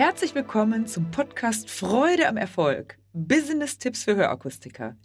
Herzlich 0.00 0.34
willkommen 0.34 0.86
zum 0.86 1.10
Podcast 1.10 1.68
Freude 1.68 2.26
am 2.26 2.38
Erfolg. 2.38 2.96
Business-Tipps 3.12 4.04
für 4.04 4.16
Hörakustiker. 4.16 4.96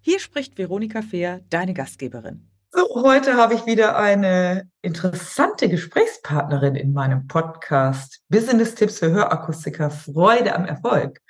Hier 0.00 0.20
spricht 0.20 0.56
Veronika 0.56 1.02
Fehr, 1.02 1.40
deine 1.50 1.74
Gastgeberin. 1.74 2.48
So, 2.70 3.02
heute 3.02 3.34
habe 3.34 3.54
ich 3.54 3.66
wieder 3.66 3.96
eine 3.96 4.70
interessante 4.80 5.68
Gesprächspartnerin 5.68 6.76
in 6.76 6.92
meinem 6.92 7.26
Podcast 7.26 8.22
Business-Tipps 8.28 9.00
für 9.00 9.10
Hörakustiker 9.10 9.90
Freude 9.90 10.54
am 10.54 10.66
Erfolg. 10.66 11.20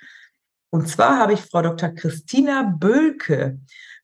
Und 0.69 0.87
zwar 0.87 1.17
habe 1.17 1.33
ich 1.33 1.41
Frau 1.41 1.63
Dr. 1.63 1.89
Christina 1.89 2.75
Bölke 2.77 3.57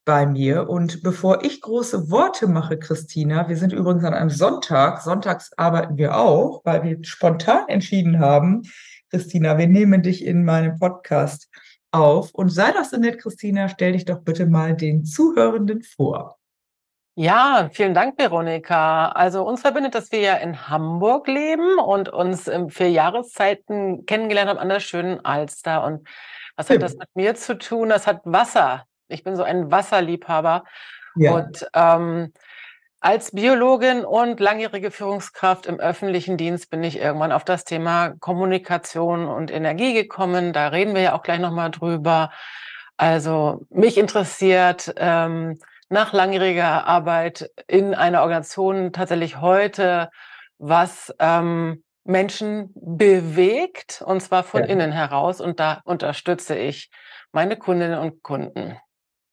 bei 0.03 0.25
mir. 0.25 0.67
Und 0.67 1.03
bevor 1.03 1.43
ich 1.43 1.61
große 1.61 2.09
Worte 2.09 2.47
mache, 2.47 2.79
Christina, 2.79 3.47
wir 3.47 3.57
sind 3.57 3.71
übrigens 3.71 4.03
an 4.03 4.15
einem 4.15 4.31
Sonntag, 4.31 5.03
sonntags 5.03 5.51
arbeiten 5.57 5.97
wir 5.97 6.17
auch, 6.17 6.61
weil 6.65 6.81
wir 6.81 6.97
spontan 7.03 7.67
entschieden 7.67 8.19
haben, 8.19 8.63
Christina, 9.11 9.57
wir 9.57 9.67
nehmen 9.67 10.01
dich 10.01 10.25
in 10.25 10.45
meinem 10.45 10.79
Podcast 10.79 11.49
auf. 11.91 12.33
Und 12.33 12.49
sei 12.49 12.71
doch 12.71 12.85
so 12.85 12.97
nett, 12.97 13.19
Christina, 13.19 13.67
stell 13.67 13.91
dich 13.91 14.05
doch 14.05 14.19
bitte 14.21 14.45
mal 14.45 14.75
den 14.75 15.03
Zuhörenden 15.03 15.83
vor. 15.83 16.37
Ja, 17.15 17.69
vielen 17.73 17.93
Dank, 17.93 18.17
Veronika. 18.17 19.09
Also 19.09 19.43
uns 19.43 19.61
verbindet, 19.61 19.95
dass 19.95 20.13
wir 20.13 20.21
ja 20.21 20.35
in 20.35 20.69
Hamburg 20.69 21.27
leben 21.27 21.77
und 21.77 22.07
uns 22.07 22.49
für 22.69 22.85
Jahreszeiten 22.85 24.05
kennengelernt 24.05 24.49
haben 24.49 24.59
an 24.59 24.69
der 24.69 24.79
schönen 24.79 25.23
Alster. 25.25 25.83
Und 25.83 26.07
was 26.55 26.69
hat 26.69 26.81
das 26.81 26.95
mit 26.95 27.09
mir 27.13 27.35
zu 27.35 27.57
tun? 27.57 27.89
Das 27.89 28.07
hat 28.07 28.21
Wasser. 28.23 28.85
Ich 29.09 29.25
bin 29.25 29.35
so 29.35 29.43
ein 29.43 29.69
Wasserliebhaber. 29.69 30.63
Ja. 31.15 31.33
Und 31.33 31.67
ähm, 31.73 32.31
als 33.01 33.31
Biologin 33.31 34.05
und 34.05 34.39
langjährige 34.39 34.91
Führungskraft 34.91 35.65
im 35.65 35.79
öffentlichen 35.79 36.37
Dienst 36.37 36.69
bin 36.69 36.83
ich 36.83 36.99
irgendwann 36.99 37.31
auf 37.31 37.43
das 37.43 37.63
Thema 37.63 38.13
Kommunikation 38.19 39.27
und 39.27 39.49
Energie 39.51 39.95
gekommen. 39.95 40.53
Da 40.53 40.67
reden 40.67 40.93
wir 40.93 41.01
ja 41.01 41.13
auch 41.13 41.23
gleich 41.23 41.39
nochmal 41.39 41.71
drüber. 41.71 42.31
Also 42.97 43.65
mich 43.71 43.97
interessiert 43.97 44.93
ähm, 44.97 45.57
nach 45.89 46.13
langjähriger 46.13 46.85
Arbeit 46.85 47.49
in 47.67 47.95
einer 47.95 48.21
Organisation 48.21 48.93
tatsächlich 48.93 49.41
heute, 49.41 50.11
was 50.59 51.11
ähm, 51.17 51.83
Menschen 52.03 52.71
bewegt, 52.75 54.03
und 54.05 54.21
zwar 54.21 54.43
von 54.43 54.61
ja. 54.61 54.67
innen 54.67 54.91
heraus. 54.91 55.41
Und 55.41 55.59
da 55.59 55.81
unterstütze 55.85 56.55
ich 56.55 56.91
meine 57.31 57.57
Kundinnen 57.57 57.97
und 57.97 58.21
Kunden. 58.21 58.77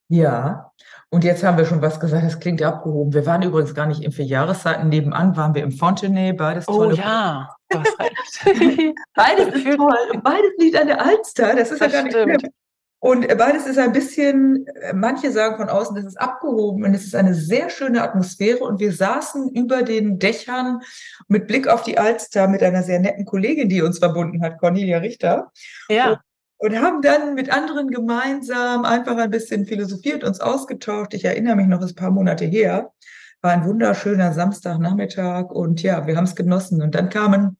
Ja, 0.08 0.72
und 1.10 1.24
jetzt 1.24 1.42
haben 1.42 1.56
wir 1.56 1.64
schon 1.64 1.80
was 1.80 2.00
gesagt, 2.00 2.24
das 2.24 2.40
klingt 2.40 2.62
abgehoben. 2.62 3.12
Wir 3.14 3.24
waren 3.24 3.42
übrigens 3.42 3.74
gar 3.74 3.86
nicht 3.86 4.02
in 4.02 4.12
vier 4.12 4.26
Jahreszeiten. 4.26 4.88
Nebenan 4.88 5.36
waren 5.36 5.54
wir 5.54 5.62
im 5.62 5.72
Fontenay, 5.72 6.32
beides 6.32 6.68
oh 6.68 6.76
tolle. 6.78 6.94
Oh 6.94 6.96
ja, 6.96 7.48
du 7.70 7.78
hast 7.78 7.98
recht. 7.98 8.94
beides 9.14 9.54
ist 9.54 9.76
toll. 9.76 10.20
Beides 10.22 10.50
liegt 10.58 10.76
an 10.76 10.86
der 10.86 11.04
Alster. 11.04 11.54
Das 11.54 11.70
ist 11.70 11.80
das 11.80 11.92
ja 11.92 12.02
gar 12.02 12.10
stimmt. 12.10 12.26
nicht 12.26 12.40
schlimm. 12.40 12.52
Und 13.00 13.28
beides 13.38 13.66
ist 13.66 13.78
ein 13.78 13.92
bisschen, 13.92 14.66
manche 14.92 15.30
sagen 15.30 15.56
von 15.56 15.68
außen, 15.68 15.94
das 15.94 16.04
ist 16.04 16.20
abgehoben 16.20 16.84
und 16.84 16.94
es 16.94 17.04
ist 17.04 17.14
eine 17.14 17.32
sehr 17.32 17.70
schöne 17.70 18.02
Atmosphäre. 18.02 18.64
Und 18.64 18.80
wir 18.80 18.92
saßen 18.92 19.50
über 19.50 19.82
den 19.82 20.18
Dächern 20.18 20.80
mit 21.28 21.46
Blick 21.46 21.68
auf 21.68 21.84
die 21.84 21.96
Alster 21.96 22.48
mit 22.48 22.62
einer 22.62 22.82
sehr 22.82 22.98
netten 22.98 23.24
Kollegin, 23.24 23.68
die 23.68 23.82
uns 23.82 23.98
verbunden 23.98 24.42
hat, 24.42 24.58
Cornelia 24.58 24.98
Richter. 24.98 25.52
Ja 25.88 26.10
und 26.10 26.18
haben 26.60 27.02
dann 27.02 27.34
mit 27.34 27.50
anderen 27.50 27.88
gemeinsam 27.88 28.84
einfach 28.84 29.16
ein 29.16 29.30
bisschen 29.30 29.66
philosophiert, 29.66 30.24
uns 30.24 30.40
ausgetauscht. 30.40 31.14
Ich 31.14 31.24
erinnere 31.24 31.56
mich 31.56 31.66
noch, 31.66 31.80
ist 31.80 31.92
ein 31.92 31.96
paar 31.96 32.10
Monate 32.10 32.44
her. 32.44 32.92
War 33.40 33.52
ein 33.52 33.64
wunderschöner 33.64 34.32
Samstagnachmittag 34.32 35.50
und 35.50 35.82
ja, 35.82 36.06
wir 36.06 36.16
haben 36.16 36.24
es 36.24 36.34
genossen. 36.34 36.82
Und 36.82 36.94
dann 36.96 37.08
kamen 37.08 37.56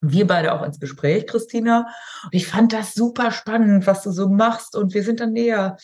wir 0.00 0.26
beide 0.26 0.52
auch 0.52 0.62
ins 0.62 0.78
Gespräch, 0.78 1.26
Christina. 1.26 1.88
Und 2.24 2.34
ich 2.34 2.46
fand 2.46 2.72
das 2.72 2.94
super 2.94 3.32
spannend, 3.32 3.86
was 3.86 4.02
du 4.02 4.12
so 4.12 4.28
machst. 4.28 4.76
Und 4.76 4.94
wir 4.94 5.02
sind 5.02 5.18
dann 5.18 5.32
näher 5.32 5.76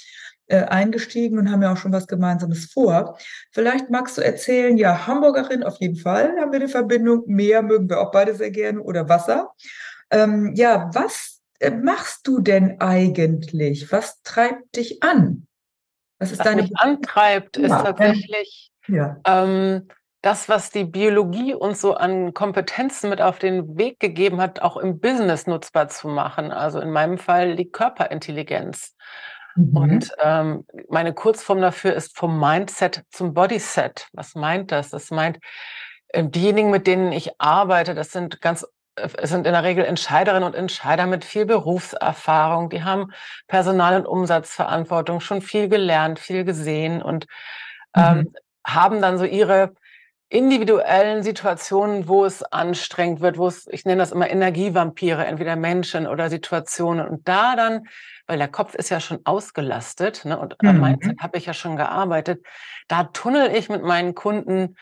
äh, 0.47 0.65
eingestiegen 0.65 1.39
und 1.39 1.51
haben 1.51 1.63
ja 1.63 1.73
auch 1.73 1.77
schon 1.77 1.93
was 1.93 2.07
Gemeinsames 2.07 2.67
vor. 2.73 3.19
Vielleicht 3.51 3.91
magst 3.91 4.19
du 4.19 4.23
erzählen, 4.23 4.77
ja, 4.77 5.07
Hamburgerin 5.07 5.65
auf 5.65 5.79
jeden 5.81 5.97
Fall 5.97 6.37
haben 6.39 6.53
wir 6.53 6.61
eine 6.61 6.69
Verbindung. 6.69 7.25
Meer 7.27 7.63
mögen 7.63 7.89
wir 7.89 8.01
auch 8.01 8.13
beide 8.13 8.35
sehr 8.35 8.51
gerne 8.51 8.81
oder 8.81 9.09
Wasser. 9.09 9.51
Ähm, 10.11 10.53
ja, 10.55 10.91
was 10.93 11.42
machst 11.71 12.27
du 12.27 12.41
denn 12.41 12.81
eigentlich? 12.81 13.93
Was 13.93 14.23
treibt 14.23 14.77
dich 14.77 15.03
an? 15.03 15.47
Was 16.19 16.33
ist 16.33 16.39
was 16.39 16.47
deine 16.47 16.63
mich 16.63 16.73
antreibt, 16.77 17.57
ist 17.57 17.71
tatsächlich 17.71 18.73
ja. 18.87 19.17
ähm, 19.27 19.89
das, 20.23 20.49
was 20.49 20.71
die 20.71 20.85
Biologie 20.85 21.53
uns 21.53 21.81
so 21.81 21.95
an 21.95 22.33
Kompetenzen 22.33 23.11
mit 23.11 23.21
auf 23.21 23.41
den 23.41 23.77
Weg 23.77 23.99
gegeben 23.99 24.41
hat, 24.41 24.63
auch 24.63 24.77
im 24.77 25.01
Business 25.01 25.49
nutzbar 25.49 25.89
zu 25.89 26.09
machen. 26.09 26.53
Also 26.53 26.81
in 26.81 26.93
meinem 26.93 27.19
Fall 27.19 27.57
die 27.57 27.71
Körperintelligenz. 27.71 28.95
Mhm. 29.57 29.77
Und 29.77 30.13
ähm, 30.23 30.65
meine 30.89 31.13
Kurzform 31.13 31.61
dafür 31.61 31.95
ist 31.95 32.17
vom 32.17 32.39
Mindset 32.39 33.03
zum 33.11 33.35
Bodyset. 33.35 34.07
Was 34.13 34.37
meint 34.37 34.71
das? 34.71 34.91
Das 34.91 35.11
meint, 35.11 35.39
äh, 36.09 36.25
diejenigen, 36.25 36.71
mit 36.71 36.87
denen 36.87 37.11
ich 37.11 37.41
arbeite, 37.41 37.95
das 37.95 38.13
sind 38.13 38.41
ganz 38.41 38.65
es 38.97 39.31
sind 39.31 39.47
in 39.47 39.53
der 39.53 39.65
Regel 39.65 39.85
Entscheiderinnen 39.85 40.45
und 40.45 40.55
Entscheider 40.55 41.07
mit 41.07 41.25
viel 41.25 41.47
Berufserfahrung, 41.47 42.71
die 42.71 42.85
haben 42.85 43.13
Personal- 43.49 43.97
und 43.97 44.07
Umsatzverantwortung, 44.07 45.21
schon 45.21 45.41
viel 45.41 45.69
gelernt, 45.69 46.19
viel 46.19 46.45
gesehen 46.45 47.03
und 47.03 47.27
ähm, 47.97 48.19
mhm. 48.19 48.35
haben 48.67 49.01
dann 49.01 49.19
so 49.19 49.25
ihre 49.25 49.75
individuellen 50.29 51.23
Situationen, 51.23 52.09
wo 52.09 52.25
es 52.25 52.43
anstrengend 52.43 53.21
wird, 53.21 53.37
wo 53.37 53.47
es, 53.47 53.67
ich 53.71 53.85
nenne 53.85 54.01
das 54.01 54.13
immer 54.13 54.31
Energievampire, 54.31 55.27
entweder 55.27 55.57
Menschen 55.57 56.07
oder 56.07 56.31
Situationen. 56.31 57.07
Und 57.07 57.29
da 57.29 57.55
dann, 57.55 57.87
weil 58.27 58.39
der 58.39 58.49
Kopf 58.49 58.75
ist 58.75 58.89
ja 58.89 58.99
schon 58.99 59.21
ausgelastet 59.25 60.25
ne, 60.25 60.39
und 60.39 60.57
mhm. 60.63 60.69
am 60.69 60.81
Mindset 60.81 61.21
habe 61.21 61.37
ich 61.37 61.47
ja 61.47 61.53
schon 61.53 61.77
gearbeitet, 61.77 62.45
da 62.89 63.05
tunnel 63.05 63.55
ich 63.55 63.69
mit 63.69 63.83
meinen 63.83 64.15
Kunden 64.15 64.77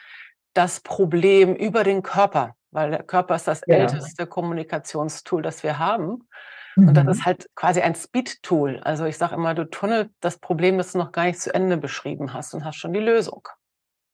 das 0.55 0.81
Problem 0.81 1.55
über 1.55 1.85
den 1.85 2.03
Körper 2.03 2.55
weil 2.71 2.91
der 2.91 3.03
Körper 3.03 3.37
ist 3.37 3.49
das 3.49 3.63
ja. 3.67 3.77
älteste 3.77 4.27
Kommunikationstool, 4.27 5.43
das 5.43 5.63
wir 5.63 5.79
haben. 5.79 6.29
Mhm. 6.77 6.89
Und 6.89 6.95
das 6.95 7.05
mhm. 7.05 7.11
ist 7.11 7.27
halt 7.27 7.47
quasi 7.55 7.81
ein 7.81 7.95
Speed-Tool. 7.95 8.81
Also 8.83 9.05
ich 9.05 9.19
sage 9.19 9.35
immer, 9.35 9.55
du 9.55 9.65
tunnelst 9.65 10.11
das 10.21 10.39
Problem, 10.39 10.79
das 10.79 10.93
du 10.93 10.99
noch 10.99 11.13
gar 11.13 11.25
nicht 11.25 11.41
zu 11.41 11.55
Ende 11.55 11.77
beschrieben 11.77 12.33
hast 12.33 12.55
und 12.55 12.65
hast 12.65 12.77
schon 12.77 12.93
die 12.93 13.01
Lösung. 13.01 13.49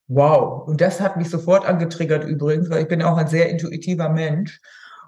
Wow, 0.08 0.68
und 0.68 0.80
das 0.80 1.00
hat 1.00 1.16
mich 1.16 1.28
sofort 1.28 1.66
angetriggert 1.66 2.24
übrigens, 2.24 2.70
weil 2.70 2.82
ich 2.82 2.88
bin 2.88 3.02
auch 3.02 3.16
ein 3.16 3.26
sehr 3.26 3.50
intuitiver 3.50 4.08
Mensch. 4.08 4.60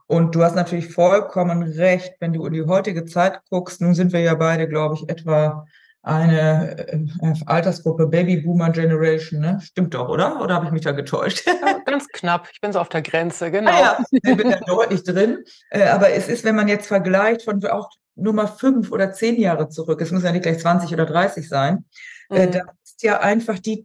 Und 0.07 0.35
du 0.35 0.43
hast 0.43 0.57
natürlich 0.57 0.93
vollkommen 0.93 1.63
recht, 1.63 2.15
wenn 2.19 2.33
du 2.33 2.45
in 2.47 2.55
die 2.55 2.65
heutige 2.65 3.05
Zeit 3.05 3.41
guckst. 3.51 3.81
Nun 3.81 3.95
sind 3.95 4.13
wir 4.13 4.21
ja 4.21 4.35
beide, 4.35 4.67
glaube 4.67 4.95
ich, 4.95 5.09
etwa 5.09 5.67
eine 6.09 6.89
äh, 6.89 7.35
Altersgruppe 7.47 8.07
Baby 8.07 8.39
Boomer 8.39 8.71
Generation, 8.71 9.41
ne? 9.41 9.61
Stimmt 9.63 9.95
doch, 9.95 10.09
oder? 10.09 10.41
Oder 10.41 10.55
habe 10.55 10.67
ich 10.67 10.73
mich 10.73 10.83
da 10.83 10.93
getäuscht? 10.93 11.47
Ja, 11.47 11.79
ganz 11.85 12.09
knapp. 12.09 12.49
Ich 12.53 12.61
bin 12.61 12.73
so 12.73 12.81
auf 12.81 12.89
der 12.89 13.03
Grenze, 13.03 13.51
genau. 13.51 13.71
Ah, 13.71 13.81
ja, 13.81 14.05
ich 14.11 14.37
bin 14.37 14.51
da 14.51 14.59
deutlich 14.61 15.03
drin. 15.05 15.45
Äh, 15.71 15.89
aber 15.89 16.11
es 16.11 16.29
ist, 16.29 16.45
wenn 16.45 16.57
man 16.57 16.69
jetzt 16.69 16.87
vergleicht 16.87 17.43
von 17.43 17.65
auch 17.67 17.91
nur 18.15 18.33
mal 18.33 18.47
fünf 18.47 18.91
oder 18.91 19.13
zehn 19.13 19.39
Jahre 19.39 19.69
zurück, 19.69 20.01
es 20.01 20.11
muss 20.11 20.23
ja 20.23 20.33
nicht 20.33 20.43
gleich 20.43 20.59
20 20.59 20.93
oder 20.93 21.07
30 21.07 21.49
sein, 21.49 21.85
äh, 22.31 22.47
mhm. 22.47 22.53
da 22.53 22.61
ist 22.83 23.03
ja 23.03 23.21
einfach 23.21 23.59
die 23.59 23.85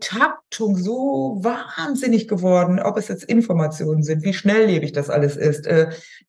Taktung 0.53 0.77
so 0.77 1.39
wahnsinnig 1.41 2.27
geworden, 2.27 2.79
ob 2.79 2.97
es 2.97 3.07
jetzt 3.07 3.23
Informationen 3.23 4.03
sind, 4.03 4.23
wie 4.23 4.33
schnelllebig 4.33 4.91
das 4.91 5.09
alles 5.09 5.35
ist. 5.35 5.67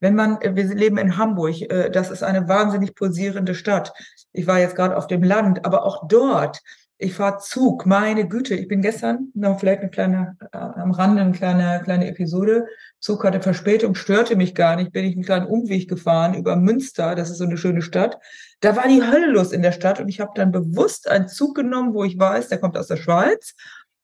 Wenn 0.00 0.14
man, 0.14 0.38
wir 0.40 0.74
leben 0.74 0.96
in 0.96 1.18
Hamburg, 1.18 1.56
das 1.92 2.10
ist 2.10 2.22
eine 2.22 2.48
wahnsinnig 2.48 2.94
pulsierende 2.94 3.54
Stadt. 3.54 3.92
Ich 4.32 4.46
war 4.46 4.58
jetzt 4.58 4.76
gerade 4.76 4.96
auf 4.96 5.08
dem 5.08 5.22
Land, 5.22 5.66
aber 5.66 5.84
auch 5.84 6.08
dort, 6.08 6.62
ich 6.96 7.12
fahre 7.14 7.38
Zug, 7.38 7.84
meine 7.86 8.26
Güte, 8.26 8.54
ich 8.54 8.68
bin 8.68 8.80
gestern 8.80 9.30
noch 9.34 9.58
vielleicht 9.60 9.80
eine 9.80 9.90
kleine, 9.90 10.36
äh, 10.52 10.56
am 10.56 10.92
Rande 10.92 11.22
eine 11.22 11.32
kleine, 11.32 11.82
kleine 11.82 12.06
Episode. 12.06 12.66
Zug 13.00 13.24
hatte 13.24 13.40
Verspätung, 13.40 13.94
störte 13.94 14.36
mich 14.36 14.54
gar 14.54 14.76
nicht, 14.76 14.92
bin 14.92 15.04
ich 15.04 15.14
einen 15.14 15.24
kleinen 15.24 15.46
Umweg 15.46 15.88
gefahren 15.88 16.34
über 16.34 16.56
Münster, 16.56 17.14
das 17.14 17.30
ist 17.30 17.38
so 17.38 17.44
eine 17.44 17.58
schöne 17.58 17.82
Stadt. 17.82 18.18
Da 18.60 18.76
war 18.76 18.88
die 18.88 19.02
Hölle 19.02 19.26
los 19.26 19.52
in 19.52 19.60
der 19.60 19.72
Stadt 19.72 20.00
und 20.00 20.08
ich 20.08 20.20
habe 20.20 20.32
dann 20.36 20.52
bewusst 20.52 21.08
einen 21.08 21.28
Zug 21.28 21.56
genommen, 21.56 21.94
wo 21.94 22.04
ich 22.04 22.18
weiß, 22.18 22.48
der 22.48 22.58
kommt 22.58 22.78
aus 22.78 22.86
der 22.86 22.96
Schweiz. 22.96 23.54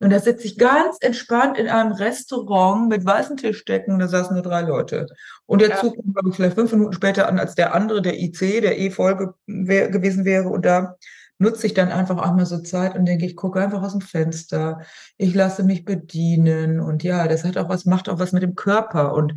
Und 0.01 0.11
da 0.11 0.19
sitze 0.19 0.47
ich 0.47 0.57
ganz 0.57 0.97
entspannt 1.01 1.59
in 1.59 1.69
einem 1.69 1.93
Restaurant 1.93 2.89
mit 2.89 3.05
weißen 3.05 3.37
Tischdecken 3.37 3.93
und 3.93 4.01
da 4.01 4.09
saßen 4.09 4.35
nur 4.35 4.43
drei 4.43 4.63
Leute. 4.63 5.07
Und 5.45 5.61
der 5.61 5.69
ja. 5.71 5.77
Zug 5.77 5.95
kam, 5.95 6.13
glaube 6.13 6.31
ich, 6.31 6.37
vielleicht 6.37 6.55
fünf 6.55 6.73
Minuten 6.73 6.95
später 6.95 7.29
an 7.29 7.39
als 7.39 7.55
der 7.55 7.75
andere, 7.75 8.01
der 8.01 8.19
IC, 8.19 8.63
der 8.63 8.79
eh 8.79 8.91
voll 8.91 9.17
ge 9.17 9.29
wär, 9.47 9.91
gewesen 9.91 10.25
wäre. 10.25 10.49
Und 10.49 10.65
da 10.65 10.97
nutze 11.37 11.67
ich 11.67 11.75
dann 11.75 11.91
einfach 11.91 12.17
auch 12.17 12.35
mal 12.35 12.47
so 12.47 12.59
Zeit 12.63 12.97
und 12.97 13.05
denke, 13.05 13.27
ich 13.27 13.37
gucke 13.37 13.61
einfach 13.61 13.83
aus 13.83 13.93
dem 13.93 14.01
Fenster. 14.01 14.81
Ich 15.19 15.35
lasse 15.35 15.65
mich 15.65 15.85
bedienen. 15.85 16.81
Und 16.81 17.03
ja, 17.03 17.29
das 17.29 17.45
hat 17.45 17.59
auch 17.59 17.69
was, 17.69 17.85
macht 17.85 18.09
auch 18.09 18.19
was 18.19 18.33
mit 18.33 18.43
dem 18.43 18.55
Körper. 18.55 19.13
Und 19.13 19.35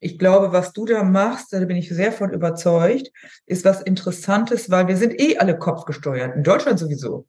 ich 0.00 0.18
glaube, 0.18 0.50
was 0.52 0.72
du 0.72 0.86
da 0.86 1.04
machst, 1.04 1.52
da 1.52 1.60
bin 1.60 1.76
ich 1.76 1.88
sehr 1.88 2.10
von 2.10 2.32
überzeugt, 2.32 3.12
ist 3.46 3.64
was 3.64 3.82
Interessantes, 3.82 4.70
weil 4.70 4.88
wir 4.88 4.96
sind 4.96 5.20
eh 5.20 5.38
alle 5.38 5.56
kopfgesteuert, 5.56 6.34
in 6.34 6.42
Deutschland 6.42 6.78
sowieso. 6.78 7.26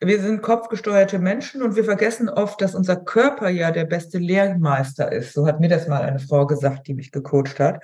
Wir 0.00 0.20
sind 0.20 0.42
kopfgesteuerte 0.42 1.18
Menschen 1.18 1.60
und 1.60 1.74
wir 1.74 1.84
vergessen 1.84 2.28
oft, 2.28 2.60
dass 2.60 2.76
unser 2.76 2.96
Körper 2.96 3.48
ja 3.48 3.72
der 3.72 3.84
beste 3.84 4.18
Lehrmeister 4.18 5.10
ist. 5.10 5.32
So 5.32 5.46
hat 5.46 5.58
mir 5.58 5.68
das 5.68 5.88
mal 5.88 6.02
eine 6.02 6.20
Frau 6.20 6.46
gesagt, 6.46 6.86
die 6.86 6.94
mich 6.94 7.10
gecoacht 7.10 7.58
hat. 7.58 7.82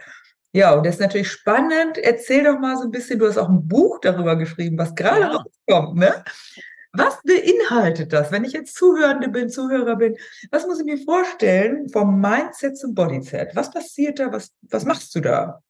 Ja, 0.53 0.75
und 0.75 0.87
das 0.87 0.95
ist 0.95 1.01
natürlich 1.01 1.33
spannend. 1.33 1.99
Erzähl 1.99 2.45
doch 2.45 2.61
mal 2.61 2.77
so 2.77 2.85
ein 2.85 2.93
bisschen, 2.93 3.19
du 3.19 3.27
hast 3.27 3.39
auch 3.39 3.49
ein 3.49 3.67
Buch 3.67 3.99
darüber 4.01 4.37
geschrieben, 4.37 4.79
was 4.79 4.95
gerade 4.95 5.21
ja. 5.23 5.37
rauskommt, 5.37 5.99
ne? 5.99 6.25
Was 6.93 7.19
beinhaltet 7.25 8.13
das, 8.13 8.31
wenn 8.31 8.45
ich 8.45 8.53
jetzt 8.53 8.77
Zuhörende 8.77 9.29
bin, 9.29 9.51
Zuhörer 9.51 9.97
bin? 9.97 10.17
Was 10.53 10.65
muss 10.65 10.79
ich 10.79 10.87
mir 10.87 10.99
vorstellen 10.99 11.89
vom 11.89 12.21
Mindset 12.21 12.79
zum 12.79 12.95
Bodyset? 12.95 13.57
Was 13.57 13.73
passiert 13.73 14.21
da? 14.21 14.33
Was, 14.33 14.53
was 14.63 14.85
machst 14.85 15.13
du 15.17 15.21
da? 15.21 15.64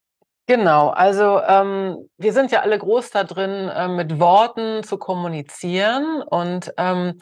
Genau, 0.47 0.89
also 0.89 1.41
ähm, 1.41 2.09
wir 2.17 2.33
sind 2.33 2.51
ja 2.51 2.61
alle 2.61 2.77
groß 2.77 3.09
da 3.09 3.23
drin, 3.23 3.67
äh, 3.69 3.87
mit 3.87 4.19
Worten 4.19 4.83
zu 4.83 4.97
kommunizieren 4.97 6.21
und 6.21 6.71
ähm, 6.77 7.19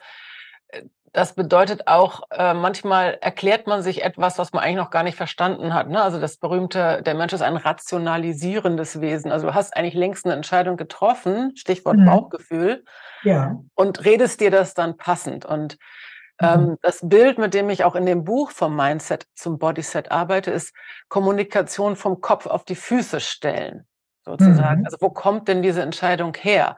das 1.14 1.36
bedeutet 1.36 1.88
auch, 1.88 2.24
äh, 2.32 2.56
manchmal 2.56 3.20
erklärt 3.22 3.68
man 3.68 3.84
sich 3.84 4.04
etwas, 4.04 4.40
was 4.40 4.52
man 4.52 4.64
eigentlich 4.64 4.78
noch 4.78 4.90
gar 4.90 5.04
nicht 5.04 5.16
verstanden 5.16 5.76
hat. 5.76 5.88
Ne? 5.88 6.02
Also 6.02 6.20
das 6.20 6.38
berühmte, 6.38 7.04
der 7.04 7.14
Mensch 7.14 7.34
ist 7.34 7.44
ein 7.44 7.56
rationalisierendes 7.56 9.00
Wesen. 9.00 9.32
Also 9.32 9.48
du 9.48 9.54
hast 9.54 9.78
eigentlich 9.78 9.94
längst 9.94 10.26
eine 10.26 10.34
Entscheidung 10.34 10.76
getroffen, 10.76 11.56
Stichwort 11.56 11.98
mhm. 11.98 12.06
Bauchgefühl, 12.06 12.84
ja. 13.22 13.60
und 13.76 14.04
redest 14.04 14.42
dir 14.42 14.50
das 14.50 14.74
dann 14.74 14.98
passend. 14.98 15.46
Und 15.46 15.78
mhm. 16.42 16.78
das 16.82 17.00
Bild, 17.02 17.38
mit 17.38 17.54
dem 17.54 17.70
ich 17.70 17.84
auch 17.84 17.96
in 17.96 18.06
dem 18.06 18.24
Buch 18.24 18.52
vom 18.52 18.76
Mindset 18.76 19.26
zum 19.36 19.58
Bodyset 19.60 20.12
arbeite, 20.12 20.52
ist 20.52 20.74
Kommunikation 21.10 21.96
vom 21.96 22.22
Kopf 22.22 22.46
auf 22.46 22.64
die 22.66 22.76
Füße 22.76 23.20
stellen, 23.20 23.86
sozusagen. 24.26 24.82
Mhm. 24.82 24.86
Also 24.86 24.98
wo 25.00 25.10
kommt 25.10 25.48
denn 25.48 25.62
diese 25.62 25.82
Entscheidung 25.82 26.36
her? 26.36 26.78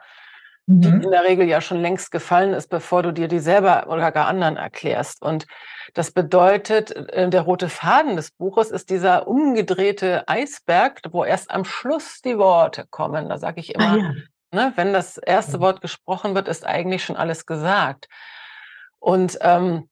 die 0.67 0.87
mhm. 0.87 1.01
in 1.01 1.11
der 1.11 1.23
Regel 1.23 1.47
ja 1.47 1.61
schon 1.61 1.79
längst 1.79 2.11
gefallen 2.11 2.53
ist, 2.53 2.69
bevor 2.69 3.03
du 3.03 3.11
dir 3.11 3.27
die 3.27 3.39
selber 3.39 3.85
oder 3.87 4.11
gar 4.11 4.27
anderen 4.27 4.57
erklärst. 4.57 5.21
Und 5.21 5.45
das 5.93 6.11
bedeutet, 6.11 6.91
äh, 6.91 7.29
der 7.29 7.41
rote 7.41 7.69
Faden 7.69 8.15
des 8.15 8.31
Buches 8.31 8.71
ist 8.71 8.89
dieser 8.89 9.27
umgedrehte 9.27 10.27
Eisberg, 10.27 11.01
wo 11.11 11.23
erst 11.23 11.51
am 11.51 11.65
Schluss 11.65 12.21
die 12.21 12.37
Worte 12.39 12.85
kommen. 12.89 13.29
Da 13.29 13.37
sage 13.37 13.59
ich 13.59 13.77
ah, 13.77 13.83
immer, 13.83 13.93
ah, 13.93 13.97
ja. 13.97 14.13
ne, 14.51 14.73
wenn 14.75 14.91
das 14.91 15.17
erste 15.17 15.59
Wort 15.59 15.81
gesprochen 15.81 16.33
wird, 16.33 16.47
ist 16.47 16.65
eigentlich 16.65 17.03
schon 17.05 17.15
alles 17.15 17.45
gesagt. 17.45 18.07
Und 19.05 19.37
ähm, 19.41 19.87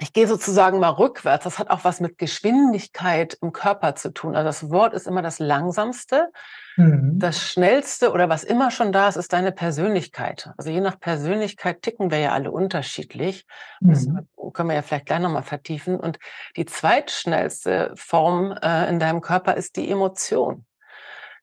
ich 0.00 0.12
gehe 0.12 0.26
sozusagen 0.26 0.80
mal 0.80 0.90
rückwärts. 0.90 1.44
Das 1.44 1.58
hat 1.58 1.70
auch 1.70 1.82
was 1.84 2.00
mit 2.00 2.18
Geschwindigkeit 2.18 3.38
im 3.40 3.52
Körper 3.52 3.94
zu 3.94 4.12
tun. 4.12 4.36
Also 4.36 4.48
das 4.48 4.70
Wort 4.70 4.92
ist 4.92 5.06
immer 5.06 5.22
das 5.22 5.38
langsamste. 5.38 6.30
Mhm. 6.76 7.18
Das 7.18 7.40
Schnellste 7.40 8.12
oder 8.12 8.28
was 8.28 8.44
immer 8.44 8.70
schon 8.70 8.92
da 8.92 9.08
ist, 9.08 9.16
ist 9.16 9.32
deine 9.32 9.50
Persönlichkeit. 9.50 10.50
Also 10.58 10.68
je 10.68 10.82
nach 10.82 11.00
Persönlichkeit 11.00 11.80
ticken 11.80 12.10
wir 12.10 12.18
ja 12.18 12.32
alle 12.32 12.50
unterschiedlich. 12.50 13.46
Das 13.80 14.06
mhm. 14.06 14.28
können 14.52 14.68
wir 14.68 14.76
ja 14.76 14.82
vielleicht 14.82 15.06
gleich 15.06 15.20
nochmal 15.20 15.42
vertiefen. 15.42 15.98
Und 15.98 16.18
die 16.56 16.66
zweitschnellste 16.66 17.92
Form 17.94 18.52
äh, 18.60 18.90
in 18.90 18.98
deinem 18.98 19.22
Körper 19.22 19.56
ist 19.56 19.76
die 19.76 19.90
Emotion. 19.90 20.66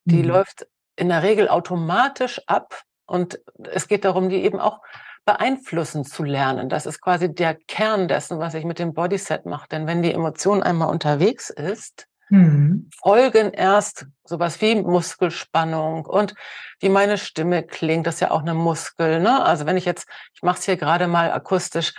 Die 0.04 0.22
mhm. 0.22 0.28
läuft 0.28 0.68
in 0.94 1.08
der 1.08 1.24
Regel 1.24 1.48
automatisch 1.48 2.40
ab. 2.46 2.80
Und 3.06 3.40
es 3.64 3.88
geht 3.88 4.04
darum, 4.04 4.28
die 4.28 4.44
eben 4.44 4.60
auch 4.60 4.82
beeinflussen 5.28 6.06
zu 6.06 6.24
lernen. 6.24 6.70
Das 6.70 6.86
ist 6.86 7.02
quasi 7.02 7.30
der 7.30 7.54
Kern 7.54 8.08
dessen, 8.08 8.38
was 8.38 8.54
ich 8.54 8.64
mit 8.64 8.78
dem 8.78 8.94
Bodyset 8.94 9.44
mache. 9.44 9.68
Denn 9.68 9.86
wenn 9.86 10.00
die 10.00 10.14
Emotion 10.14 10.62
einmal 10.62 10.88
unterwegs 10.88 11.50
ist, 11.50 12.06
mhm. 12.30 12.88
folgen 12.98 13.52
erst 13.52 14.06
sowas 14.24 14.58
wie 14.62 14.76
Muskelspannung 14.76 16.06
und 16.06 16.34
wie 16.80 16.88
meine 16.88 17.18
Stimme 17.18 17.62
klingt. 17.62 18.06
Das 18.06 18.14
ist 18.14 18.20
ja 18.20 18.30
auch 18.30 18.40
eine 18.40 18.54
Muskel. 18.54 19.20
Ne? 19.20 19.44
Also 19.44 19.66
wenn 19.66 19.76
ich 19.76 19.84
jetzt, 19.84 20.08
ich 20.32 20.40
mache 20.40 20.60
es 20.60 20.64
hier 20.64 20.78
gerade 20.78 21.06
mal 21.08 21.30
akustisch, 21.30 21.92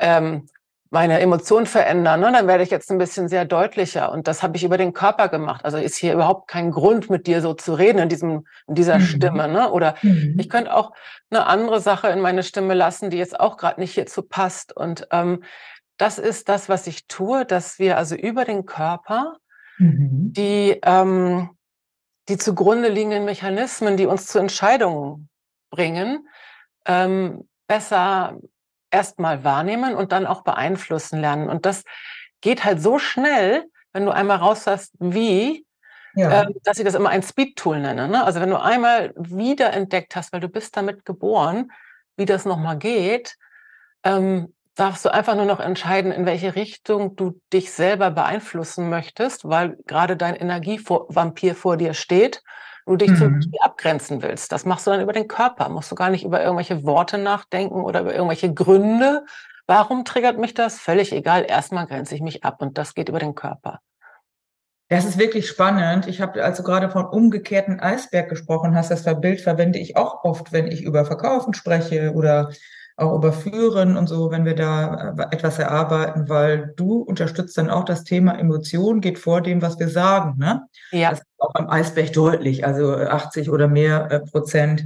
ähm, 0.00 0.48
meine 0.90 1.20
Emotionen 1.20 1.66
verändern, 1.66 2.18
ne, 2.18 2.32
dann 2.32 2.48
werde 2.48 2.64
ich 2.64 2.70
jetzt 2.70 2.90
ein 2.90 2.98
bisschen 2.98 3.28
sehr 3.28 3.44
deutlicher. 3.44 4.10
Und 4.10 4.26
das 4.26 4.42
habe 4.42 4.56
ich 4.56 4.64
über 4.64 4.76
den 4.76 4.92
Körper 4.92 5.28
gemacht. 5.28 5.64
Also 5.64 5.78
ist 5.78 5.96
hier 5.96 6.12
überhaupt 6.12 6.48
kein 6.48 6.72
Grund, 6.72 7.08
mit 7.08 7.28
dir 7.28 7.40
so 7.40 7.54
zu 7.54 7.74
reden 7.74 8.00
in, 8.00 8.08
diesem, 8.08 8.44
in 8.66 8.74
dieser 8.74 8.98
mhm. 8.98 9.02
Stimme. 9.02 9.46
Ne? 9.46 9.70
Oder 9.70 9.94
mhm. 10.02 10.36
ich 10.38 10.50
könnte 10.50 10.74
auch 10.74 10.92
eine 11.30 11.46
andere 11.46 11.80
Sache 11.80 12.08
in 12.08 12.20
meine 12.20 12.42
Stimme 12.42 12.74
lassen, 12.74 13.08
die 13.08 13.18
jetzt 13.18 13.38
auch 13.38 13.56
gerade 13.56 13.80
nicht 13.80 13.94
hierzu 13.94 14.22
passt. 14.22 14.76
Und 14.76 15.06
ähm, 15.12 15.44
das 15.96 16.18
ist 16.18 16.48
das, 16.48 16.68
was 16.68 16.88
ich 16.88 17.06
tue, 17.06 17.46
dass 17.46 17.78
wir 17.78 17.96
also 17.96 18.16
über 18.16 18.44
den 18.44 18.66
Körper 18.66 19.36
mhm. 19.78 20.32
die, 20.32 20.80
ähm, 20.82 21.50
die 22.28 22.36
zugrunde 22.36 22.88
liegenden 22.88 23.24
Mechanismen, 23.24 23.96
die 23.96 24.06
uns 24.06 24.26
zu 24.26 24.40
Entscheidungen 24.40 25.28
bringen, 25.70 26.26
ähm, 26.84 27.48
besser 27.68 28.40
erstmal 28.90 29.44
wahrnehmen 29.44 29.94
und 29.94 30.12
dann 30.12 30.26
auch 30.26 30.42
beeinflussen 30.42 31.20
lernen. 31.20 31.48
Und 31.48 31.66
das 31.66 31.84
geht 32.40 32.64
halt 32.64 32.82
so 32.82 32.98
schnell, 32.98 33.64
wenn 33.92 34.04
du 34.04 34.12
einmal 34.12 34.38
raus 34.38 34.66
hast, 34.66 34.94
wie, 34.98 35.66
ja. 36.14 36.42
äh, 36.42 36.46
dass 36.64 36.78
ich 36.78 36.84
das 36.84 36.94
immer 36.94 37.10
ein 37.10 37.22
Speed-Tool 37.22 37.80
nenne. 37.80 38.08
Ne? 38.08 38.24
Also 38.24 38.40
wenn 38.40 38.50
du 38.50 38.60
einmal 38.60 39.12
wieder 39.16 39.72
entdeckt 39.72 40.16
hast, 40.16 40.32
weil 40.32 40.40
du 40.40 40.48
bist 40.48 40.76
damit 40.76 41.04
geboren, 41.04 41.70
wie 42.16 42.26
das 42.26 42.44
nochmal 42.44 42.78
geht, 42.78 43.36
ähm, 44.04 44.54
darfst 44.74 45.04
du 45.04 45.12
einfach 45.12 45.34
nur 45.34 45.44
noch 45.44 45.60
entscheiden, 45.60 46.12
in 46.12 46.26
welche 46.26 46.54
Richtung 46.54 47.16
du 47.16 47.40
dich 47.52 47.72
selber 47.72 48.10
beeinflussen 48.10 48.88
möchtest, 48.88 49.48
weil 49.48 49.76
gerade 49.86 50.16
dein 50.16 50.36
Energievampir 50.36 51.54
vor 51.54 51.76
dir 51.76 51.94
steht 51.94 52.42
du 52.90 52.96
dich 52.96 53.10
mhm. 53.10 53.40
zu 53.40 53.50
abgrenzen 53.60 54.22
willst. 54.22 54.52
Das 54.52 54.64
machst 54.64 54.86
du 54.86 54.90
dann 54.90 55.00
über 55.00 55.12
den 55.12 55.28
Körper, 55.28 55.68
musst 55.68 55.90
du 55.90 55.94
gar 55.94 56.10
nicht 56.10 56.24
über 56.24 56.42
irgendwelche 56.42 56.84
Worte 56.84 57.18
nachdenken 57.18 57.82
oder 57.82 58.00
über 58.00 58.14
irgendwelche 58.14 58.52
Gründe. 58.52 59.24
Warum 59.66 60.04
triggert 60.04 60.38
mich 60.38 60.54
das? 60.54 60.78
Völlig 60.78 61.12
egal. 61.12 61.46
Erstmal 61.48 61.86
grenze 61.86 62.14
ich 62.14 62.20
mich 62.20 62.44
ab 62.44 62.60
und 62.60 62.76
das 62.76 62.94
geht 62.94 63.08
über 63.08 63.20
den 63.20 63.34
Körper. 63.34 63.80
Das 64.88 65.04
ist 65.04 65.18
wirklich 65.18 65.48
spannend. 65.48 66.08
Ich 66.08 66.20
habe 66.20 66.42
also 66.42 66.64
gerade 66.64 66.90
von 66.90 67.06
umgekehrten 67.06 67.78
Eisberg 67.78 68.28
gesprochen 68.28 68.74
hast. 68.74 68.90
Das 68.90 69.04
Bild 69.20 69.40
verwende 69.40 69.78
ich 69.78 69.96
auch 69.96 70.24
oft, 70.24 70.50
wenn 70.52 70.66
ich 70.66 70.82
über 70.82 71.04
Verkaufen 71.04 71.54
spreche 71.54 72.12
oder 72.12 72.50
auch 73.00 73.14
überführen 73.16 73.96
und 73.96 74.08
so, 74.08 74.30
wenn 74.30 74.44
wir 74.44 74.54
da 74.54 75.14
äh, 75.18 75.34
etwas 75.34 75.58
erarbeiten, 75.58 76.28
weil 76.28 76.72
du 76.76 76.98
unterstützt 76.98 77.56
dann 77.58 77.70
auch 77.70 77.84
das 77.84 78.04
Thema 78.04 78.38
Emotion, 78.38 79.00
geht 79.00 79.18
vor 79.18 79.40
dem, 79.40 79.62
was 79.62 79.78
wir 79.78 79.88
sagen. 79.88 80.36
Ne? 80.38 80.62
Ja. 80.92 81.10
Das 81.10 81.20
ist 81.20 81.26
auch 81.38 81.54
am 81.54 81.68
Eisberg 81.68 82.12
deutlich. 82.12 82.64
Also 82.64 82.94
80 82.94 83.50
oder 83.50 83.68
mehr 83.68 84.10
äh, 84.10 84.20
Prozent 84.20 84.84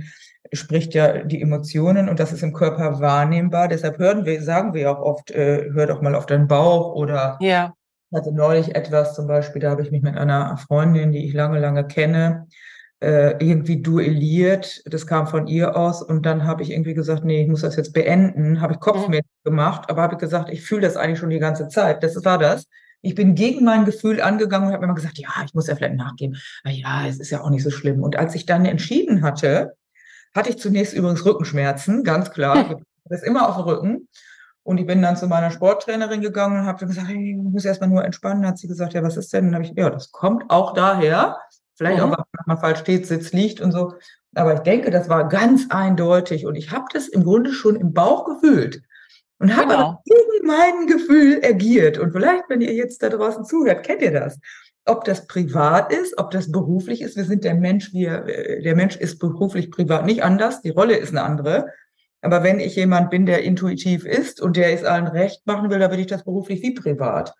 spricht 0.52 0.94
ja 0.94 1.24
die 1.24 1.42
Emotionen 1.42 2.08
und 2.08 2.20
das 2.20 2.32
ist 2.32 2.42
im 2.42 2.52
Körper 2.52 3.00
wahrnehmbar. 3.00 3.68
Deshalb 3.68 3.98
hören 3.98 4.24
wir, 4.24 4.42
sagen 4.42 4.74
wir 4.74 4.90
auch 4.90 5.00
oft, 5.00 5.30
äh, 5.30 5.70
hör 5.72 5.86
doch 5.86 6.00
mal 6.00 6.14
auf 6.14 6.26
deinen 6.26 6.48
Bauch 6.48 6.94
oder 6.94 7.38
ja. 7.40 7.74
Hatte 8.14 8.32
neulich 8.32 8.76
etwas, 8.76 9.16
zum 9.16 9.26
Beispiel, 9.26 9.60
da 9.60 9.70
habe 9.70 9.82
ich 9.82 9.90
mich 9.90 10.02
mit 10.02 10.16
einer 10.16 10.56
Freundin, 10.56 11.10
die 11.10 11.26
ich 11.26 11.34
lange, 11.34 11.58
lange 11.58 11.84
kenne, 11.84 12.46
äh, 13.04 13.36
irgendwie 13.38 13.82
duelliert. 13.82 14.82
Das 14.86 15.06
kam 15.06 15.26
von 15.26 15.46
ihr 15.46 15.76
aus 15.76 16.00
und 16.00 16.24
dann 16.24 16.46
habe 16.46 16.62
ich 16.62 16.70
irgendwie 16.70 16.94
gesagt, 16.94 17.22
nee, 17.22 17.42
ich 17.42 17.48
muss 17.48 17.60
das 17.60 17.76
jetzt 17.76 17.92
beenden. 17.92 18.62
Habe 18.62 18.72
ich 18.72 18.80
Kopfmäßig 18.80 19.26
mhm. 19.44 19.50
gemacht, 19.50 19.90
aber 19.90 20.02
habe 20.02 20.16
gesagt, 20.16 20.48
ich 20.50 20.62
fühle 20.62 20.80
das 20.80 20.96
eigentlich 20.96 21.18
schon 21.18 21.28
die 21.28 21.38
ganze 21.38 21.68
Zeit. 21.68 22.02
Das 22.02 22.24
war 22.24 22.38
das. 22.38 22.66
Ich 23.02 23.14
bin 23.14 23.34
gegen 23.34 23.66
mein 23.66 23.84
Gefühl 23.84 24.22
angegangen 24.22 24.68
und 24.68 24.74
habe 24.74 24.84
immer 24.84 24.94
gesagt, 24.94 25.18
ja, 25.18 25.28
ich 25.44 25.52
muss 25.52 25.66
ja 25.66 25.76
vielleicht 25.76 25.96
nachgeben. 25.96 26.38
Aber 26.62 26.72
ja, 26.72 27.06
es 27.06 27.20
ist 27.20 27.28
ja 27.28 27.42
auch 27.42 27.50
nicht 27.50 27.62
so 27.62 27.70
schlimm. 27.70 28.02
Und 28.02 28.16
als 28.16 28.34
ich 28.34 28.46
dann 28.46 28.64
entschieden 28.64 29.22
hatte, 29.22 29.74
hatte 30.34 30.48
ich 30.48 30.58
zunächst 30.58 30.94
übrigens 30.94 31.24
Rückenschmerzen, 31.24 32.04
ganz 32.04 32.30
klar. 32.30 32.80
Das 33.06 33.20
ist 33.20 33.28
immer 33.28 33.50
auf 33.50 33.56
dem 33.56 33.64
Rücken. 33.64 34.08
Und 34.62 34.78
ich 34.78 34.86
bin 34.86 35.02
dann 35.02 35.18
zu 35.18 35.26
meiner 35.26 35.50
Sporttrainerin 35.50 36.22
gegangen 36.22 36.60
und 36.60 36.66
habe 36.66 36.86
gesagt, 36.86 37.06
hey, 37.06 37.32
ich 37.32 37.36
muss 37.36 37.66
erstmal 37.66 37.90
nur 37.90 38.02
entspannen. 38.02 38.46
Hat 38.46 38.56
sie 38.56 38.66
gesagt, 38.66 38.94
ja, 38.94 39.02
was 39.02 39.18
ist 39.18 39.30
denn? 39.34 39.48
Und 39.48 39.54
habe 39.54 39.64
ich, 39.64 39.74
ja, 39.76 39.90
das 39.90 40.10
kommt 40.10 40.44
auch 40.48 40.72
daher, 40.72 41.36
Vielleicht 41.76 42.04
mhm. 42.04 42.14
auch, 42.14 42.24
weil 42.46 42.54
man 42.54 42.58
falsch 42.58 42.80
steht, 42.80 43.06
sitzt, 43.06 43.32
liegt 43.32 43.60
und 43.60 43.72
so. 43.72 43.94
Aber 44.34 44.54
ich 44.54 44.60
denke, 44.60 44.90
das 44.90 45.08
war 45.08 45.28
ganz 45.28 45.66
eindeutig. 45.70 46.46
Und 46.46 46.56
ich 46.56 46.70
habe 46.70 46.86
das 46.92 47.08
im 47.08 47.24
Grunde 47.24 47.52
schon 47.52 47.76
im 47.76 47.92
Bauch 47.92 48.24
gefühlt. 48.24 48.82
Und 49.38 49.56
habe 49.56 49.74
genau. 49.74 50.02
gegen 50.04 50.46
mein 50.46 50.86
Gefühl 50.86 51.40
agiert. 51.44 51.98
Und 51.98 52.12
vielleicht, 52.12 52.44
wenn 52.48 52.60
ihr 52.60 52.72
jetzt 52.72 53.02
da 53.02 53.08
draußen 53.08 53.44
zuhört, 53.44 53.84
kennt 53.84 54.02
ihr 54.02 54.12
das. 54.12 54.38
Ob 54.86 55.04
das 55.04 55.26
privat 55.26 55.92
ist, 55.92 56.18
ob 56.18 56.30
das 56.30 56.52
beruflich 56.52 57.00
ist. 57.00 57.16
Wir 57.16 57.24
sind 57.24 57.44
der 57.44 57.54
Mensch, 57.54 57.92
wir, 57.92 58.26
äh, 58.26 58.62
der 58.62 58.76
Mensch 58.76 58.96
ist 58.96 59.18
beruflich, 59.18 59.70
privat 59.70 60.06
nicht 60.06 60.22
anders. 60.22 60.62
Die 60.62 60.70
Rolle 60.70 60.96
ist 60.96 61.10
eine 61.10 61.22
andere. 61.22 61.68
Aber 62.20 62.42
wenn 62.42 62.58
ich 62.58 62.76
jemand 62.76 63.10
bin, 63.10 63.26
der 63.26 63.42
intuitiv 63.42 64.06
ist 64.06 64.40
und 64.40 64.56
der 64.56 64.72
es 64.72 64.84
allen 64.84 65.06
recht 65.06 65.46
machen 65.46 65.68
will, 65.68 65.78
dann 65.78 65.90
will 65.90 66.00
ich 66.00 66.06
das 66.06 66.24
beruflich 66.24 66.62
wie 66.62 66.72
privat. 66.72 67.34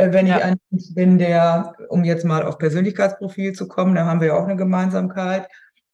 Äh, 0.00 0.12
wenn 0.12 0.26
ja. 0.26 0.38
ich 0.38 0.44
ein 0.44 0.56
Mensch 0.70 0.94
bin, 0.94 1.18
der, 1.18 1.74
um 1.88 2.04
jetzt 2.04 2.24
mal 2.24 2.42
auf 2.42 2.58
Persönlichkeitsprofil 2.58 3.52
zu 3.52 3.68
kommen, 3.68 3.94
da 3.94 4.06
haben 4.06 4.20
wir 4.20 4.28
ja 4.28 4.34
auch 4.34 4.44
eine 4.44 4.56
Gemeinsamkeit, 4.56 5.48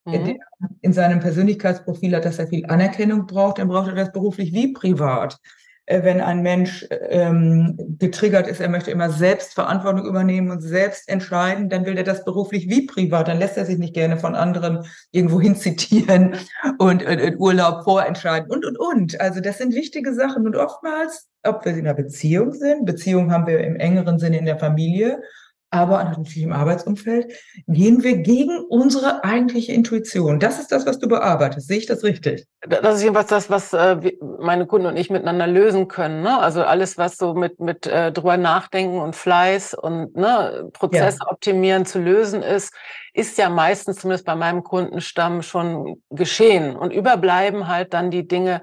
mhm. 0.04 0.38
in 0.80 0.92
seinem 0.92 1.20
Persönlichkeitsprofil 1.20 2.14
hat, 2.14 2.24
dass 2.24 2.38
er 2.38 2.46
viel 2.46 2.66
Anerkennung 2.66 3.26
braucht, 3.26 3.58
dann 3.58 3.68
braucht 3.68 3.88
er 3.88 3.94
das 3.94 4.12
beruflich 4.12 4.52
wie 4.52 4.72
privat. 4.72 5.38
Äh, 5.86 6.02
wenn 6.02 6.20
ein 6.20 6.42
Mensch 6.42 6.84
ähm, 6.90 7.76
getriggert 7.98 8.48
ist, 8.48 8.60
er 8.60 8.68
möchte 8.68 8.90
immer 8.90 9.10
selbst 9.10 9.54
Verantwortung 9.54 10.04
übernehmen 10.04 10.50
und 10.50 10.60
selbst 10.60 11.08
entscheiden, 11.08 11.68
dann 11.68 11.86
will 11.86 11.96
er 11.96 12.02
das 12.02 12.24
beruflich 12.24 12.68
wie 12.68 12.86
privat. 12.86 13.28
Dann 13.28 13.38
lässt 13.38 13.56
er 13.56 13.64
sich 13.64 13.78
nicht 13.78 13.94
gerne 13.94 14.16
von 14.16 14.34
anderen 14.34 14.84
irgendwo 15.12 15.40
hin 15.40 15.54
zitieren 15.54 16.36
und 16.78 17.02
in 17.02 17.38
Urlaub 17.38 17.84
vorentscheiden 17.84 18.50
und, 18.50 18.64
und, 18.64 18.78
und. 18.78 19.20
Also 19.20 19.40
das 19.40 19.58
sind 19.58 19.74
wichtige 19.74 20.12
Sachen. 20.12 20.44
Und 20.44 20.56
oftmals, 20.56 21.28
ob 21.44 21.64
wir 21.64 21.72
in 21.72 21.86
einer 21.86 21.94
Beziehung 21.94 22.52
sind, 22.52 22.84
Beziehung 22.84 23.32
haben 23.32 23.46
wir 23.46 23.60
im 23.60 23.76
engeren 23.76 24.18
Sinne 24.18 24.38
in 24.38 24.46
der 24.46 24.58
Familie, 24.58 25.22
aber 25.70 26.04
natürlich 26.04 26.42
im 26.42 26.52
Arbeitsumfeld, 26.52 27.32
gehen 27.66 28.02
wir 28.02 28.18
gegen 28.18 28.58
unsere 28.68 29.24
eigentliche 29.24 29.72
Intuition. 29.72 30.38
Das 30.38 30.60
ist 30.60 30.70
das, 30.70 30.86
was 30.86 30.98
du 30.98 31.08
bearbeitest. 31.08 31.66
Sehe 31.66 31.78
ich 31.78 31.86
das 31.86 32.04
richtig? 32.04 32.46
Das 32.60 32.96
ist 32.96 33.02
jedenfalls 33.02 33.28
das, 33.28 33.50
was 33.50 33.72
äh, 33.72 33.96
meine 34.40 34.66
Kunden 34.66 34.86
und 34.86 34.96
ich 34.96 35.10
miteinander 35.10 35.46
lösen 35.46 35.88
können. 35.88 36.22
Ne? 36.22 36.38
Also 36.38 36.62
alles, 36.62 36.98
was 36.98 37.16
so 37.16 37.34
mit, 37.34 37.58
mit 37.60 37.86
äh, 37.86 38.12
drüber 38.12 38.36
nachdenken 38.36 39.00
und 39.00 39.16
Fleiß 39.16 39.74
und 39.74 40.16
ne, 40.16 40.68
Prozesse 40.72 41.18
ja. 41.20 41.30
optimieren 41.30 41.84
zu 41.84 41.98
lösen 41.98 42.42
ist, 42.42 42.72
ist 43.12 43.36
ja 43.38 43.48
meistens 43.48 43.96
zumindest 43.96 44.26
bei 44.26 44.36
meinem 44.36 44.62
Kundenstamm 44.62 45.42
schon 45.42 46.02
geschehen. 46.10 46.76
Und 46.76 46.92
überbleiben 46.92 47.66
halt 47.66 47.92
dann 47.92 48.10
die 48.10 48.28
Dinge, 48.28 48.62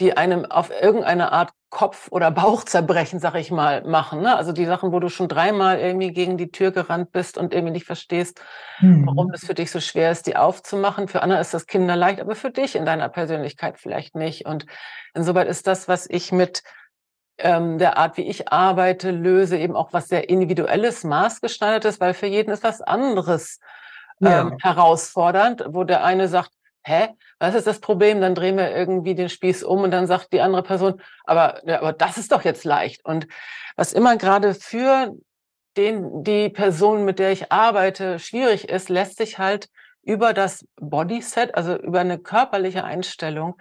die 0.00 0.16
einem 0.16 0.46
auf 0.46 0.70
irgendeine 0.70 1.32
Art 1.32 1.50
Kopf- 1.70 2.08
oder 2.10 2.32
Bauchzerbrechen, 2.32 3.20
sag 3.20 3.36
ich 3.36 3.52
mal, 3.52 3.84
machen. 3.84 4.20
Ne? 4.20 4.36
Also 4.36 4.52
die 4.52 4.66
Sachen, 4.66 4.92
wo 4.92 4.98
du 4.98 5.08
schon 5.08 5.28
dreimal 5.28 5.78
irgendwie 5.78 6.12
gegen 6.12 6.36
die 6.36 6.50
Tür 6.50 6.72
gerannt 6.72 7.12
bist 7.12 7.38
und 7.38 7.54
irgendwie 7.54 7.72
nicht 7.72 7.86
verstehst, 7.86 8.40
mhm. 8.80 9.06
warum 9.06 9.30
es 9.32 9.46
für 9.46 9.54
dich 9.54 9.70
so 9.70 9.80
schwer 9.80 10.10
ist, 10.10 10.26
die 10.26 10.36
aufzumachen. 10.36 11.06
Für 11.06 11.22
andere 11.22 11.40
ist 11.40 11.54
das 11.54 11.66
kinderleicht, 11.66 12.20
aber 12.20 12.34
für 12.34 12.50
dich 12.50 12.74
in 12.74 12.84
deiner 12.84 13.08
Persönlichkeit 13.08 13.78
vielleicht 13.78 14.16
nicht. 14.16 14.46
Und 14.46 14.66
insoweit 15.14 15.46
ist 15.46 15.68
das, 15.68 15.86
was 15.86 16.10
ich 16.10 16.32
mit 16.32 16.64
ähm, 17.38 17.78
der 17.78 17.96
Art, 17.98 18.16
wie 18.16 18.28
ich 18.28 18.52
arbeite, 18.52 19.12
löse, 19.12 19.56
eben 19.56 19.76
auch 19.76 19.92
was 19.92 20.08
sehr 20.08 20.28
individuelles, 20.28 21.04
maßgeschneidertes, 21.04 22.00
weil 22.00 22.14
für 22.14 22.26
jeden 22.26 22.50
ist 22.50 22.64
was 22.64 22.82
anderes 22.82 23.60
ja. 24.18 24.40
ähm, 24.40 24.56
herausfordernd, 24.60 25.64
wo 25.68 25.84
der 25.84 26.04
eine 26.04 26.26
sagt, 26.26 26.50
hä, 26.82 27.08
was 27.38 27.54
ist 27.54 27.66
das 27.66 27.80
Problem? 27.80 28.20
Dann 28.20 28.34
drehen 28.34 28.56
wir 28.56 28.74
irgendwie 28.74 29.14
den 29.14 29.28
Spieß 29.28 29.62
um 29.62 29.82
und 29.82 29.90
dann 29.90 30.06
sagt 30.06 30.32
die 30.32 30.40
andere 30.40 30.62
Person, 30.62 31.00
aber, 31.24 31.60
ja, 31.66 31.78
aber 31.78 31.92
das 31.92 32.18
ist 32.18 32.32
doch 32.32 32.44
jetzt 32.44 32.64
leicht. 32.64 33.04
Und 33.04 33.26
was 33.76 33.92
immer 33.92 34.16
gerade 34.16 34.54
für 34.54 35.14
den, 35.76 36.24
die 36.24 36.48
Person, 36.48 37.04
mit 37.04 37.18
der 37.18 37.32
ich 37.32 37.52
arbeite, 37.52 38.18
schwierig 38.18 38.68
ist, 38.68 38.88
lässt 38.88 39.18
sich 39.18 39.38
halt 39.38 39.68
über 40.02 40.32
das 40.32 40.66
Bodyset, 40.76 41.54
also 41.54 41.76
über 41.76 42.00
eine 42.00 42.18
körperliche 42.18 42.84
Einstellung, 42.84 43.56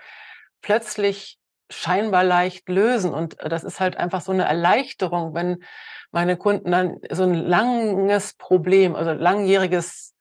plötzlich 0.61 1.37
scheinbar 1.69 2.23
leicht 2.23 2.67
lösen. 2.69 3.13
Und 3.13 3.37
das 3.39 3.63
ist 3.63 3.79
halt 3.79 3.97
einfach 3.97 4.21
so 4.21 4.31
eine 4.31 4.45
Erleichterung, 4.45 5.33
wenn 5.35 5.63
meine 6.11 6.37
Kunden 6.37 6.71
dann 6.71 6.97
so 7.11 7.23
ein 7.23 7.33
langes 7.35 8.33
Problem, 8.33 8.95
also 8.95 9.11
langjähriges 9.11 10.15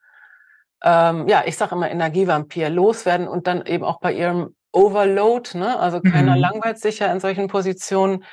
ähm, 0.82 1.28
ja, 1.28 1.42
ich 1.46 1.56
sage 1.56 1.74
immer 1.74 1.90
Energievampir 1.90 2.70
loswerden 2.70 3.28
und 3.28 3.46
dann 3.46 3.66
eben 3.66 3.84
auch 3.84 4.00
bei 4.00 4.12
ihrem 4.12 4.54
Overload, 4.72 5.58
ne? 5.58 5.78
also 5.78 6.00
keiner 6.00 6.36
mhm. 6.36 6.40
langweilt 6.40 6.78
sich 6.78 6.98
ja 7.00 7.10
in 7.12 7.20
solchen 7.20 7.48
Positionen, 7.48 8.24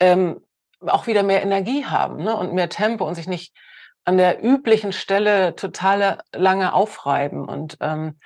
ähm, 0.00 0.40
auch 0.80 1.06
wieder 1.06 1.22
mehr 1.22 1.42
Energie 1.42 1.84
haben 1.84 2.22
ne? 2.22 2.36
und 2.36 2.52
mehr 2.52 2.68
Tempo 2.68 3.06
und 3.06 3.14
sich 3.14 3.28
nicht 3.28 3.54
an 4.04 4.16
der 4.16 4.42
üblichen 4.42 4.92
Stelle 4.92 5.54
totale 5.56 6.18
lange 6.34 6.72
aufreiben. 6.72 7.48
Und 7.48 7.76
ähm, 7.80 8.18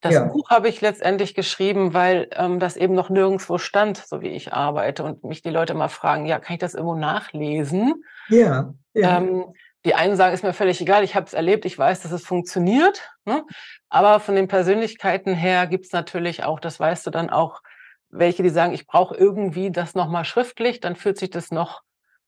das 0.00 0.14
ja. 0.14 0.24
Buch 0.24 0.50
habe 0.50 0.68
ich 0.68 0.80
letztendlich 0.80 1.34
geschrieben, 1.34 1.94
weil 1.94 2.28
ähm, 2.32 2.60
das 2.60 2.76
eben 2.76 2.94
noch 2.94 3.10
nirgendwo 3.10 3.58
stand, 3.58 3.98
so 3.98 4.20
wie 4.20 4.28
ich 4.28 4.52
arbeite. 4.52 5.02
Und 5.02 5.24
mich 5.24 5.42
die 5.42 5.50
Leute 5.50 5.74
mal 5.74 5.88
fragen, 5.88 6.26
ja, 6.26 6.38
kann 6.38 6.54
ich 6.54 6.60
das 6.60 6.74
irgendwo 6.74 6.94
nachlesen? 6.94 8.04
Ja. 8.28 8.72
ja. 8.94 9.18
Ähm, 9.18 9.46
die 9.86 9.94
einen 9.94 10.16
sagen, 10.16 10.34
ist 10.34 10.42
mir 10.42 10.52
völlig 10.52 10.80
egal, 10.80 11.04
ich 11.04 11.14
habe 11.14 11.26
es 11.26 11.32
erlebt, 11.32 11.64
ich 11.64 11.78
weiß, 11.78 12.00
dass 12.00 12.10
es 12.10 12.26
funktioniert. 12.26 13.08
Ne? 13.24 13.44
Aber 13.88 14.18
von 14.18 14.34
den 14.34 14.48
Persönlichkeiten 14.48 15.32
her 15.32 15.68
gibt 15.68 15.86
es 15.86 15.92
natürlich 15.92 16.42
auch, 16.42 16.58
das 16.58 16.80
weißt 16.80 17.06
du 17.06 17.10
dann 17.10 17.30
auch, 17.30 17.62
welche, 18.10 18.42
die 18.42 18.50
sagen, 18.50 18.74
ich 18.74 18.86
brauche 18.86 19.16
irgendwie 19.16 19.70
das 19.70 19.94
nochmal 19.94 20.24
schriftlich, 20.24 20.80
dann 20.80 20.96
fühlt 20.96 21.18
sich 21.18 21.30
das 21.30 21.52
noch 21.52 21.82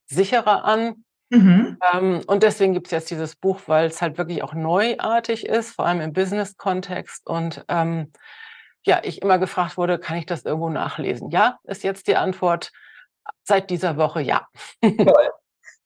sicherer 0.07 0.65
an. 0.65 1.05
Mhm. 1.31 1.79
Ähm, 1.93 2.23
und 2.27 2.43
deswegen 2.45 2.75
gibt 2.75 2.87
es 2.87 2.93
jetzt 2.93 3.11
dieses 3.11 3.35
Buch, 3.35 3.61
weil 3.67 3.89
es 3.89 4.01
halt 4.01 4.19
wirklich 4.19 4.43
auch 4.45 4.55
neuartig 4.55 5.45
ist, 5.45 5.73
vor 5.73 5.87
allem 5.87 6.01
im 6.01 6.13
Business-Kontext. 6.13 7.27
Und 7.27 7.65
ähm, 7.69 8.13
ja, 8.85 9.01
ich 9.03 9.21
immer 9.21 9.39
gefragt 9.39 9.77
wurde, 9.77 9.99
kann 9.99 10.17
ich 10.17 10.27
das 10.27 10.45
irgendwo 10.45 10.71
nachlesen? 10.71 11.31
Ja, 11.31 11.59
ist 11.65 11.83
jetzt 11.83 12.07
die 12.07 12.17
Antwort 12.17 12.71
seit 13.43 13.69
dieser 13.69 13.97
Woche 13.97 14.21
ja. 14.21 14.47
Toll. 14.81 15.31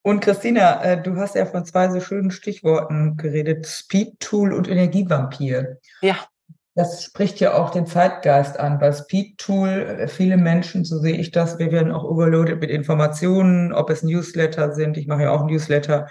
Und 0.02 0.20
Christina, 0.20 0.82
äh, 0.82 1.00
du 1.00 1.16
hast 1.16 1.36
ja 1.36 1.46
von 1.46 1.64
zwei 1.64 1.88
so 1.88 2.00
schönen 2.00 2.32
Stichworten 2.32 3.16
geredet, 3.16 3.66
Speed 3.66 4.18
Tool 4.18 4.52
und 4.52 4.68
Energievampir. 4.68 5.78
Ja. 6.00 6.16
Das 6.74 7.04
spricht 7.04 7.38
ja 7.38 7.54
auch 7.54 7.70
den 7.70 7.86
Zeitgeist 7.86 8.58
an, 8.58 8.80
weil 8.80 8.92
Speed 8.94 9.38
Tool, 9.38 9.68
äh, 9.68 10.08
viele 10.08 10.36
Menschen, 10.36 10.84
so 10.84 10.98
sehe 10.98 11.16
ich 11.16 11.30
das, 11.30 11.58
wir 11.58 11.70
werden 11.70 11.92
auch 11.92 12.02
overloaded 12.02 12.60
mit 12.60 12.70
Informationen, 12.70 13.72
ob 13.72 13.90
es 13.90 14.02
Newsletter 14.02 14.72
sind, 14.74 14.96
ich 14.96 15.06
mache 15.06 15.22
ja 15.22 15.30
auch 15.30 15.46
Newsletter, 15.46 16.08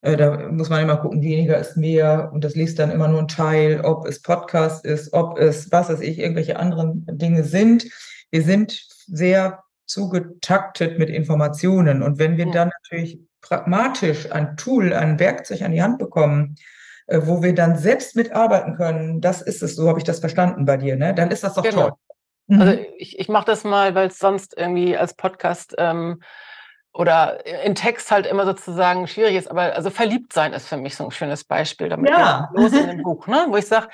äh, 0.00 0.16
da 0.16 0.48
muss 0.50 0.70
man 0.70 0.82
immer 0.82 0.96
gucken, 0.96 1.20
weniger 1.20 1.58
ist 1.58 1.76
mehr 1.76 2.30
und 2.32 2.44
das 2.44 2.54
liest 2.54 2.78
dann 2.78 2.90
immer 2.90 3.08
nur 3.08 3.20
ein 3.20 3.28
Teil, 3.28 3.80
ob 3.80 4.06
es 4.06 4.22
Podcast 4.22 4.86
ist, 4.86 5.12
ob 5.12 5.38
es, 5.38 5.70
was 5.72 5.90
weiß 5.90 6.00
ich, 6.00 6.18
irgendwelche 6.18 6.58
anderen 6.58 7.04
Dinge 7.10 7.44
sind. 7.44 7.84
Wir 8.30 8.42
sind 8.42 8.86
sehr 9.06 9.64
zugetaktet 9.86 10.98
mit 10.98 11.10
Informationen 11.10 12.02
und 12.02 12.18
wenn 12.18 12.36
wir 12.36 12.50
dann 12.50 12.70
natürlich 12.82 13.18
pragmatisch 13.44 14.32
ein 14.32 14.56
Tool, 14.56 14.94
ein 14.94 15.20
Werkzeug 15.20 15.62
an 15.62 15.72
die 15.72 15.82
Hand 15.82 15.98
bekommen, 15.98 16.56
äh, 17.06 17.20
wo 17.24 17.42
wir 17.42 17.54
dann 17.54 17.76
selbst 17.76 18.16
mitarbeiten 18.16 18.74
können, 18.76 19.20
das 19.20 19.42
ist 19.42 19.62
es, 19.62 19.76
so 19.76 19.88
habe 19.88 19.98
ich 19.98 20.04
das 20.04 20.20
verstanden 20.20 20.64
bei 20.64 20.78
dir, 20.78 20.96
ne? 20.96 21.14
Dann 21.14 21.30
ist 21.30 21.44
das 21.44 21.54
doch 21.54 21.62
genau. 21.62 21.82
toll. 21.82 21.92
Mhm. 22.46 22.60
Also 22.60 22.78
ich, 22.96 23.18
ich 23.18 23.28
mache 23.28 23.44
das 23.44 23.64
mal, 23.64 23.94
weil 23.94 24.08
es 24.08 24.18
sonst 24.18 24.56
irgendwie 24.56 24.96
als 24.96 25.14
Podcast 25.14 25.74
ähm, 25.76 26.22
oder 26.94 27.44
in 27.64 27.74
Text 27.74 28.10
halt 28.10 28.26
immer 28.26 28.46
sozusagen 28.46 29.06
schwierig 29.06 29.36
ist. 29.36 29.50
Aber 29.50 29.74
also 29.74 29.90
verliebt 29.90 30.32
sein 30.32 30.54
ist 30.54 30.68
für 30.68 30.76
mich 30.78 30.96
so 30.96 31.04
ein 31.04 31.10
schönes 31.10 31.44
Beispiel 31.44 31.90
damit. 31.90 32.10
Ja. 32.10 32.50
Los 32.54 32.72
in 32.72 32.86
dem 32.86 33.02
Buch, 33.02 33.26
ne? 33.26 33.46
Wo 33.48 33.56
ich 33.56 33.66
sage, 33.66 33.88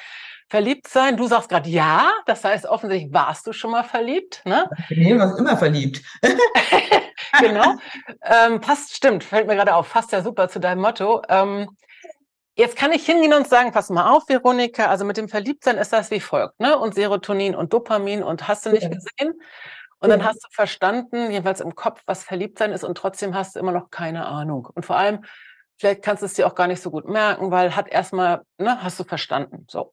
verliebt 0.51 0.89
sein, 0.89 1.17
du 1.17 1.27
sagst 1.27 1.49
gerade 1.49 1.71
ja, 1.71 2.11
das 2.27 2.45
heißt 2.45 2.67
offensichtlich 2.67 3.13
warst 3.15 3.47
du 3.47 3.53
schon 3.53 3.71
mal 3.71 3.85
verliebt, 3.85 4.43
ne? 4.45 4.69
Nee, 4.91 5.17
warst 5.17 5.39
immer 5.39 5.57
verliebt. 5.57 6.03
genau. 7.41 7.77
Ähm, 8.23 8.61
passt, 8.61 8.95
stimmt, 8.95 9.23
fällt 9.23 9.47
mir 9.47 9.55
gerade 9.55 9.75
auf, 9.75 9.93
passt 9.93 10.11
ja 10.13 10.23
super 10.23 10.49
zu 10.49 10.59
deinem 10.59 10.83
Motto. 10.83 11.23
Ähm, 11.29 11.69
jetzt 12.57 12.77
kann 12.77 12.91
ich 12.93 13.07
hingehen 13.07 13.33
und 13.33 13.49
sagen, 13.49 13.71
pass 13.71 13.91
mal 13.91 14.11
auf, 14.11 14.29
Veronika, 14.29 14.87
also 14.87 15.05
mit 15.05 15.17
dem 15.17 15.29
Verliebtsein 15.29 15.79
ist 15.79 15.93
das 15.93 16.11
wie 16.11 16.21
folgt, 16.21 16.59
ne? 16.59 16.77
Und 16.77 16.95
Serotonin 16.95 17.55
und 17.55 17.73
Dopamin 17.73 18.25
und 18.25 18.49
hast 18.49 18.67
du 18.67 18.71
nicht 18.71 18.83
ja. 18.83 18.89
gesehen? 18.89 19.41
Und 20.01 20.09
dann 20.09 20.25
hast 20.25 20.43
du 20.43 20.49
verstanden, 20.51 21.31
jedenfalls 21.31 21.61
im 21.61 21.75
Kopf, 21.75 22.03
was 22.07 22.25
Verliebtsein 22.25 22.73
ist 22.73 22.85
und 22.85 22.97
trotzdem 22.97 23.35
hast 23.35 23.55
du 23.55 23.61
immer 23.61 23.73
noch 23.73 23.91
keine 23.91 24.27
Ahnung. 24.27 24.67
Und 24.75 24.87
vor 24.87 24.97
allem, 24.97 25.25
vielleicht 25.77 26.03
kannst 26.03 26.23
du 26.23 26.27
es 26.27 26.35
dir 26.35 26.47
auch 26.47 26.55
gar 26.55 26.67
nicht 26.67 26.83
so 26.83 26.91
gut 26.91 27.07
merken, 27.07 27.51
weil 27.51 27.77
hat 27.77 27.87
erstmal, 27.87 28.43
ne, 28.57 28.83
hast 28.83 28.99
du 28.99 29.05
verstanden. 29.05 29.67
So. 29.69 29.93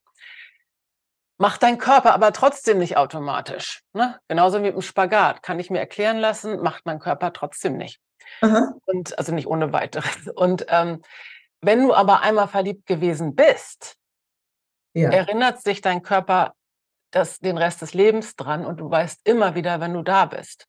Macht 1.40 1.62
dein 1.62 1.78
Körper 1.78 2.14
aber 2.14 2.34
trotzdem 2.34 2.80
nicht 2.80 2.98
automatisch. 2.98 3.84
Ne? 3.94 4.20
Genauso 4.28 4.58
wie 4.58 4.64
mit 4.64 4.74
dem 4.74 4.82
Spagat. 4.82 5.44
Kann 5.44 5.60
ich 5.60 5.70
mir 5.70 5.80
erklären 5.80 6.18
lassen, 6.18 6.62
macht 6.62 6.86
mein 6.86 7.00
Körper 7.00 7.32
trotzdem 7.32 7.78
nicht. 7.78 8.00
Aha. 8.42 8.74
Und 8.86 9.18
also 9.18 9.34
nicht 9.34 9.48
ohne 9.48 9.72
weiteres. 9.72 10.28
Und 10.36 10.66
ähm, 10.70 11.02
wenn 11.62 11.84
du 11.84 11.94
aber 11.94 12.22
einmal 12.22 12.48
verliebt 12.48 12.86
gewesen 12.86 13.36
bist, 13.36 13.96
ja. 14.94 15.12
erinnert 15.12 15.62
sich 15.62 15.82
dein 15.82 16.02
Körper 16.02 16.54
das, 17.12 17.40
den 17.40 17.58
Rest 17.58 17.82
des 17.82 17.94
Lebens 17.94 18.36
dran 18.36 18.66
und 18.66 18.80
du 18.80 18.90
weißt 18.90 19.22
immer 19.24 19.56
wieder, 19.56 19.80
wenn 19.80 19.94
du 19.94 20.04
da 20.04 20.26
bist. 20.26 20.68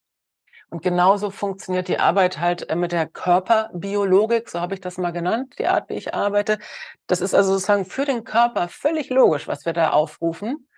Und 0.70 0.82
genauso 0.82 1.30
funktioniert 1.30 1.88
die 1.88 1.98
Arbeit 1.98 2.38
halt 2.38 2.68
äh, 2.68 2.76
mit 2.76 2.92
der 2.92 3.06
Körperbiologik, 3.06 4.48
so 4.48 4.60
habe 4.60 4.74
ich 4.74 4.80
das 4.80 4.98
mal 4.98 5.12
genannt, 5.12 5.54
die 5.58 5.66
Art, 5.66 5.88
wie 5.88 5.94
ich 5.94 6.14
arbeite. 6.14 6.58
Das 7.06 7.20
ist 7.20 7.34
also 7.34 7.52
sozusagen 7.52 7.86
für 7.86 8.04
den 8.04 8.24
Körper 8.24 8.68
völlig 8.68 9.08
logisch, 9.08 9.48
was 9.48 9.64
wir 9.64 9.72
da 9.72 9.90
aufrufen, 9.90 10.68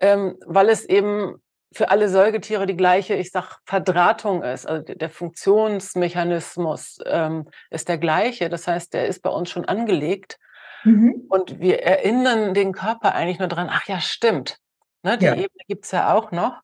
ähm, 0.00 0.36
weil 0.44 0.68
es 0.68 0.84
eben 0.84 1.36
für 1.72 1.90
alle 1.90 2.08
Säugetiere 2.08 2.66
die 2.66 2.76
gleiche, 2.76 3.14
ich 3.14 3.30
sag, 3.32 3.58
Verdrahtung 3.64 4.42
ist. 4.42 4.66
Also 4.66 4.84
der 4.94 5.10
Funktionsmechanismus 5.10 6.98
ähm, 7.06 7.48
ist 7.70 7.88
der 7.88 7.98
gleiche. 7.98 8.48
Das 8.48 8.68
heißt, 8.68 8.94
der 8.94 9.06
ist 9.06 9.22
bei 9.22 9.30
uns 9.30 9.50
schon 9.50 9.64
angelegt. 9.64 10.38
Mhm. 10.84 11.24
Und 11.28 11.58
wir 11.58 11.82
erinnern 11.82 12.54
den 12.54 12.72
Körper 12.72 13.14
eigentlich 13.14 13.40
nur 13.40 13.48
dran, 13.48 13.68
ach 13.70 13.88
ja, 13.88 14.00
stimmt. 14.00 14.58
Ne, 15.02 15.18
die 15.18 15.26
ja. 15.26 15.32
Ebene 15.32 15.64
gibt's 15.66 15.90
ja 15.90 16.14
auch 16.14 16.30
noch. 16.30 16.60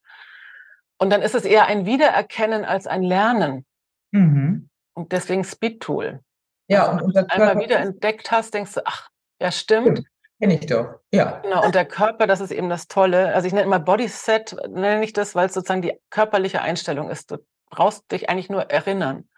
Und 1.01 1.11
dann 1.11 1.23
ist 1.23 1.35
es 1.35 1.45
eher 1.45 1.67
ein 1.67 1.87
Wiedererkennen 1.87 2.65
als 2.65 2.87
ein 2.87 3.03
Lernen. 3.03 3.65
Mhm. 4.13 4.69
Und 4.95 5.13
deswegen 5.13 5.45
Speed 5.45 5.81
Tool. 5.81 6.21
Ja, 6.69 6.91
also, 6.91 7.07
und 7.07 7.15
wenn 7.15 7.27
du 7.27 7.35
einmal 7.35 7.59
wieder 7.59 7.79
entdeckt 7.79 8.31
hast, 8.31 8.53
denkst 8.53 8.75
du, 8.75 8.83
ach, 8.85 9.09
ja, 9.41 9.51
stimmt. 9.51 10.05
Kenne 10.41 10.55
ich 10.55 10.67
doch. 10.67 11.01
Ja. 11.11 11.41
Genau, 11.43 11.65
und 11.65 11.75
der 11.75 11.87
Körper, 11.87 12.27
das 12.27 12.41
ist 12.41 12.51
eben 12.51 12.69
das 12.69 12.87
Tolle. 12.87 13.35
Also 13.35 13.47
ich 13.47 13.53
nenne 13.53 13.67
immer 13.67 13.79
Bodyset, 13.79 14.57
nenne 14.69 15.03
ich 15.03 15.13
das, 15.13 15.35
weil 15.35 15.47
es 15.47 15.55
sozusagen 15.55 15.83
die 15.83 15.99
körperliche 16.11 16.61
Einstellung 16.61 17.11
ist. 17.11 17.31
Du 17.31 17.39
brauchst 17.71 18.11
dich 18.13 18.29
eigentlich 18.29 18.51
nur 18.51 18.71
erinnern. 18.71 19.29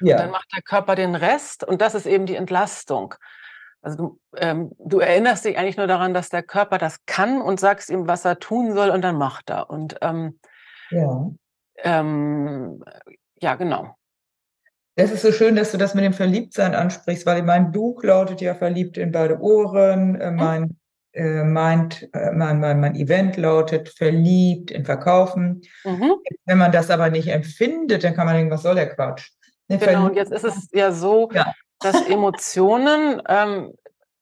Ja. 0.00 0.16
Und 0.16 0.22
dann 0.22 0.30
macht 0.30 0.48
der 0.54 0.62
Körper 0.62 0.94
den 0.94 1.14
Rest 1.14 1.64
und 1.64 1.82
das 1.82 1.94
ist 1.94 2.06
eben 2.06 2.24
die 2.24 2.36
Entlastung. 2.36 3.14
Also 3.82 3.96
du, 3.96 4.20
ähm, 4.36 4.72
du 4.78 5.00
erinnerst 5.00 5.44
dich 5.44 5.58
eigentlich 5.58 5.76
nur 5.76 5.86
daran, 5.86 6.14
dass 6.14 6.28
der 6.28 6.42
Körper 6.42 6.78
das 6.78 7.04
kann 7.06 7.40
und 7.40 7.60
sagst 7.60 7.90
ihm, 7.90 8.06
was 8.06 8.24
er 8.24 8.38
tun 8.38 8.74
soll 8.74 8.90
und 8.90 9.02
dann 9.02 9.16
macht 9.16 9.50
er. 9.50 9.70
Und 9.70 9.96
ähm, 10.02 10.38
ja. 10.90 11.30
Ähm, 11.82 12.82
ja, 13.40 13.54
genau. 13.54 13.94
Das 14.96 15.12
ist 15.12 15.22
so 15.22 15.32
schön, 15.32 15.56
dass 15.56 15.72
du 15.72 15.78
das 15.78 15.94
mit 15.94 16.04
dem 16.04 16.12
Verliebtsein 16.12 16.74
ansprichst, 16.74 17.24
weil 17.24 17.42
mein 17.42 17.72
Buch 17.72 18.02
lautet 18.02 18.40
ja 18.40 18.54
Verliebt 18.54 18.98
in 18.98 19.12
beide 19.12 19.40
Ohren. 19.40 20.20
Äh, 20.20 20.30
mhm. 20.30 20.36
mein, 20.36 20.76
äh, 21.12 21.44
meint, 21.44 22.08
äh, 22.12 22.32
mein, 22.32 22.60
mein, 22.60 22.80
mein 22.80 22.94
Event 22.94 23.36
lautet 23.36 23.88
Verliebt 23.88 24.70
in 24.70 24.84
Verkaufen. 24.84 25.62
Mhm. 25.84 26.14
Wenn 26.44 26.58
man 26.58 26.72
das 26.72 26.90
aber 26.90 27.10
nicht 27.10 27.28
empfindet, 27.28 28.04
dann 28.04 28.14
kann 28.14 28.26
man 28.26 28.36
denken, 28.36 28.52
was 28.52 28.62
soll 28.62 28.74
der 28.74 28.94
Quatsch? 28.94 29.30
Genau, 29.68 30.06
und 30.06 30.16
jetzt 30.16 30.32
ist 30.32 30.44
es 30.44 30.68
ja 30.72 30.92
so, 30.92 31.30
ja. 31.32 31.52
dass 31.80 32.06
Emotionen 32.08 33.22
ähm, 33.28 33.72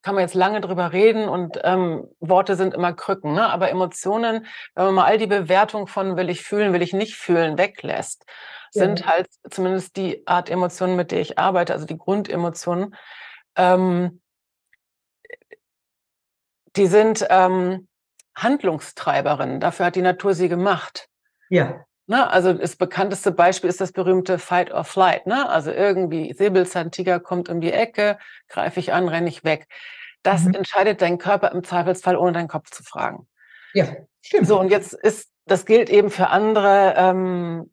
kann 0.09 0.15
man 0.15 0.25
jetzt 0.25 0.35
lange 0.35 0.63
drüber 0.63 0.95
reden 0.95 1.29
und 1.29 1.61
ähm, 1.65 2.09
Worte 2.19 2.57
sind 2.57 2.73
immer 2.73 2.95
Krücken, 2.95 3.35
ne? 3.35 3.47
aber 3.51 3.69
Emotionen, 3.69 4.47
wenn 4.75 4.87
man 4.87 4.95
mal 4.95 5.05
all 5.05 5.19
die 5.19 5.27
Bewertung 5.27 5.87
von 5.87 6.17
will 6.17 6.31
ich 6.31 6.41
fühlen, 6.41 6.73
will 6.73 6.81
ich 6.81 6.95
nicht 6.95 7.15
fühlen 7.15 7.59
weglässt, 7.59 8.25
ja. 8.73 8.85
sind 8.85 9.07
halt 9.07 9.29
zumindest 9.51 9.97
die 9.99 10.27
Art 10.27 10.49
Emotionen, 10.49 10.97
mit 10.97 11.11
der 11.11 11.21
ich 11.21 11.39
arbeite, 11.39 11.75
also 11.75 11.85
die 11.85 11.99
Grundemotionen, 11.99 12.97
ähm, 13.55 14.23
die 16.75 16.87
sind 16.87 17.27
ähm, 17.29 17.87
Handlungstreiberinnen. 18.35 19.61
Dafür 19.61 19.85
hat 19.85 19.95
die 19.95 20.01
Natur 20.01 20.33
sie 20.33 20.49
gemacht. 20.49 21.11
Ja. 21.51 21.85
Ne, 22.07 22.31
also 22.31 22.55
das 22.55 22.77
bekannteste 22.77 23.31
Beispiel 23.31 23.69
ist 23.69 23.83
das 23.83 23.93
berühmte 23.93 24.39
Fight 24.39 24.73
or 24.73 24.85
Flight. 24.85 25.27
Ne? 25.27 25.47
Also 25.47 25.71
irgendwie 25.71 26.33
Säbelzahntiger 26.33 27.21
kommt 27.21 27.51
um 27.51 27.61
die 27.61 27.75
Ecke, 27.75 28.19
greife 28.49 28.81
ich 28.81 28.95
an, 28.95 29.07
renne 29.07 29.29
ich 29.29 29.45
weg. 29.45 29.69
Das 30.23 30.45
mhm. 30.45 30.55
entscheidet 30.55 31.03
dein 31.03 31.19
Körper 31.19 31.53
im 31.53 31.65
Zweifelsfall, 31.65 32.17
ohne 32.17 32.33
deinen 32.33 32.49
Kopf 32.49 32.71
zu 32.71 32.83
fragen. 32.83 33.29
Ja, 33.75 33.87
stimmt. 34.23 34.47
So, 34.47 34.59
und 34.59 34.71
jetzt 34.71 34.93
ist, 34.93 35.31
das 35.47 35.65
gilt 35.65 35.91
eben 35.91 36.11
für 36.11 36.29
andere 36.29 36.95
ähm, 36.97 37.73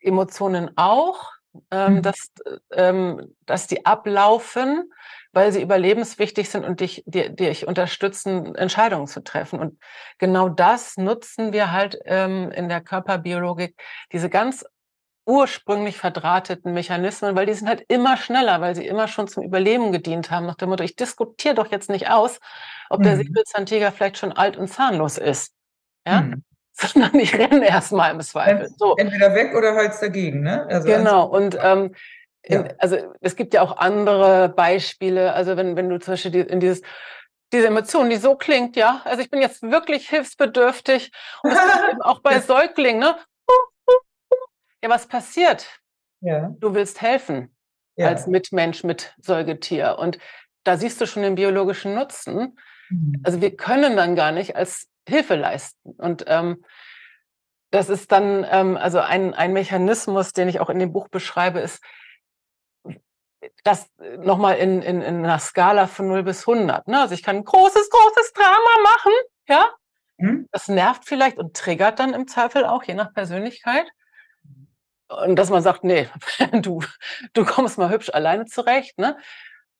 Emotionen 0.00 0.70
auch, 0.76 1.32
ähm, 1.70 1.94
mhm. 1.94 2.02
dass, 2.02 2.32
ähm, 2.72 3.34
dass 3.46 3.66
die 3.66 3.86
ablaufen, 3.86 4.92
weil 5.32 5.52
sie 5.52 5.62
überlebenswichtig 5.62 6.48
sind 6.48 6.64
und 6.64 6.80
dich, 6.80 7.02
die, 7.06 7.34
dich 7.34 7.66
unterstützen, 7.66 8.54
Entscheidungen 8.54 9.06
zu 9.06 9.22
treffen. 9.22 9.58
Und 9.58 9.78
genau 10.18 10.48
das 10.48 10.96
nutzen 10.96 11.52
wir 11.52 11.72
halt 11.72 11.98
ähm, 12.04 12.50
in 12.52 12.68
der 12.68 12.80
Körperbiologik, 12.80 13.76
diese 14.12 14.30
ganz 14.30 14.64
ursprünglich 15.26 15.96
verdrahteten 15.96 16.74
Mechanismen, 16.74 17.34
weil 17.34 17.46
die 17.46 17.54
sind 17.54 17.68
halt 17.68 17.84
immer 17.88 18.16
schneller, 18.16 18.60
weil 18.60 18.74
sie 18.74 18.86
immer 18.86 19.08
schon 19.08 19.28
zum 19.28 19.42
Überleben 19.42 19.92
gedient 19.92 20.30
haben, 20.30 20.46
nach 20.46 20.56
dem 20.56 20.68
Motto, 20.68 20.84
ich 20.84 20.96
diskutiere 20.96 21.54
doch 21.54 21.70
jetzt 21.70 21.88
nicht 21.88 22.10
aus, 22.10 22.40
ob 22.90 23.00
mhm. 23.00 23.04
der 23.04 23.16
Säbelzahntiger 23.16 23.92
vielleicht 23.92 24.18
schon 24.18 24.32
alt 24.32 24.56
und 24.56 24.68
zahnlos 24.68 25.18
ist. 25.18 25.54
Ja? 26.06 26.22
Mhm. 26.22 26.44
Sondern 26.76 27.14
ich 27.14 27.38
renne 27.38 27.68
erstmal 27.68 28.10
im 28.10 28.20
Zweifel. 28.20 28.68
So. 28.76 28.96
Entweder 28.96 29.34
weg 29.34 29.54
oder 29.54 29.76
halt 29.76 29.92
dagegen, 30.00 30.42
ne? 30.42 30.66
Also 30.68 30.88
genau, 30.88 31.26
und 31.26 31.56
ähm, 31.62 31.94
in, 32.42 32.68
also 32.78 32.98
es 33.20 33.36
gibt 33.36 33.54
ja 33.54 33.62
auch 33.62 33.76
andere 33.76 34.48
Beispiele, 34.48 35.32
also 35.34 35.56
wenn, 35.56 35.76
wenn 35.76 35.88
du 35.88 36.00
zum 36.00 36.14
Beispiel 36.14 36.42
in 36.42 36.58
dieses 36.58 36.82
diese 37.52 37.68
Emotion, 37.68 38.10
die 38.10 38.16
so 38.16 38.34
klingt, 38.34 38.74
ja, 38.74 39.00
also 39.04 39.22
ich 39.22 39.30
bin 39.30 39.40
jetzt 39.40 39.62
wirklich 39.62 40.08
hilfsbedürftig 40.08 41.12
und 41.44 41.52
das 41.52 41.64
ist 41.64 41.82
eben 41.92 42.02
auch 42.02 42.20
bei 42.20 42.40
Säuglingen, 42.40 43.00
ne? 43.00 43.16
Ja, 44.84 44.90
was 44.90 45.06
passiert? 45.06 45.80
Ja. 46.20 46.54
Du 46.60 46.74
willst 46.74 47.00
helfen 47.00 47.56
ja. 47.96 48.08
als 48.08 48.26
Mitmensch 48.26 48.84
mit 48.84 49.14
Säugetier. 49.16 49.96
Und 49.98 50.18
da 50.62 50.76
siehst 50.76 51.00
du 51.00 51.06
schon 51.06 51.22
den 51.22 51.36
biologischen 51.36 51.94
Nutzen. 51.94 52.58
Mhm. 52.90 53.22
Also 53.24 53.40
wir 53.40 53.56
können 53.56 53.96
dann 53.96 54.14
gar 54.14 54.30
nicht 54.30 54.56
als 54.56 54.90
Hilfe 55.08 55.36
leisten. 55.36 55.92
Und 55.92 56.24
ähm, 56.26 56.66
das 57.70 57.88
ist 57.88 58.12
dann, 58.12 58.46
ähm, 58.50 58.76
also 58.76 59.00
ein, 59.00 59.32
ein 59.32 59.54
Mechanismus, 59.54 60.34
den 60.34 60.48
ich 60.48 60.60
auch 60.60 60.68
in 60.68 60.78
dem 60.78 60.92
Buch 60.92 61.08
beschreibe, 61.08 61.60
ist, 61.60 61.82
das 63.62 63.88
nochmal 64.18 64.56
in, 64.56 64.82
in, 64.82 65.00
in 65.00 65.24
einer 65.24 65.38
Skala 65.38 65.86
von 65.86 66.08
0 66.08 66.24
bis 66.24 66.46
100. 66.46 66.88
Ne? 66.88 67.00
Also 67.00 67.14
ich 67.14 67.22
kann 67.22 67.36
ein 67.36 67.44
großes, 67.44 67.88
großes 67.88 68.34
Drama 68.34 68.82
machen, 68.82 69.12
ja. 69.48 69.66
Mhm. 70.18 70.46
Das 70.52 70.68
nervt 70.68 71.06
vielleicht 71.06 71.38
und 71.38 71.56
triggert 71.56 72.00
dann 72.00 72.12
im 72.12 72.28
Zweifel 72.28 72.66
auch, 72.66 72.82
je 72.82 72.92
nach 72.92 73.14
Persönlichkeit. 73.14 73.86
Und 75.08 75.36
dass 75.36 75.50
man 75.50 75.62
sagt, 75.62 75.84
nee, 75.84 76.08
du, 76.52 76.80
du 77.32 77.44
kommst 77.44 77.78
mal 77.78 77.90
hübsch 77.90 78.10
alleine 78.12 78.46
zurecht. 78.46 78.98
Ne? 78.98 79.16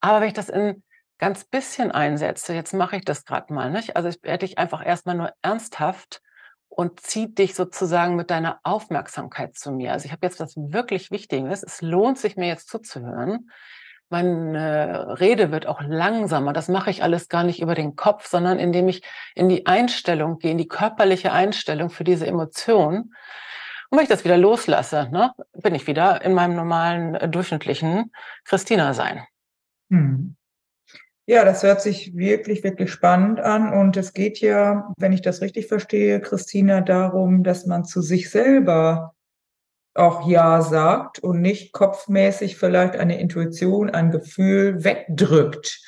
Aber 0.01 0.21
wenn 0.21 0.29
ich 0.29 0.35
das 0.35 0.49
in 0.49 0.83
ganz 1.19 1.45
bisschen 1.45 1.93
einsetze, 1.93 2.55
jetzt 2.55 2.75
mache 2.75 2.97
ich 2.97 3.05
das 3.05 3.25
gerade 3.25 3.53
mal, 3.53 3.71
nicht? 3.71 3.97
Also 3.97 4.09
ich 4.09 4.23
werde 4.23 4.47
dich 4.47 4.59
einfach 4.59 4.85
erstmal 4.85 5.17
nur 5.17 5.33
ernsthaft 5.43 6.21
und 6.69 7.01
zieh 7.01 7.33
dich 7.33 7.55
sozusagen 7.55 8.17
mit 8.17 8.31
deiner 8.31 8.61
Aufmerksamkeit 8.65 9.57
zu 9.57 9.71
mir. 9.71 9.93
Also 9.93 10.07
ich 10.07 10.13
habe 10.13 10.27
jetzt 10.27 10.41
was 10.41 10.57
wirklich 10.57 11.11
Wichtiges. 11.11 11.63
Es 11.63 11.83
lohnt 11.83 12.19
sich 12.19 12.37
mir 12.37 12.49
jetzt 12.49 12.69
zuzuhören. 12.69 13.51
Meine 14.11 15.19
Rede 15.19 15.51
wird 15.51 15.67
auch 15.67 15.81
langsamer. 15.83 16.53
Das 16.53 16.69
mache 16.69 16.91
ich 16.91 17.03
alles 17.03 17.29
gar 17.29 17.45
nicht 17.45 17.63
über 17.63 17.75
den 17.75 17.97
Kopf, 17.97 18.27
sondern 18.27 18.59
indem 18.59 18.89
ich 18.89 19.03
in 19.35 19.49
die 19.49 19.67
Einstellung 19.67 20.39
gehe, 20.39 20.51
in 20.51 20.59
die 20.59 20.69
körperliche 20.69 21.33
Einstellung 21.33 21.91
für 21.91 22.05
diese 22.05 22.27
Emotion. 22.27 23.15
Und 23.91 23.99
wenn 23.99 24.05
ich 24.05 24.11
das 24.11 24.25
wieder 24.25 24.39
loslasse, 24.39 25.09
ne, 25.13 25.33
bin 25.55 25.75
ich 25.75 25.87
wieder 25.87 26.23
in 26.23 26.35
meinem 26.35 26.57
normalen, 26.57 27.15
äh, 27.15 27.29
durchschnittlichen 27.29 28.13
Christina 28.45 28.95
sein. 28.95 29.23
Hm. 29.91 30.37
Ja, 31.27 31.45
das 31.45 31.63
hört 31.63 31.81
sich 31.81 32.15
wirklich, 32.17 32.63
wirklich 32.65 32.93
spannend 32.93 33.41
an. 33.41 33.73
Und 33.73 33.97
es 33.97 34.13
geht 34.13 34.41
ja, 34.41 34.93
wenn 34.99 35.13
ich 35.13 35.23
das 35.23 35.41
richtig 35.41 35.69
verstehe, 35.69 36.21
Christina, 36.21 36.83
darum, 36.83 37.43
dass 37.43 37.65
man 37.65 37.85
zu 37.85 38.03
sich 38.03 38.31
selber 38.31 39.15
auch 39.95 40.29
Ja 40.29 40.61
sagt 40.61 41.21
und 41.21 41.41
nicht 41.41 41.73
kopfmäßig 41.73 42.57
vielleicht 42.57 42.97
eine 42.97 43.19
Intuition, 43.21 43.91
ein 43.91 44.11
Gefühl 44.11 44.85
wegdrückt. 44.85 45.81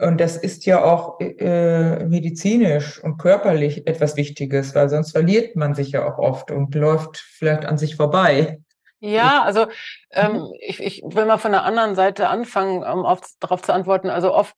Und 0.00 0.20
das 0.20 0.36
ist 0.36 0.66
ja 0.66 0.82
auch 0.82 1.20
äh, 1.20 2.04
medizinisch 2.04 3.02
und 3.02 3.18
körperlich 3.18 3.86
etwas 3.86 4.16
Wichtiges, 4.16 4.74
weil 4.74 4.88
sonst 4.88 5.12
verliert 5.12 5.56
man 5.56 5.74
sich 5.74 5.92
ja 5.92 6.10
auch 6.10 6.18
oft 6.18 6.50
und 6.50 6.74
läuft 6.74 7.18
vielleicht 7.18 7.66
an 7.66 7.76
sich 7.76 7.96
vorbei. 7.96 8.60
Ja, 9.00 9.42
also 9.44 9.66
ähm, 10.10 10.32
mhm. 10.32 10.52
ich, 10.60 10.80
ich 10.80 11.02
will 11.04 11.24
mal 11.24 11.38
von 11.38 11.52
der 11.52 11.64
anderen 11.64 11.94
Seite 11.94 12.28
anfangen, 12.28 12.82
um 12.82 13.06
auf, 13.06 13.20
darauf 13.40 13.62
zu 13.62 13.72
antworten. 13.72 14.10
Also 14.10 14.34
oft 14.34 14.54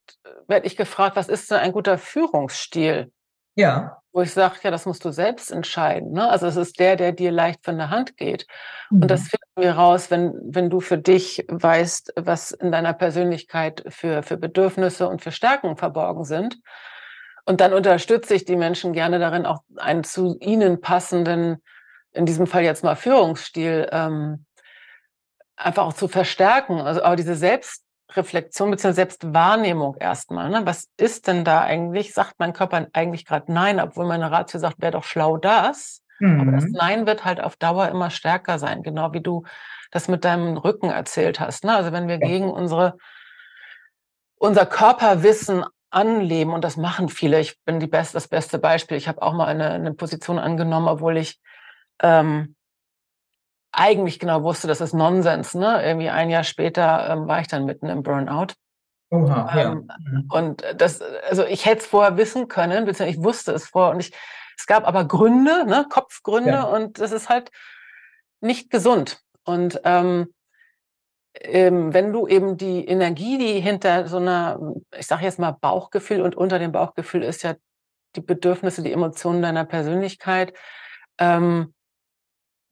werde 0.48 0.66
ich 0.66 0.76
gefragt, 0.76 1.16
was 1.16 1.28
ist 1.28 1.50
denn 1.50 1.58
ein 1.58 1.72
guter 1.72 1.96
Führungsstil? 1.96 3.12
Ja. 3.54 4.01
Wo 4.12 4.20
ich 4.20 4.32
sage, 4.32 4.56
ja, 4.62 4.70
das 4.70 4.84
musst 4.84 5.04
du 5.04 5.10
selbst 5.10 5.50
entscheiden. 5.50 6.12
Ne? 6.12 6.28
Also 6.28 6.46
es 6.46 6.56
ist 6.56 6.78
der, 6.78 6.96
der 6.96 7.12
dir 7.12 7.32
leicht 7.32 7.64
von 7.64 7.78
der 7.78 7.88
Hand 7.88 8.16
geht. 8.16 8.46
Mhm. 8.90 9.02
Und 9.02 9.10
das 9.10 9.22
mhm. 9.22 9.26
finden 9.28 9.62
wir 9.62 9.72
raus, 9.72 10.10
wenn, 10.10 10.34
wenn 10.42 10.68
du 10.68 10.80
für 10.80 10.98
dich 10.98 11.44
weißt, 11.48 12.14
was 12.16 12.50
in 12.50 12.72
deiner 12.72 12.92
Persönlichkeit 12.92 13.82
für, 13.88 14.22
für 14.22 14.36
Bedürfnisse 14.36 15.08
und 15.08 15.22
für 15.22 15.32
Stärken 15.32 15.76
verborgen 15.76 16.24
sind. 16.24 16.58
Und 17.44 17.60
dann 17.60 17.72
unterstütze 17.72 18.34
ich 18.34 18.44
die 18.44 18.56
Menschen 18.56 18.92
gerne 18.92 19.18
darin, 19.18 19.46
auch 19.46 19.62
einen 19.76 20.04
zu 20.04 20.36
ihnen 20.40 20.80
passenden, 20.80 21.62
in 22.12 22.26
diesem 22.26 22.46
Fall 22.46 22.62
jetzt 22.62 22.84
mal 22.84 22.94
Führungsstil, 22.94 23.88
ähm, 23.90 24.44
einfach 25.56 25.86
auch 25.86 25.94
zu 25.94 26.08
verstärken. 26.08 26.80
Also 26.80 27.02
auch 27.02 27.16
diese 27.16 27.34
Selbst 27.34 27.84
Reflexion 28.16 28.70
bzw. 28.70 28.92
Selbstwahrnehmung 28.92 29.96
erstmal. 29.98 30.50
Ne? 30.50 30.62
Was 30.64 30.88
ist 30.96 31.26
denn 31.26 31.44
da 31.44 31.62
eigentlich? 31.62 32.14
Sagt 32.14 32.34
mein 32.38 32.52
Körper 32.52 32.86
eigentlich 32.92 33.24
gerade 33.24 33.52
Nein, 33.52 33.80
obwohl 33.80 34.06
meine 34.06 34.30
Ratio 34.30 34.60
sagt, 34.60 34.80
wäre 34.80 34.92
doch 34.92 35.04
schlau 35.04 35.36
das. 35.36 36.02
Mhm. 36.18 36.40
Aber 36.40 36.52
das 36.52 36.64
mhm. 36.64 36.72
Nein 36.72 37.06
wird 37.06 37.24
halt 37.24 37.40
auf 37.40 37.56
Dauer 37.56 37.88
immer 37.88 38.10
stärker 38.10 38.58
sein, 38.58 38.82
genau 38.82 39.12
wie 39.12 39.20
du 39.20 39.44
das 39.90 40.08
mit 40.08 40.24
deinem 40.24 40.56
Rücken 40.56 40.90
erzählt 40.90 41.40
hast. 41.40 41.64
Ne? 41.64 41.74
Also 41.74 41.92
wenn 41.92 42.08
wir 42.08 42.18
ja. 42.20 42.26
gegen 42.26 42.50
unsere, 42.50 42.96
unser 44.36 44.66
Körperwissen 44.66 45.64
anleben, 45.90 46.52
und 46.52 46.64
das 46.64 46.76
machen 46.76 47.08
viele, 47.08 47.40
ich 47.40 47.62
bin 47.64 47.78
die 47.78 47.86
best, 47.86 48.14
das 48.14 48.28
beste 48.28 48.58
Beispiel, 48.58 48.96
ich 48.96 49.08
habe 49.08 49.20
auch 49.22 49.34
mal 49.34 49.46
eine, 49.46 49.70
eine 49.70 49.92
Position 49.92 50.38
angenommen, 50.38 50.88
obwohl 50.88 51.18
ich 51.18 51.38
ähm, 52.02 52.56
eigentlich 53.72 54.18
genau 54.18 54.42
wusste, 54.42 54.68
das 54.68 54.80
ist 54.80 54.92
Nonsens. 54.92 55.54
Ne? 55.54 55.84
Irgendwie 55.84 56.10
ein 56.10 56.30
Jahr 56.30 56.44
später 56.44 57.08
ähm, 57.10 57.26
war 57.26 57.40
ich 57.40 57.48
dann 57.48 57.64
mitten 57.64 57.88
im 57.88 58.02
Burnout. 58.02 58.54
Oha, 59.10 59.50
ähm, 59.54 59.88
ja. 59.88 59.96
Mhm. 59.98 60.28
Und 60.30 60.64
das, 60.76 61.00
also 61.28 61.44
ich 61.44 61.66
hätte 61.66 61.80
es 61.82 61.86
vorher 61.86 62.16
wissen 62.16 62.48
können, 62.48 62.84
beziehungsweise 62.84 63.18
ich 63.18 63.24
wusste 63.24 63.52
es 63.52 63.66
vorher. 63.66 63.94
Und 63.94 64.00
ich, 64.00 64.12
es 64.56 64.66
gab 64.66 64.86
aber 64.86 65.04
Gründe, 65.06 65.66
ne, 65.66 65.86
Kopfgründe, 65.88 66.50
ja. 66.50 66.62
und 66.64 66.98
das 66.98 67.12
ist 67.12 67.28
halt 67.28 67.50
nicht 68.40 68.70
gesund. 68.70 69.20
Und 69.44 69.80
ähm, 69.84 70.32
ähm, 71.34 71.94
wenn 71.94 72.12
du 72.12 72.26
eben 72.26 72.56
die 72.56 72.86
Energie, 72.86 73.38
die 73.38 73.60
hinter 73.60 74.06
so 74.06 74.18
einer, 74.18 74.58
ich 74.96 75.06
sage 75.06 75.24
jetzt 75.24 75.38
mal 75.38 75.52
Bauchgefühl 75.52 76.20
und 76.20 76.36
unter 76.36 76.58
dem 76.58 76.72
Bauchgefühl 76.72 77.22
ist 77.22 77.42
ja 77.42 77.54
die 78.16 78.20
Bedürfnisse, 78.20 78.82
die 78.82 78.92
Emotionen 78.92 79.42
deiner 79.42 79.64
Persönlichkeit, 79.64 80.52
ähm, 81.18 81.74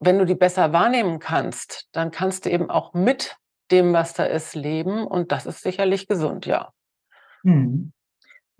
wenn 0.01 0.17
du 0.17 0.25
die 0.25 0.35
besser 0.35 0.73
wahrnehmen 0.73 1.19
kannst, 1.19 1.87
dann 1.91 2.11
kannst 2.11 2.45
du 2.45 2.49
eben 2.49 2.69
auch 2.69 2.93
mit 2.93 3.37
dem, 3.69 3.93
was 3.93 4.13
da 4.13 4.25
ist, 4.25 4.55
leben. 4.55 5.05
Und 5.05 5.31
das 5.31 5.45
ist 5.45 5.61
sicherlich 5.61 6.07
gesund, 6.07 6.45
ja. 6.45 6.73
Hm. 7.43 7.93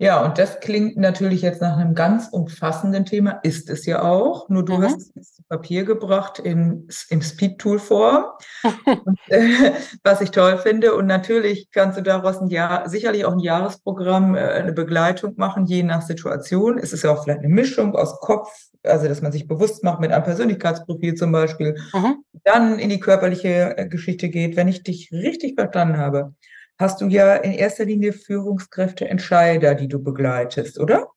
Ja, 0.02 0.20
und 0.24 0.36
das 0.36 0.58
klingt 0.58 0.96
natürlich 0.96 1.42
jetzt 1.42 1.60
nach 1.60 1.76
einem 1.76 1.94
ganz 1.94 2.26
umfassenden 2.32 3.04
Thema, 3.04 3.38
ist 3.44 3.70
es 3.70 3.86
ja 3.86 4.02
auch. 4.02 4.48
Nur 4.48 4.64
du 4.64 4.78
mhm. 4.78 4.82
hast 4.82 5.16
es 5.16 5.34
zu 5.34 5.44
Papier 5.44 5.84
gebracht 5.84 6.40
in, 6.40 6.88
im 7.10 7.22
Speed-Tool-Form, 7.22 8.24
äh, 9.28 9.70
was 10.02 10.20
ich 10.20 10.32
toll 10.32 10.58
finde. 10.58 10.96
Und 10.96 11.06
natürlich 11.06 11.68
kannst 11.70 11.98
du 11.98 12.02
daraus 12.02 12.38
ein 12.38 12.48
Jahr, 12.48 12.88
sicherlich 12.88 13.24
auch 13.24 13.34
ein 13.34 13.38
Jahresprogramm, 13.38 14.34
äh, 14.34 14.40
eine 14.40 14.72
Begleitung 14.72 15.34
machen, 15.36 15.66
je 15.66 15.84
nach 15.84 16.02
Situation. 16.02 16.78
Es 16.78 16.92
ist 16.92 17.04
ja 17.04 17.12
auch 17.12 17.22
vielleicht 17.22 17.44
eine 17.44 17.54
Mischung 17.54 17.94
aus 17.94 18.18
Kopf, 18.18 18.50
also 18.82 19.06
dass 19.06 19.22
man 19.22 19.30
sich 19.30 19.46
bewusst 19.46 19.84
macht 19.84 20.00
mit 20.00 20.10
einem 20.10 20.24
Persönlichkeitsprofil 20.24 21.14
zum 21.14 21.30
Beispiel, 21.30 21.76
mhm. 21.92 22.24
dann 22.42 22.80
in 22.80 22.90
die 22.90 22.98
körperliche 22.98 23.78
äh, 23.78 23.86
Geschichte 23.86 24.30
geht, 24.30 24.56
wenn 24.56 24.66
ich 24.66 24.82
dich 24.82 25.12
richtig 25.12 25.54
verstanden 25.54 25.98
habe 25.98 26.34
hast 26.78 27.00
du 27.00 27.06
ja 27.06 27.36
in 27.36 27.52
erster 27.52 27.84
Linie 27.84 28.12
Führungskräfte, 28.12 29.08
Entscheider, 29.08 29.74
die 29.74 29.88
du 29.88 30.02
begleitest, 30.02 30.78
oder? 30.78 31.08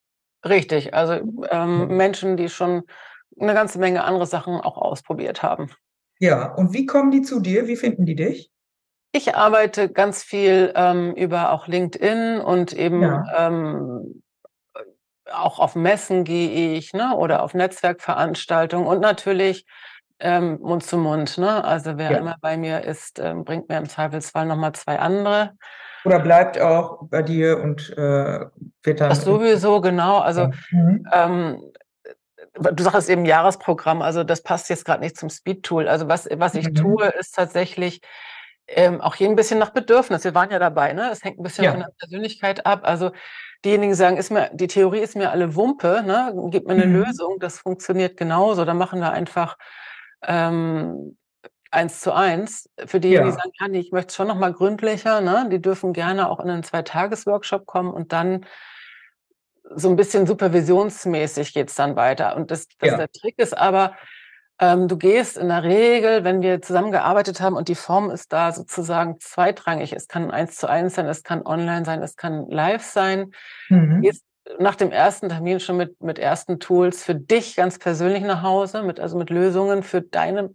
Richtig, 0.43 0.93
also 0.93 1.13
ähm, 1.49 1.87
Menschen, 1.87 2.37
die 2.37 2.49
schon 2.49 2.83
eine 3.39 3.53
ganze 3.53 3.79
Menge 3.79 4.03
andere 4.03 4.27
Sachen 4.27 4.55
auch 4.61 4.77
ausprobiert 4.77 5.43
haben. 5.43 5.71
Ja, 6.19 6.53
und 6.53 6.73
wie 6.73 6.85
kommen 6.85 7.11
die 7.11 7.21
zu 7.21 7.39
dir? 7.39 7.67
Wie 7.67 7.75
finden 7.75 8.05
die 8.05 8.15
dich? 8.15 8.51
Ich 9.11 9.35
arbeite 9.35 9.89
ganz 9.89 10.23
viel 10.23 10.73
ähm, 10.75 11.13
über 11.15 11.51
auch 11.51 11.67
LinkedIn 11.67 12.39
und 12.39 12.73
eben 12.73 13.01
ja. 13.01 13.47
ähm, 13.47 14.23
auch 15.31 15.59
auf 15.59 15.75
Messen 15.75 16.23
gehe 16.23 16.77
ich 16.77 16.93
ne, 16.93 17.15
oder 17.15 17.41
auf 17.41 17.53
Netzwerkveranstaltungen 17.53 18.87
und 18.87 18.99
natürlich 18.99 19.65
ähm, 20.19 20.59
Mund 20.61 20.83
zu 20.83 20.97
Mund. 20.97 21.37
Ne? 21.37 21.63
Also 21.63 21.97
wer 21.97 22.11
ja. 22.11 22.17
immer 22.17 22.35
bei 22.41 22.57
mir 22.57 22.83
ist, 22.83 23.19
ähm, 23.19 23.43
bringt 23.45 23.69
mir 23.69 23.77
im 23.77 23.89
Zweifelsfall 23.89 24.45
nochmal 24.45 24.73
zwei 24.73 24.99
andere. 24.99 25.51
Oder 26.05 26.19
bleibt 26.19 26.59
auch 26.59 26.99
bei 27.09 27.21
dir 27.23 27.59
und 27.59 27.89
äh, 27.97 28.45
wird 28.83 29.01
dann. 29.01 29.09
Das 29.09 29.23
sowieso, 29.23 29.81
genau. 29.81 30.19
Also 30.19 30.49
mhm. 30.71 31.07
ähm, 31.11 31.61
du 32.53 32.83
sagst 32.83 33.09
eben 33.09 33.25
Jahresprogramm, 33.25 34.01
also 34.01 34.23
das 34.23 34.41
passt 34.43 34.69
jetzt 34.69 34.85
gerade 34.85 35.01
nicht 35.01 35.17
zum 35.17 35.29
Speed-Tool. 35.29 35.87
Also 35.87 36.07
was, 36.07 36.27
was 36.31 36.55
ich 36.55 36.69
mhm. 36.69 36.75
tue, 36.75 37.07
ist 37.19 37.35
tatsächlich 37.35 38.01
ähm, 38.67 39.01
auch 39.01 39.15
hier 39.15 39.29
ein 39.29 39.35
bisschen 39.35 39.59
nach 39.59 39.71
Bedürfnis. 39.71 40.23
Wir 40.23 40.35
waren 40.35 40.51
ja 40.51 40.59
dabei, 40.59 40.93
ne? 40.93 41.09
Es 41.11 41.23
hängt 41.23 41.39
ein 41.39 41.43
bisschen 41.43 41.65
ja. 41.65 41.71
von 41.71 41.81
der 41.81 41.91
Persönlichkeit 41.99 42.65
ab. 42.65 42.81
Also 42.83 43.11
diejenigen 43.63 43.93
sagen, 43.95 44.17
ist 44.17 44.31
mir, 44.31 44.49
die 44.53 44.67
Theorie 44.67 44.99
ist 44.99 45.15
mir 45.15 45.31
alle 45.31 45.55
Wumpe, 45.55 46.03
ne? 46.05 46.33
Gib 46.49 46.67
mir 46.67 46.73
eine 46.73 46.85
mhm. 46.85 47.03
Lösung, 47.03 47.37
das 47.39 47.59
funktioniert 47.59 48.17
genauso. 48.17 48.65
Dann 48.65 48.77
machen 48.77 48.99
wir 48.99 49.11
einfach 49.11 49.57
ähm, 50.25 51.17
eins 51.71 51.99
zu 51.99 52.13
eins. 52.13 52.69
Für 52.85 52.99
diejenigen, 52.99 53.29
ja. 53.29 53.31
die 53.31 53.37
sagen, 53.37 53.51
ja, 53.59 53.67
nee, 53.67 53.79
ich 53.79 53.91
möchte 53.91 54.09
es 54.09 54.15
schon 54.15 54.27
noch 54.27 54.37
mal 54.37 54.53
gründlicher, 54.53 55.21
ne? 55.21 55.47
die 55.51 55.61
dürfen 55.61 55.93
gerne 55.93 56.29
auch 56.29 56.39
in 56.39 56.49
einen 56.49 56.63
Zwei-Tages-Workshop 56.63 57.65
kommen 57.65 57.91
und 57.91 58.13
dann 58.13 58.45
so 59.75 59.89
ein 59.89 59.95
bisschen 59.95 60.27
supervisionsmäßig 60.27 61.53
geht 61.53 61.69
es 61.69 61.75
dann 61.75 61.95
weiter. 61.95 62.35
Und 62.35 62.51
das, 62.51 62.67
das 62.79 62.91
ja. 62.91 62.97
der 62.97 63.11
Trick 63.11 63.39
ist 63.39 63.57
aber, 63.57 63.95
ähm, 64.59 64.87
du 64.87 64.97
gehst 64.97 65.37
in 65.37 65.49
der 65.49 65.63
Regel, 65.63 66.23
wenn 66.23 66.41
wir 66.41 66.61
zusammengearbeitet 66.61 67.41
haben 67.41 67.55
und 67.55 67.67
die 67.67 67.75
Form 67.75 68.09
ist 68.09 68.31
da 68.31 68.51
sozusagen 68.51 69.19
zweitrangig. 69.19 69.91
Es 69.91 70.07
kann 70.07 70.31
eins 70.31 70.55
zu 70.55 70.69
eins 70.69 70.95
sein, 70.95 71.07
es 71.07 71.23
kann 71.23 71.45
online 71.45 71.83
sein, 71.83 72.01
es 72.01 72.15
kann 72.15 72.47
live 72.49 72.83
sein. 72.83 73.31
Mhm. 73.69 74.01
Gehst 74.01 74.23
nach 74.59 74.75
dem 74.75 74.91
ersten 74.91 75.29
Termin 75.29 75.59
schon 75.59 75.77
mit, 75.77 76.01
mit 76.01 76.19
ersten 76.19 76.59
Tools 76.59 77.03
für 77.03 77.15
dich 77.15 77.55
ganz 77.55 77.79
persönlich 77.79 78.23
nach 78.23 78.43
Hause, 78.43 78.83
mit, 78.83 78.99
also 78.99 79.17
mit 79.17 79.29
Lösungen 79.29 79.83
für 79.83 80.01
deine 80.01 80.53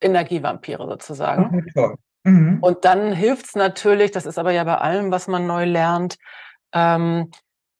Energievampire 0.00 0.86
sozusagen. 0.88 1.64
Okay. 1.74 1.94
Mhm. 2.24 2.58
Und 2.60 2.84
dann 2.84 3.12
hilft 3.12 3.46
es 3.46 3.54
natürlich, 3.54 4.10
das 4.10 4.26
ist 4.26 4.38
aber 4.38 4.52
ja 4.52 4.64
bei 4.64 4.78
allem, 4.78 5.10
was 5.10 5.28
man 5.28 5.46
neu 5.46 5.64
lernt, 5.64 6.16
ähm, 6.72 7.30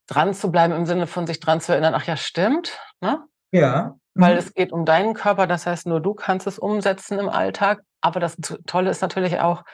dran 0.06 0.34
zu 0.34 0.50
bleiben 0.50 0.74
im 0.74 0.86
Sinne 0.86 1.06
von 1.06 1.26
sich 1.26 1.40
dran 1.40 1.60
zu 1.60 1.72
erinnern, 1.72 1.94
ach 1.94 2.04
ja, 2.04 2.16
stimmt. 2.16 2.78
Ne? 3.00 3.20
Ja. 3.52 3.94
Mhm. 4.14 4.22
Weil 4.22 4.36
es 4.36 4.54
geht 4.54 4.72
um 4.72 4.84
deinen 4.84 5.14
Körper, 5.14 5.46
das 5.46 5.66
heißt, 5.66 5.86
nur 5.86 6.00
du 6.00 6.14
kannst 6.14 6.46
es 6.46 6.58
umsetzen 6.58 7.18
im 7.18 7.28
Alltag. 7.28 7.82
Aber 8.00 8.20
das 8.20 8.36
Tolle 8.66 8.90
ist 8.90 9.00
natürlich 9.00 9.40
auch, 9.40 9.64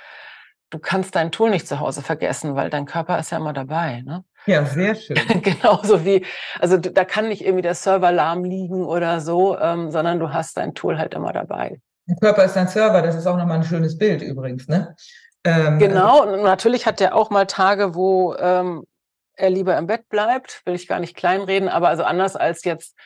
du 0.71 0.79
kannst 0.79 1.17
dein 1.17 1.33
Tool 1.33 1.51
nicht 1.51 1.67
zu 1.67 1.81
Hause 1.81 2.01
vergessen, 2.01 2.55
weil 2.55 2.71
dein 2.71 2.87
Körper 2.87 3.19
ist 3.19 3.31
ja 3.31 3.39
immer 3.39 3.53
dabei. 3.53 4.03
Ne? 4.03 4.25
Ja, 4.51 4.65
sehr 4.65 4.97
schön. 4.97 5.17
Genauso 5.43 6.05
wie, 6.05 6.27
also 6.59 6.77
da 6.77 7.05
kann 7.05 7.29
nicht 7.29 7.45
irgendwie 7.45 7.63
der 7.63 7.77
Server 7.77 8.11
lahm 8.11 8.43
liegen 8.43 8.85
oder 8.85 9.21
so, 9.21 9.57
ähm, 9.57 9.93
sondern 9.93 10.19
du 10.19 10.33
hast 10.33 10.57
dein 10.57 10.75
Tool 10.75 10.99
halt 10.99 11.15
immer 11.15 11.33
dabei. 11.33 11.81
Der 12.09 12.17
Körper 12.17 12.45
ist 12.45 12.57
dein 12.57 12.67
Server, 12.67 13.01
das 13.01 13.15
ist 13.15 13.29
auch 13.29 13.37
nochmal 13.37 13.59
ein 13.59 13.65
schönes 13.65 13.97
Bild 13.97 14.23
übrigens, 14.23 14.67
ne? 14.67 14.97
Ähm, 15.45 15.79
genau, 15.79 16.25
und 16.25 16.43
natürlich 16.43 16.85
hat 16.85 16.99
der 16.99 17.15
auch 17.15 17.31
mal 17.31 17.47
Tage, 17.47 17.95
wo 17.95 18.35
ähm, 18.35 18.85
er 19.37 19.51
lieber 19.51 19.79
im 19.79 19.87
Bett 19.87 20.09
bleibt, 20.09 20.63
will 20.65 20.75
ich 20.75 20.89
gar 20.89 20.99
nicht 20.99 21.17
kleinreden, 21.17 21.69
aber 21.69 21.89
also 21.89 22.03
anders 22.03 22.35
als 22.35 22.65
jetzt 22.65 22.97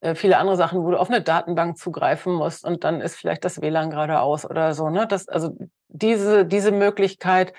äh, 0.00 0.14
viele 0.14 0.36
andere 0.36 0.58
Sachen, 0.58 0.84
wo 0.84 0.90
du 0.90 0.98
auf 0.98 1.08
eine 1.08 1.22
Datenbank 1.22 1.78
zugreifen 1.78 2.34
musst 2.34 2.66
und 2.66 2.84
dann 2.84 3.00
ist 3.00 3.16
vielleicht 3.16 3.46
das 3.46 3.62
WLAN 3.62 3.90
gerade 3.90 4.20
aus 4.20 4.44
oder 4.44 4.74
so. 4.74 4.90
Ne? 4.90 5.06
Das, 5.08 5.26
also 5.26 5.56
diese, 5.88 6.44
diese 6.44 6.70
Möglichkeit, 6.70 7.54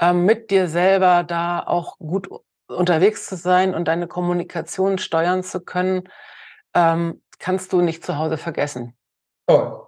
ähm, 0.00 0.24
mit 0.24 0.50
dir 0.50 0.68
selber 0.68 1.24
da 1.24 1.60
auch 1.60 1.98
gut 1.98 2.28
unterwegs 2.68 3.26
zu 3.26 3.36
sein 3.36 3.74
und 3.74 3.88
deine 3.88 4.06
Kommunikation 4.06 4.98
steuern 4.98 5.42
zu 5.42 5.60
können, 5.60 6.08
ähm, 6.74 7.22
kannst 7.38 7.72
du 7.72 7.80
nicht 7.80 8.04
zu 8.04 8.18
Hause 8.18 8.36
vergessen. 8.36 8.94
Toll. 9.46 9.80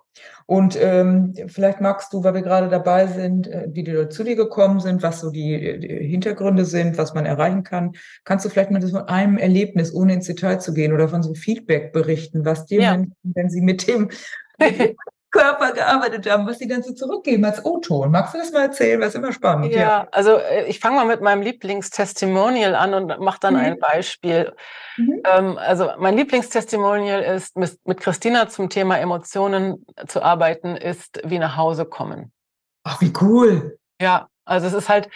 Und 0.46 0.78
ähm, 0.80 1.34
vielleicht 1.48 1.80
magst 1.80 2.12
du, 2.12 2.22
weil 2.22 2.34
wir 2.34 2.42
gerade 2.42 2.68
dabei 2.68 3.06
sind, 3.06 3.48
äh, 3.48 3.66
wie 3.72 3.82
die 3.82 3.90
Leute 3.90 4.10
zu 4.10 4.22
dir 4.22 4.36
gekommen 4.36 4.80
sind, 4.80 5.02
was 5.02 5.20
so 5.20 5.30
die, 5.30 5.80
die, 5.80 5.88
Hintergründe 5.88 6.64
sind, 6.64 6.98
was 6.98 7.14
man 7.14 7.26
erreichen 7.26 7.64
kann, 7.64 7.92
kannst 8.24 8.44
du 8.44 8.48
vielleicht 8.48 8.70
mal 8.70 8.78
das 8.78 8.92
von 8.92 9.08
einem 9.08 9.38
Erlebnis, 9.38 9.92
ohne 9.92 10.14
ins 10.14 10.26
Detail 10.26 10.58
zu 10.58 10.72
gehen, 10.72 10.92
oder 10.92 11.08
von 11.08 11.22
so 11.22 11.30
einem 11.30 11.36
Feedback 11.36 11.92
berichten, 11.92 12.44
was 12.44 12.66
dir, 12.66 12.80
ja. 12.80 12.92
Menschen, 12.92 13.16
wenn 13.24 13.50
sie 13.50 13.60
mit 13.60 13.88
dem, 13.88 14.10
mit 14.58 14.78
dem 14.78 14.96
Körper 15.37 15.72
gearbeitet 15.72 16.31
haben, 16.31 16.46
was 16.46 16.59
sie 16.59 16.68
dann 16.68 16.83
so 16.83 16.92
zurückgeben 16.92 17.44
als 17.44 17.64
O-Ton. 17.64 18.11
Magst 18.11 18.35
du 18.35 18.38
das 18.38 18.53
mal 18.53 18.62
erzählen? 18.62 19.01
Was 19.01 19.14
immer 19.14 19.33
spannend. 19.33 19.72
Ja, 19.72 19.81
ja. 19.81 20.09
also 20.12 20.37
äh, 20.37 20.66
ich 20.66 20.81
fange 20.81 20.96
mal 20.96 21.07
mit 21.07 21.20
meinem 21.20 21.42
Lieblingstestimonial 21.42 22.75
an 22.75 22.94
und 22.94 23.20
mache 23.20 23.38
dann 23.40 23.55
mhm. 23.55 23.61
ein 23.61 23.79
Beispiel. 23.79 24.53
Mhm. 24.96 25.22
Ähm, 25.25 25.59
also 25.59 25.90
mein 25.99 26.16
Lieblingstestimonial 26.16 27.22
ist, 27.22 27.57
mit 27.57 28.01
Christina 28.01 28.49
zum 28.49 28.68
Thema 28.68 28.99
Emotionen 28.99 29.87
zu 30.07 30.22
arbeiten, 30.22 30.77
ist 30.77 31.20
wie 31.25 31.38
nach 31.38 31.57
Hause 31.57 31.85
kommen. 31.85 32.33
Ach, 32.85 33.01
wie 33.01 33.12
cool. 33.20 33.79
Ja, 34.01 34.29
also 34.44 34.66
es 34.66 34.72
ist 34.72 34.88
halt, 34.88 35.09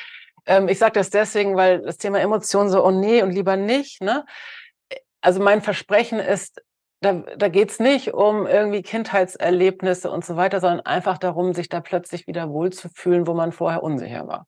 ähm, 0.46 0.68
ich 0.68 0.78
sage 0.78 0.92
das 0.94 1.10
deswegen, 1.10 1.56
weil 1.56 1.82
das 1.82 1.98
Thema 1.98 2.18
Emotionen 2.18 2.70
so, 2.70 2.84
oh 2.84 2.90
nee 2.90 3.22
und 3.22 3.30
lieber 3.30 3.56
nicht, 3.56 4.02
ne? 4.02 4.24
Also 5.22 5.40
mein 5.40 5.60
Versprechen 5.60 6.18
ist, 6.18 6.62
da, 7.00 7.14
da 7.36 7.48
geht 7.48 7.70
es 7.70 7.80
nicht 7.80 8.12
um 8.12 8.46
irgendwie 8.46 8.82
Kindheitserlebnisse 8.82 10.10
und 10.10 10.24
so 10.24 10.36
weiter, 10.36 10.60
sondern 10.60 10.80
einfach 10.86 11.18
darum, 11.18 11.54
sich 11.54 11.68
da 11.68 11.80
plötzlich 11.80 12.26
wieder 12.26 12.50
wohlzufühlen, 12.50 13.26
wo 13.26 13.34
man 13.34 13.52
vorher 13.52 13.82
unsicher 13.82 14.26
war. 14.26 14.46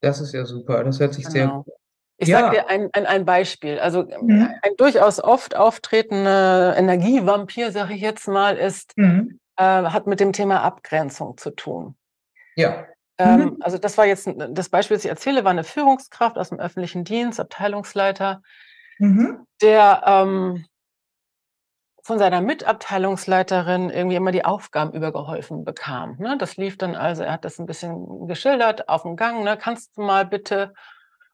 Das 0.00 0.20
ist 0.20 0.32
ja 0.32 0.44
super. 0.44 0.84
Das 0.84 1.00
hört 1.00 1.14
sich 1.14 1.24
genau. 1.24 1.32
sehr 1.32 1.48
gut 1.48 1.80
ich 2.20 2.28
ja. 2.28 2.40
sage 2.40 2.56
dir 2.56 2.68
ein, 2.68 2.90
ein, 2.92 3.06
ein, 3.06 3.24
Beispiel. 3.24 3.78
Also 3.78 4.02
mhm. 4.02 4.50
ein 4.62 4.72
durchaus 4.76 5.24
oft 5.24 5.56
auftretender 5.56 6.76
Energievampir, 6.76 7.72
sage 7.72 7.94
ich 7.94 8.02
jetzt 8.02 8.28
mal, 8.28 8.58
ist, 8.58 8.92
mhm. 8.96 9.40
äh, 9.56 9.62
hat 9.64 10.06
mit 10.06 10.20
dem 10.20 10.34
Thema 10.34 10.62
Abgrenzung 10.62 11.38
zu 11.38 11.50
tun. 11.50 11.96
Ja. 12.56 12.84
Ähm, 13.16 13.40
mhm. 13.40 13.56
Also 13.60 13.78
das 13.78 13.96
war 13.96 14.04
jetzt 14.04 14.28
das 14.50 14.68
Beispiel, 14.68 14.98
das 14.98 15.04
ich 15.04 15.10
erzähle, 15.10 15.44
war 15.44 15.50
eine 15.50 15.64
Führungskraft 15.64 16.36
aus 16.36 16.50
dem 16.50 16.60
öffentlichen 16.60 17.04
Dienst, 17.04 17.40
Abteilungsleiter, 17.40 18.42
mhm. 18.98 19.46
der 19.62 20.02
ähm, 20.04 20.66
von 22.02 22.18
seiner 22.18 22.40
Mitabteilungsleiterin 22.40 23.90
irgendwie 23.90 24.16
immer 24.16 24.32
die 24.32 24.44
Aufgaben 24.44 24.92
übergeholfen 24.92 25.64
bekam. 25.64 26.16
Ne? 26.18 26.36
Das 26.38 26.56
lief 26.56 26.78
dann 26.78 26.94
also, 26.94 27.22
er 27.22 27.32
hat 27.32 27.44
das 27.44 27.58
ein 27.58 27.66
bisschen 27.66 28.26
geschildert 28.26 28.88
auf 28.88 29.02
dem 29.02 29.16
Gang, 29.16 29.44
ne? 29.44 29.56
kannst 29.56 29.96
du 29.96 30.02
mal 30.02 30.24
bitte. 30.24 30.72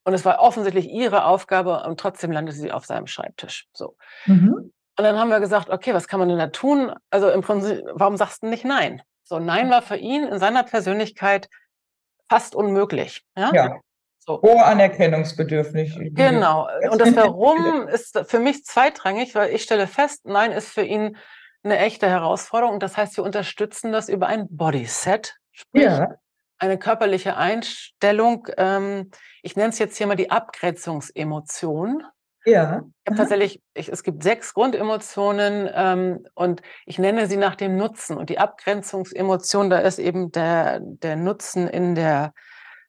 Und 0.04 0.14
es 0.14 0.24
war 0.24 0.40
offensichtlich 0.40 0.88
ihre 0.88 1.24
Aufgabe 1.24 1.82
und 1.82 1.98
trotzdem 1.98 2.30
landete 2.30 2.56
sie 2.56 2.72
auf 2.72 2.86
seinem 2.86 3.06
Schreibtisch. 3.06 3.66
So. 3.72 3.96
Mhm. 4.26 4.72
Und 4.98 5.04
dann 5.04 5.18
haben 5.18 5.30
wir 5.30 5.40
gesagt, 5.40 5.68
okay, 5.68 5.94
was 5.94 6.08
kann 6.08 6.20
man 6.20 6.28
denn 6.28 6.38
da 6.38 6.48
tun? 6.48 6.92
Also 7.10 7.28
im 7.28 7.42
Prinzip, 7.42 7.82
warum 7.92 8.16
sagst 8.16 8.42
du 8.42 8.46
nicht 8.46 8.64
Nein? 8.64 9.02
So, 9.24 9.38
Nein 9.38 9.68
war 9.68 9.82
für 9.82 9.96
ihn 9.96 10.24
in 10.24 10.38
seiner 10.38 10.62
Persönlichkeit 10.62 11.48
fast 12.28 12.54
unmöglich. 12.54 13.24
Ja. 13.36 13.52
ja. 13.52 13.80
So. 14.26 14.42
Hohe 14.42 14.64
Anerkennungsbedürfnis. 14.64 15.94
Genau. 15.96 16.68
Und 16.90 17.00
das 17.00 17.14
Warum 17.14 17.86
ist 17.86 18.18
für 18.26 18.40
mich 18.40 18.64
zweitrangig, 18.64 19.36
weil 19.36 19.54
ich 19.54 19.62
stelle 19.62 19.86
fest, 19.86 20.26
nein, 20.26 20.50
ist 20.50 20.68
für 20.68 20.82
ihn 20.82 21.16
eine 21.62 21.78
echte 21.78 22.08
Herausforderung. 22.08 22.74
Und 22.74 22.82
das 22.82 22.96
heißt, 22.96 23.16
wir 23.16 23.24
unterstützen 23.24 23.92
das 23.92 24.08
über 24.08 24.26
ein 24.26 24.48
Bodyset, 24.50 25.36
sprich 25.52 25.84
ja. 25.84 26.08
eine 26.58 26.76
körperliche 26.76 27.36
Einstellung. 27.36 28.48
Ähm, 28.56 29.10
ich 29.42 29.54
nenne 29.54 29.68
es 29.68 29.78
jetzt 29.78 29.96
hier 29.96 30.08
mal 30.08 30.16
die 30.16 30.30
Abgrenzungsemotion. 30.30 32.02
Ja. 32.44 32.82
Ich 33.04 33.10
habe 33.10 33.16
tatsächlich, 33.16 33.60
ich, 33.74 33.88
es 33.88 34.02
gibt 34.02 34.24
sechs 34.24 34.54
Grundemotionen 34.54 35.68
ähm, 35.72 36.26
und 36.34 36.62
ich 36.84 36.98
nenne 36.98 37.28
sie 37.28 37.36
nach 37.36 37.54
dem 37.54 37.76
Nutzen. 37.76 38.16
Und 38.16 38.30
die 38.30 38.38
Abgrenzungsemotion, 38.38 39.70
da 39.70 39.78
ist 39.78 40.00
eben 40.00 40.32
der, 40.32 40.80
der 40.80 41.14
Nutzen 41.14 41.68
in 41.68 41.94
der 41.94 42.32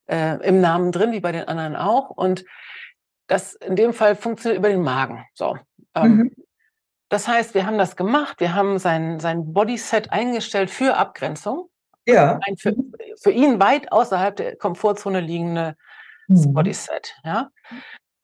äh, 0.07 0.37
im 0.47 0.61
Namen 0.61 0.91
drin, 0.91 1.11
wie 1.11 1.19
bei 1.19 1.31
den 1.31 1.47
anderen 1.47 1.75
auch. 1.75 2.09
Und 2.09 2.45
das 3.27 3.53
in 3.53 3.75
dem 3.75 3.93
Fall 3.93 4.15
funktioniert 4.15 4.59
über 4.59 4.69
den 4.69 4.81
Magen. 4.81 5.25
So. 5.33 5.57
Ähm, 5.95 6.15
mhm. 6.15 6.35
Das 7.09 7.27
heißt, 7.27 7.53
wir 7.53 7.65
haben 7.65 7.77
das 7.77 7.95
gemacht, 7.95 8.39
wir 8.39 8.53
haben 8.53 8.79
sein, 8.79 9.19
sein 9.19 9.53
Bodyset 9.53 10.11
eingestellt 10.11 10.69
für 10.69 10.97
Abgrenzung. 10.97 11.69
Ja. 12.05 12.39
Ein 12.45 12.57
für, 12.57 12.75
für 13.21 13.31
ihn 13.31 13.59
weit 13.59 13.91
außerhalb 13.91 14.35
der 14.35 14.55
Komfortzone 14.57 15.19
liegende 15.19 15.75
mhm. 16.27 16.53
Bodyset. 16.53 17.15
Ja. 17.23 17.49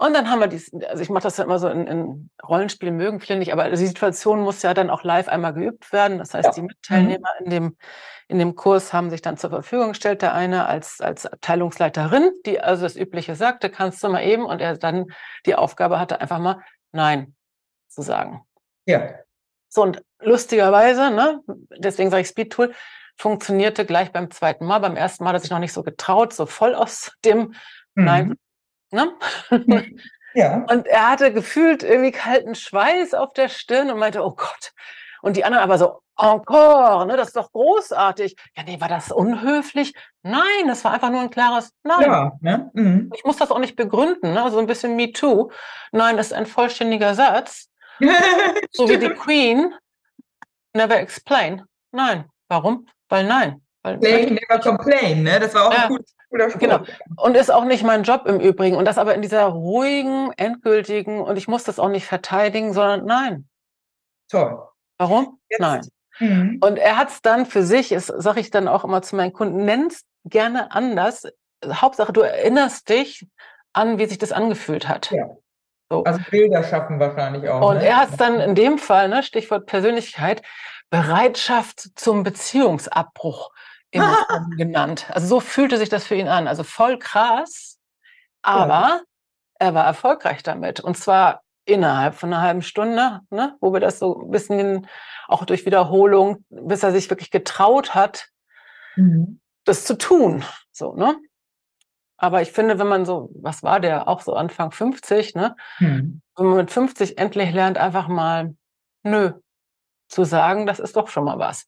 Und 0.03 0.13
dann 0.13 0.29
haben 0.29 0.41
wir 0.41 0.47
dies, 0.47 0.69
also 0.89 1.01
ich 1.01 1.09
mache 1.09 1.23
das 1.23 1.37
ja 1.37 1.45
immer 1.45 1.59
so 1.59 1.69
in, 1.69 1.87
in 1.87 2.29
Rollenspielen, 2.45 2.97
mögen 2.97 3.21
viele 3.21 3.39
nicht, 3.39 3.53
aber 3.53 3.69
die 3.69 3.77
Situation 3.77 4.41
muss 4.41 4.61
ja 4.61 4.73
dann 4.73 4.89
auch 4.89 5.05
live 5.05 5.29
einmal 5.29 5.53
geübt 5.53 5.93
werden. 5.93 6.17
Das 6.17 6.33
heißt, 6.33 6.47
ja. 6.47 6.51
die 6.51 6.61
Mitteilnehmer 6.63 7.29
mhm. 7.39 7.45
in, 7.45 7.49
dem, 7.49 7.77
in 8.27 8.37
dem 8.37 8.55
Kurs 8.55 8.91
haben 8.91 9.09
sich 9.09 9.21
dann 9.21 9.37
zur 9.37 9.49
Verfügung 9.49 9.89
gestellt. 9.89 10.21
Der 10.21 10.33
eine 10.33 10.65
als, 10.65 10.99
als 10.99 11.25
Abteilungsleiterin, 11.25 12.33
die 12.45 12.59
also 12.59 12.83
das 12.83 12.97
Übliche 12.97 13.35
sagte, 13.35 13.69
kannst 13.69 14.03
du 14.03 14.09
mal 14.09 14.25
eben, 14.25 14.43
und 14.43 14.59
er 14.59 14.77
dann 14.77 15.05
die 15.45 15.55
Aufgabe 15.55 16.01
hatte, 16.01 16.19
einfach 16.19 16.39
mal 16.39 16.59
Nein 16.91 17.33
zu 17.87 18.01
sagen. 18.01 18.45
Ja. 18.85 19.07
So, 19.69 19.83
und 19.83 20.03
lustigerweise, 20.19 21.11
ne, 21.11 21.39
deswegen 21.77 22.11
sage 22.11 22.23
ich 22.23 22.27
Speed 22.27 22.51
Tool, 22.51 22.73
funktionierte 23.15 23.85
gleich 23.85 24.11
beim 24.11 24.31
zweiten 24.31 24.65
Mal. 24.65 24.79
Beim 24.79 24.97
ersten 24.97 25.23
Mal 25.23 25.29
hat 25.29 25.37
er 25.37 25.39
sich 25.39 25.51
noch 25.51 25.59
nicht 25.59 25.71
so 25.71 25.81
getraut, 25.81 26.33
so 26.33 26.45
voll 26.45 26.75
aus 26.75 27.13
dem 27.23 27.39
mhm. 27.95 28.03
Nein. 28.03 28.37
Ne? 28.93 29.13
Ja. 30.35 30.65
Und 30.69 30.87
er 30.87 31.09
hatte 31.09 31.31
gefühlt 31.31 31.83
irgendwie 31.83 32.11
kalten 32.11 32.55
Schweiß 32.55 33.13
auf 33.13 33.33
der 33.33 33.49
Stirn 33.49 33.91
und 33.91 33.99
meinte, 33.99 34.23
oh 34.23 34.31
Gott. 34.31 34.73
Und 35.21 35.37
die 35.37 35.45
anderen 35.45 35.63
aber 35.63 35.77
so, 35.77 36.01
encore, 36.17 37.05
ne, 37.05 37.17
das 37.17 37.27
ist 37.29 37.35
doch 37.35 37.51
großartig. 37.51 38.35
Ja, 38.55 38.63
nee, 38.63 38.79
war 38.79 38.87
das 38.87 39.11
unhöflich? 39.11 39.93
Nein, 40.21 40.67
das 40.67 40.83
war 40.83 40.91
einfach 40.91 41.09
nur 41.09 41.21
ein 41.21 41.29
klares 41.29 41.71
Nein. 41.83 42.01
Ja, 42.01 42.31
ne? 42.41 42.71
Mhm. 42.73 43.11
Ich 43.15 43.23
muss 43.23 43.37
das 43.37 43.51
auch 43.51 43.59
nicht 43.59 43.75
begründen, 43.75 44.33
ne? 44.33 44.49
so 44.51 44.59
ein 44.59 44.67
bisschen 44.67 44.95
Me 44.95 45.11
Too. 45.11 45.49
Nein, 45.91 46.17
das 46.17 46.27
ist 46.27 46.33
ein 46.33 46.45
vollständiger 46.45 47.15
Satz. 47.15 47.69
so 48.71 48.89
wie 48.89 48.97
die 48.97 49.09
Queen, 49.09 49.73
never 50.73 50.97
explain. 50.97 51.63
Nein. 51.91 52.25
Warum? 52.47 52.87
Weil 53.07 53.25
nein. 53.25 53.61
Play, 53.83 54.31
never 54.31 54.59
complain, 54.61 55.23
ne? 55.23 55.39
Das 55.39 55.53
war 55.53 55.67
auch 55.67 55.73
ja, 55.73 55.83
ein 55.83 55.89
gut, 55.89 56.05
guter 56.29 56.49
Spruch. 56.49 56.61
Genau. 56.61 56.79
Und 57.17 57.35
ist 57.35 57.51
auch 57.51 57.65
nicht 57.65 57.83
mein 57.83 58.03
Job 58.03 58.25
im 58.25 58.39
Übrigen. 58.39 58.77
Und 58.77 58.85
das 58.85 58.97
aber 58.97 59.13
in 59.13 59.21
dieser 59.21 59.43
ruhigen, 59.45 60.31
endgültigen, 60.37 61.21
und 61.21 61.37
ich 61.37 61.47
muss 61.47 61.63
das 61.65 61.79
auch 61.79 61.89
nicht 61.89 62.05
verteidigen, 62.05 62.73
sondern 62.73 63.05
nein. 63.05 63.49
Toll. 64.29 64.61
Warum? 64.97 65.39
Jetzt. 65.49 65.59
Nein. 65.59 65.81
Mhm. 66.19 66.59
Und 66.61 66.77
er 66.77 66.97
hat 66.97 67.09
es 67.09 67.21
dann 67.21 67.45
für 67.45 67.63
sich, 67.63 67.89
das 67.89 68.07
sage 68.07 68.39
ich 68.39 68.51
dann 68.51 68.67
auch 68.67 68.83
immer 68.83 69.01
zu 69.01 69.15
meinen 69.15 69.33
Kunden, 69.33 69.65
nennst 69.65 70.05
gerne 70.23 70.71
anders. 70.71 71.27
Hauptsache, 71.65 72.13
du 72.13 72.21
erinnerst 72.21 72.87
dich 72.89 73.27
an, 73.73 73.97
wie 73.97 74.05
sich 74.05 74.17
das 74.17 74.31
angefühlt 74.31 74.87
hat. 74.87 75.11
Ja. 75.11 75.29
So. 75.89 76.03
Also 76.03 76.21
Bilder 76.31 76.63
schaffen 76.63 76.99
wahrscheinlich 76.99 77.49
auch. 77.49 77.69
Und 77.69 77.77
ne? 77.77 77.85
er 77.85 77.97
hat 77.97 78.11
es 78.11 78.17
dann 78.17 78.39
in 78.39 78.55
dem 78.55 78.77
Fall, 78.77 79.09
ne, 79.09 79.23
Stichwort 79.23 79.65
Persönlichkeit, 79.65 80.41
Bereitschaft 80.89 81.91
zum 81.95 82.23
Beziehungsabbruch 82.23 83.51
genannt. 84.57 85.07
Also 85.09 85.27
so 85.27 85.39
fühlte 85.39 85.77
sich 85.77 85.89
das 85.89 86.05
für 86.05 86.15
ihn 86.15 86.27
an. 86.27 86.47
Also 86.47 86.63
voll 86.63 86.97
krass, 86.97 87.79
aber 88.41 88.67
ja. 88.67 89.01
er 89.59 89.73
war 89.73 89.85
erfolgreich 89.85 90.43
damit. 90.43 90.79
Und 90.79 90.97
zwar 90.97 91.41
innerhalb 91.65 92.15
von 92.15 92.33
einer 92.33 92.41
halben 92.41 92.61
Stunde, 92.61 93.21
ne, 93.29 93.55
wo 93.61 93.71
wir 93.73 93.79
das 93.79 93.99
so 93.99 94.21
ein 94.21 94.31
bisschen 94.31 94.87
auch 95.27 95.45
durch 95.45 95.65
Wiederholung, 95.65 96.43
bis 96.49 96.83
er 96.83 96.91
sich 96.91 97.09
wirklich 97.09 97.31
getraut 97.31 97.95
hat, 97.95 98.27
mhm. 98.95 99.39
das 99.63 99.85
zu 99.85 99.97
tun. 99.97 100.43
So, 100.71 100.93
ne? 100.95 101.15
Aber 102.17 102.41
ich 102.41 102.51
finde, 102.51 102.79
wenn 102.79 102.87
man 102.87 103.05
so, 103.05 103.29
was 103.35 103.63
war 103.63 103.79
der, 103.79 104.07
auch 104.07 104.21
so 104.21 104.33
Anfang 104.33 104.71
50, 104.71 105.35
ne? 105.35 105.55
Hm. 105.77 106.21
Wenn 106.37 106.45
man 106.45 106.57
mit 106.57 106.71
50 106.71 107.17
endlich 107.17 107.51
lernt, 107.51 107.77
einfach 107.77 108.07
mal, 108.07 108.55
nö, 109.03 109.33
zu 110.07 110.23
sagen, 110.23 110.65
das 110.65 110.79
ist 110.79 110.95
doch 110.95 111.09
schon 111.09 111.25
mal 111.25 111.37
was. 111.37 111.65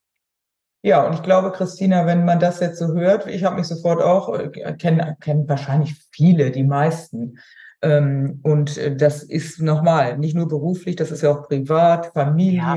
Ja, 0.82 1.06
und 1.06 1.14
ich 1.14 1.22
glaube, 1.22 1.52
Christina, 1.52 2.06
wenn 2.06 2.24
man 2.24 2.38
das 2.38 2.60
jetzt 2.60 2.78
so 2.78 2.94
hört, 2.94 3.26
ich 3.26 3.44
habe 3.44 3.56
mich 3.56 3.66
sofort 3.66 4.00
auch, 4.02 4.38
äh, 4.38 4.48
kennen 4.74 5.16
kenn 5.20 5.48
wahrscheinlich 5.48 5.94
viele, 6.12 6.50
die 6.50 6.64
meisten, 6.64 7.38
ähm, 7.82 8.40
und 8.42 8.78
äh, 8.78 8.96
das 8.96 9.22
ist 9.22 9.60
nochmal, 9.60 10.16
nicht 10.16 10.34
nur 10.34 10.48
beruflich, 10.48 10.96
das 10.96 11.10
ist 11.10 11.22
ja 11.22 11.30
auch 11.30 11.46
privat, 11.46 12.12
Familie. 12.14 12.58
Ja. 12.58 12.76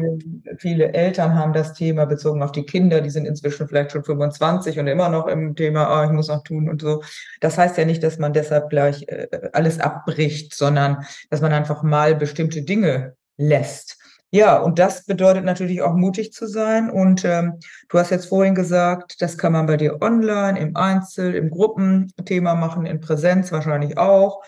Viele 0.58 0.94
Eltern 0.94 1.36
haben 1.36 1.54
das 1.54 1.74
Thema 1.74 2.06
bezogen 2.06 2.44
auf 2.44 2.52
die 2.52 2.66
Kinder, 2.66 3.00
die 3.00 3.10
sind 3.10 3.26
inzwischen 3.26 3.68
vielleicht 3.68 3.92
schon 3.92 4.04
25 4.04 4.78
und 4.78 4.88
immer 4.88 5.10
noch 5.10 5.28
im 5.28 5.56
Thema, 5.56 6.02
oh, 6.02 6.06
ich 6.06 6.12
muss 6.12 6.28
noch 6.28 6.44
tun 6.44 6.70
und 6.70 6.82
so. 6.82 7.02
Das 7.40 7.58
heißt 7.58 7.78
ja 7.78 7.86
nicht, 7.86 8.04
dass 8.04 8.18
man 8.18 8.34
deshalb 8.34 8.70
gleich 8.70 9.06
äh, 9.08 9.28
alles 9.54 9.80
abbricht, 9.80 10.54
sondern 10.54 11.06
dass 11.30 11.42
man 11.42 11.54
einfach 11.54 11.82
mal 11.82 12.16
bestimmte 12.16 12.64
Dinge 12.64 13.16
lässt. 13.38 13.99
Ja, 14.32 14.60
und 14.60 14.78
das 14.78 15.06
bedeutet 15.06 15.44
natürlich 15.44 15.82
auch 15.82 15.96
mutig 15.96 16.34
zu 16.34 16.48
sein. 16.48 16.89
Und 16.89 17.26
ähm, 17.26 17.60
du 17.89 17.98
hast 17.98 18.12
jetzt 18.12 18.28
vorhin 18.28 18.54
gesagt, 18.54 19.22
das 19.22 19.38
kann 19.38 19.54
man 19.54 19.65
bei 19.65 19.78
dir 19.78 20.02
online, 20.02 20.60
im 20.60 20.76
Einzel, 20.76 21.34
im 21.34 21.50
Gruppenthema 21.50 22.54
machen, 22.56 22.86
in 22.86 23.00
Präsenz 23.00 23.52
wahrscheinlich 23.52 23.98
auch. 23.98 24.44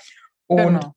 Und 0.46 0.82
genau. 0.82 0.96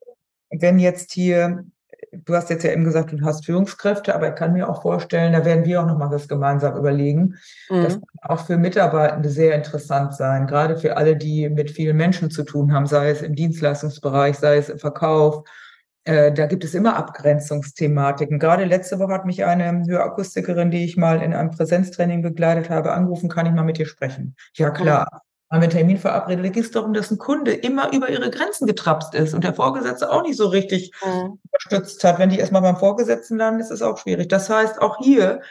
wenn 0.51 0.79
jetzt 0.79 1.13
hier, 1.13 1.65
du 2.13 2.35
hast 2.35 2.51
jetzt 2.51 2.63
ja 2.63 2.73
eben 2.73 2.85
gesagt, 2.85 3.13
du 3.13 3.25
hast 3.25 3.47
Führungskräfte, 3.47 4.15
aber 4.15 4.29
ich 4.29 4.35
kann 4.35 4.53
mir 4.53 4.69
auch 4.69 4.83
vorstellen, 4.83 5.33
da 5.33 5.47
werden 5.47 5.65
wir 5.65 5.81
auch 5.81 5.87
nochmal 5.87 6.11
das 6.11 6.29
gemeinsam 6.29 6.77
überlegen. 6.77 7.37
Mhm. 7.71 7.83
Das 7.85 7.95
kann 7.95 8.03
auch 8.23 8.45
für 8.45 8.59
Mitarbeitende 8.59 9.31
sehr 9.31 9.55
interessant 9.55 10.15
sein, 10.15 10.47
gerade 10.47 10.77
für 10.77 10.99
alle, 10.99 11.17
die 11.17 11.49
mit 11.49 11.71
vielen 11.71 11.97
Menschen 11.97 12.31
zu 12.31 12.43
tun 12.43 12.75
haben, 12.75 12.87
sei 12.87 13.09
es 13.09 13.23
im 13.23 13.35
Dienstleistungsbereich, 13.35 14.37
sei 14.37 14.59
es 14.59 14.69
im 14.69 14.79
Verkauf. 14.79 15.45
Äh, 16.05 16.33
da 16.33 16.47
gibt 16.47 16.65
es 16.65 16.75
immer 16.75 16.97
Abgrenzungsthematiken. 16.97 18.39
Gerade 18.39 18.65
letzte 18.65 18.99
Woche 18.99 19.13
hat 19.13 19.27
mich 19.27 19.45
eine 19.45 19.85
Hörakustikerin, 19.87 20.71
die 20.71 20.85
ich 20.85 20.97
mal 20.97 21.23
in 21.23 21.35
einem 21.35 21.51
Präsenztraining 21.51 22.23
begleitet 22.23 22.71
habe, 22.71 22.93
angerufen, 22.93 23.29
kann 23.29 23.47
ich 23.47 23.53
mal 23.53 23.65
mit 23.65 23.79
dir 23.79 23.87
sprechen? 23.87 24.37
Ja, 24.55 24.71
klar 24.71 25.23
haben 25.55 25.61
wir 25.61 25.69
einen 25.69 25.79
Termin 25.79 25.99
verabredet, 25.99 26.45
da 26.45 26.49
ging 26.49 26.65
es 26.65 26.73
darum, 26.73 26.95
dass 26.95 27.13
ein 27.13 27.19
Kunde 27.19 27.53
immer 27.53 27.93
über 27.93 28.09
ihre 28.09 28.29
Grenzen 28.29 28.67
getrapst 28.67 29.15
ist 29.15 29.35
und 29.35 29.45
der 29.45 29.55
Vorgesetzte 29.55 30.11
auch 30.11 30.23
nicht 30.23 30.37
so 30.37 30.49
richtig 30.49 30.91
mhm. 31.05 31.39
unterstützt 31.45 32.03
hat. 32.03 32.19
Wenn 32.19 32.31
die 32.31 32.41
erstmal 32.41 32.63
beim 32.63 32.77
Vorgesetzten 32.77 33.37
landen, 33.37 33.61
ist 33.61 33.71
es 33.71 33.81
auch 33.81 33.97
schwierig. 33.99 34.27
Das 34.29 34.51
heißt, 34.51 34.83
auch 34.83 34.99
hier 34.99 35.43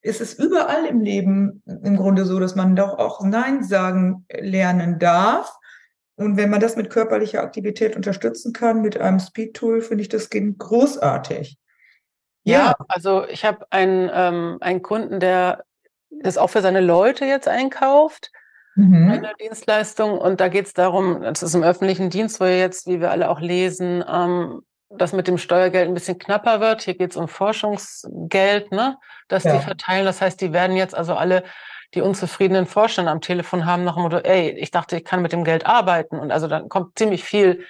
ist 0.00 0.20
es 0.20 0.34
überall 0.34 0.84
im 0.86 1.00
Leben 1.00 1.62
im 1.66 1.96
Grunde 1.96 2.24
so, 2.24 2.40
dass 2.40 2.56
man 2.56 2.74
doch 2.74 2.98
auch 2.98 3.22
Nein 3.22 3.62
sagen 3.62 4.26
lernen 4.32 4.98
darf. 4.98 5.54
Und 6.16 6.36
wenn 6.36 6.50
man 6.50 6.60
das 6.60 6.76
mit 6.76 6.90
körperlicher 6.90 7.42
Aktivität 7.42 7.96
unterstützen 7.96 8.52
kann, 8.52 8.82
mit 8.82 8.98
einem 8.98 9.18
Speed-Tool, 9.18 9.80
finde 9.80 10.02
ich 10.02 10.08
das 10.08 10.28
großartig. 10.30 11.58
Ja, 12.44 12.58
ja 12.58 12.74
also 12.88 13.26
ich 13.26 13.44
habe 13.44 13.66
einen, 13.70 14.10
ähm, 14.12 14.58
einen 14.60 14.82
Kunden, 14.82 15.20
der 15.20 15.64
das 16.10 16.36
auch 16.36 16.50
für 16.50 16.60
seine 16.60 16.80
Leute 16.80 17.24
jetzt 17.24 17.48
einkauft 17.48 18.30
mhm. 18.74 19.10
einer 19.10 19.34
Dienstleistung. 19.34 20.18
Und 20.18 20.40
da 20.40 20.48
geht 20.48 20.66
es 20.66 20.74
darum, 20.74 21.22
das 21.22 21.42
ist 21.42 21.54
im 21.54 21.62
öffentlichen 21.62 22.10
Dienst, 22.10 22.40
wo 22.40 22.44
jetzt, 22.44 22.86
wie 22.86 23.00
wir 23.00 23.10
alle 23.10 23.30
auch 23.30 23.40
lesen, 23.40 24.04
ähm, 24.08 24.62
das 24.90 25.12
mit 25.12 25.26
dem 25.26 25.38
Steuergeld 25.38 25.88
ein 25.88 25.94
bisschen 25.94 26.18
knapper 26.18 26.60
wird. 26.60 26.82
Hier 26.82 26.94
geht 26.94 27.12
es 27.12 27.16
um 27.16 27.28
Forschungsgeld, 27.28 28.72
ne, 28.72 28.98
das 29.28 29.44
ja. 29.44 29.56
die 29.56 29.64
verteilen. 29.64 30.04
Das 30.04 30.20
heißt, 30.20 30.40
die 30.40 30.52
werden 30.52 30.76
jetzt 30.76 30.94
also 30.94 31.14
alle 31.14 31.44
die 31.94 32.00
unzufriedenen 32.00 32.66
Vorstände 32.66 33.10
am 33.10 33.20
Telefon 33.20 33.66
haben 33.66 33.84
nach 33.84 33.94
dem 33.94 34.02
Motto, 34.02 34.18
ey, 34.18 34.50
ich 34.50 34.70
dachte, 34.70 34.96
ich 34.96 35.04
kann 35.04 35.22
mit 35.22 35.32
dem 35.32 35.44
Geld 35.44 35.66
arbeiten. 35.66 36.18
Und 36.18 36.32
also 36.32 36.48
dann 36.48 36.68
kommt 36.68 36.98
ziemlich 36.98 37.24
viel 37.24 37.64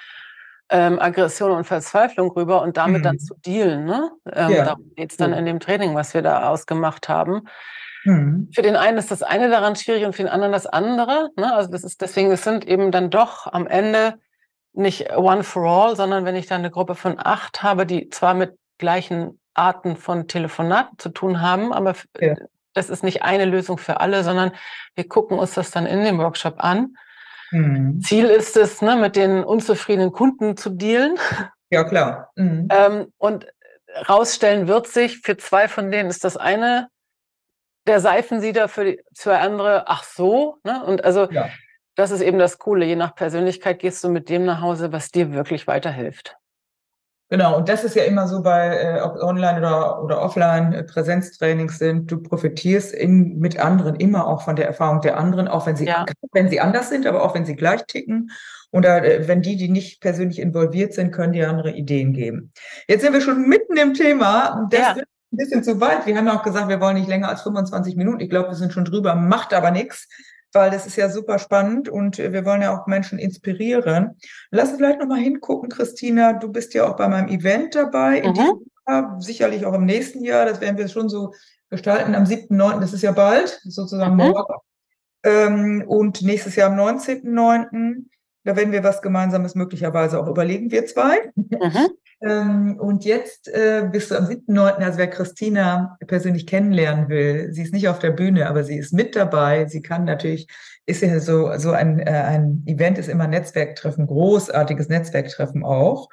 ähm, 0.70 1.00
Aggression 1.00 1.52
und 1.52 1.64
Verzweiflung 1.64 2.30
rüber 2.30 2.62
und 2.62 2.76
damit 2.76 3.00
mhm. 3.00 3.04
dann 3.04 3.18
zu 3.18 3.34
dealen. 3.44 3.84
Ne? 3.84 4.10
Ähm, 4.32 4.50
ja. 4.50 4.64
Darum 4.64 4.92
geht 4.94 5.10
es 5.10 5.16
dann 5.16 5.32
in 5.32 5.44
dem 5.44 5.60
Training, 5.60 5.94
was 5.94 6.14
wir 6.14 6.22
da 6.22 6.48
ausgemacht 6.48 7.08
haben. 7.08 7.48
Mhm. 8.04 8.48
Für 8.54 8.62
den 8.62 8.76
einen 8.76 8.98
ist 8.98 9.10
das 9.10 9.22
eine 9.22 9.50
daran 9.50 9.76
schwierig 9.76 10.04
und 10.04 10.14
für 10.14 10.22
den 10.22 10.30
anderen 10.30 10.52
das 10.52 10.66
andere. 10.66 11.30
Ne? 11.36 11.52
Also 11.52 11.70
das 11.70 11.84
ist 11.84 12.00
deswegen, 12.00 12.30
es 12.30 12.44
sind 12.44 12.66
eben 12.66 12.90
dann 12.90 13.10
doch 13.10 13.46
am 13.46 13.66
Ende 13.66 14.18
nicht 14.72 15.14
one 15.16 15.44
for 15.44 15.64
all, 15.64 15.96
sondern 15.96 16.24
wenn 16.24 16.36
ich 16.36 16.46
dann 16.46 16.60
eine 16.60 16.70
Gruppe 16.70 16.94
von 16.94 17.16
acht 17.18 17.62
habe, 17.62 17.86
die 17.86 18.08
zwar 18.08 18.34
mit 18.34 18.56
gleichen 18.78 19.38
Arten 19.54 19.96
von 19.96 20.28
Telefonaten 20.28 20.98
zu 20.98 21.10
tun 21.10 21.42
haben, 21.42 21.72
aber 21.72 21.94
ja. 22.18 22.34
Das 22.74 22.90
ist 22.90 23.02
nicht 23.04 23.22
eine 23.22 23.44
Lösung 23.44 23.78
für 23.78 24.00
alle, 24.00 24.24
sondern 24.24 24.52
wir 24.94 25.08
gucken 25.08 25.38
uns 25.38 25.54
das 25.54 25.70
dann 25.70 25.86
in 25.86 26.04
dem 26.04 26.18
Workshop 26.18 26.56
an. 26.58 26.96
Mhm. 27.50 28.00
Ziel 28.00 28.26
ist 28.26 28.56
es, 28.56 28.82
ne, 28.82 28.96
mit 28.96 29.16
den 29.16 29.44
unzufriedenen 29.44 30.12
Kunden 30.12 30.56
zu 30.56 30.70
dealen. 30.70 31.18
Ja, 31.70 31.84
klar. 31.84 32.30
Mhm. 32.36 32.68
Ähm, 32.70 33.12
und 33.18 33.46
rausstellen 34.08 34.68
wird 34.68 34.88
sich, 34.88 35.20
für 35.20 35.36
zwei 35.36 35.68
von 35.68 35.90
denen 35.90 36.10
ist 36.10 36.24
das 36.24 36.36
eine 36.36 36.88
der 37.86 38.00
Seifensieder 38.00 38.68
für, 38.68 38.84
die, 38.84 39.02
für 39.14 39.38
andere, 39.38 39.88
ach 39.88 40.04
so, 40.04 40.58
ne? 40.64 40.84
Und 40.84 41.04
also 41.04 41.30
ja. 41.30 41.48
das 41.96 42.10
ist 42.10 42.20
eben 42.20 42.38
das 42.38 42.58
Coole. 42.58 42.84
Je 42.84 42.96
nach 42.96 43.14
Persönlichkeit 43.14 43.80
gehst 43.80 44.04
du 44.04 44.08
mit 44.08 44.28
dem 44.28 44.44
nach 44.44 44.60
Hause, 44.60 44.92
was 44.92 45.10
dir 45.10 45.32
wirklich 45.32 45.66
weiterhilft. 45.66 46.36
Genau, 47.28 47.56
und 47.56 47.68
das 47.68 47.82
ist 47.82 47.96
ja 47.96 48.04
immer 48.04 48.28
so 48.28 48.42
bei, 48.42 48.76
äh, 48.76 49.00
ob 49.00 49.16
online 49.16 49.58
oder, 49.58 50.02
oder 50.02 50.20
offline 50.20 50.74
äh, 50.74 50.84
Präsenztrainings 50.84 51.78
sind, 51.78 52.10
du 52.10 52.22
profitierst 52.22 52.92
in, 52.92 53.38
mit 53.38 53.58
anderen 53.58 53.96
immer 53.96 54.26
auch 54.26 54.42
von 54.42 54.54
der 54.54 54.66
Erfahrung 54.66 55.00
der 55.00 55.16
anderen, 55.16 55.48
auch 55.48 55.66
wenn 55.66 55.76
sie, 55.76 55.86
ja. 55.86 56.04
wenn 56.32 56.50
sie 56.50 56.60
anders 56.60 56.90
sind, 56.90 57.06
aber 57.06 57.22
auch 57.22 57.34
wenn 57.34 57.46
sie 57.46 57.56
gleich 57.56 57.86
ticken. 57.86 58.30
Und 58.70 58.84
äh, 58.84 59.26
wenn 59.26 59.40
die, 59.40 59.56
die 59.56 59.68
nicht 59.68 60.00
persönlich 60.00 60.40
involviert 60.40 60.92
sind, 60.92 61.10
können 61.10 61.32
die 61.32 61.42
andere 61.42 61.72
Ideen 61.72 62.12
geben. 62.12 62.52
Jetzt 62.86 63.02
sind 63.02 63.14
wir 63.14 63.20
schon 63.22 63.48
mitten 63.48 63.76
im 63.76 63.94
Thema. 63.94 64.66
Das 64.70 64.80
ja. 64.80 64.96
wird 64.96 65.06
ein 65.32 65.36
bisschen 65.36 65.64
zu 65.64 65.80
weit. 65.80 66.04
Wir 66.04 66.16
haben 66.16 66.26
ja 66.26 66.38
auch 66.38 66.42
gesagt, 66.42 66.68
wir 66.68 66.80
wollen 66.80 66.96
nicht 66.96 67.08
länger 67.08 67.28
als 67.28 67.42
25 67.42 67.96
Minuten. 67.96 68.20
Ich 68.20 68.28
glaube, 68.30 68.48
wir 68.48 68.56
sind 68.56 68.72
schon 68.72 68.84
drüber, 68.84 69.14
macht 69.14 69.54
aber 69.54 69.70
nichts 69.70 70.08
weil 70.52 70.70
das 70.70 70.86
ist 70.86 70.96
ja 70.96 71.08
super 71.08 71.38
spannend 71.38 71.88
und 71.88 72.18
wir 72.18 72.44
wollen 72.44 72.62
ja 72.62 72.76
auch 72.76 72.86
Menschen 72.86 73.18
inspirieren. 73.18 74.16
Lass 74.50 74.70
uns 74.70 74.78
vielleicht 74.78 75.00
nochmal 75.00 75.20
hingucken, 75.20 75.68
Christina. 75.68 76.34
Du 76.34 76.50
bist 76.50 76.74
ja 76.74 76.88
auch 76.88 76.96
bei 76.96 77.08
meinem 77.08 77.28
Event 77.28 77.74
dabei, 77.74 78.18
in 78.18 78.30
mhm. 78.30 78.34
diesem 78.34 78.66
Jahr, 78.86 79.16
sicherlich 79.20 79.66
auch 79.66 79.74
im 79.74 79.84
nächsten 79.84 80.24
Jahr. 80.24 80.44
Das 80.46 80.60
werden 80.60 80.78
wir 80.78 80.88
schon 80.88 81.08
so 81.08 81.32
gestalten 81.70 82.14
am 82.14 82.24
7.9., 82.24 82.80
das 82.80 82.92
ist 82.92 83.02
ja 83.02 83.12
bald, 83.12 83.60
sozusagen 83.64 84.12
mhm. 84.12 84.30
morgen. 84.30 84.54
Ähm, 85.24 85.84
und 85.86 86.22
nächstes 86.22 86.56
Jahr 86.56 86.70
am 86.70 86.78
19.9. 86.78 88.04
Da 88.44 88.56
werden 88.56 88.72
wir 88.72 88.82
was 88.82 89.02
Gemeinsames 89.02 89.54
möglicherweise 89.54 90.20
auch 90.20 90.26
überlegen, 90.26 90.70
wir 90.70 90.84
zwei. 90.86 91.30
Mhm. 91.36 91.88
Ähm, 92.22 92.78
und 92.78 93.04
jetzt 93.04 93.48
äh, 93.48 93.88
bist 93.90 94.10
du 94.10 94.16
am 94.16 94.26
7.9., 94.26 94.76
also 94.78 94.98
wer 94.98 95.10
Christina 95.10 95.98
persönlich 96.06 96.46
kennenlernen 96.46 97.08
will, 97.08 97.52
sie 97.52 97.62
ist 97.62 97.72
nicht 97.72 97.88
auf 97.88 97.98
der 97.98 98.12
Bühne, 98.12 98.48
aber 98.48 98.62
sie 98.62 98.78
ist 98.78 98.92
mit 98.92 99.16
dabei. 99.16 99.66
Sie 99.66 99.82
kann 99.82 100.04
natürlich, 100.04 100.46
ist 100.86 101.02
ja 101.02 101.18
so, 101.18 101.56
so 101.58 101.72
ein, 101.72 101.98
äh, 101.98 102.10
ein 102.10 102.62
Event 102.66 102.98
ist 102.98 103.08
immer 103.08 103.26
Netzwerktreffen, 103.26 104.06
großartiges 104.06 104.88
Netzwerktreffen 104.88 105.64
auch. 105.64 106.08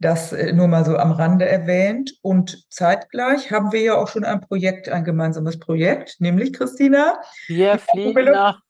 Das 0.00 0.32
äh, 0.32 0.52
nur 0.52 0.66
mal 0.66 0.84
so 0.84 0.96
am 0.96 1.12
Rande 1.12 1.48
erwähnt. 1.48 2.14
Und 2.22 2.66
zeitgleich 2.72 3.52
haben 3.52 3.70
wir 3.70 3.80
ja 3.80 3.94
auch 3.94 4.08
schon 4.08 4.24
ein 4.24 4.40
Projekt, 4.40 4.88
ein 4.88 5.04
gemeinsames 5.04 5.60
Projekt, 5.60 6.16
nämlich 6.18 6.52
Christina. 6.52 7.20
Wir 7.46 7.78
fliegen 7.78 8.24
nach 8.24 8.60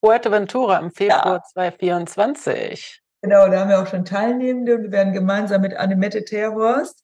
Fuerteventura 0.00 0.78
im 0.78 0.90
Februar 0.90 1.36
ja. 1.36 1.42
2024. 1.52 3.01
Genau, 3.22 3.48
da 3.48 3.60
haben 3.60 3.70
wir 3.70 3.80
auch 3.80 3.86
schon 3.86 4.04
Teilnehmende 4.04 4.74
und 4.76 4.82
wir 4.82 4.92
werden 4.92 5.12
gemeinsam 5.12 5.62
mit 5.62 5.74
Annemette 5.76 6.24
Terhorst 6.24 7.02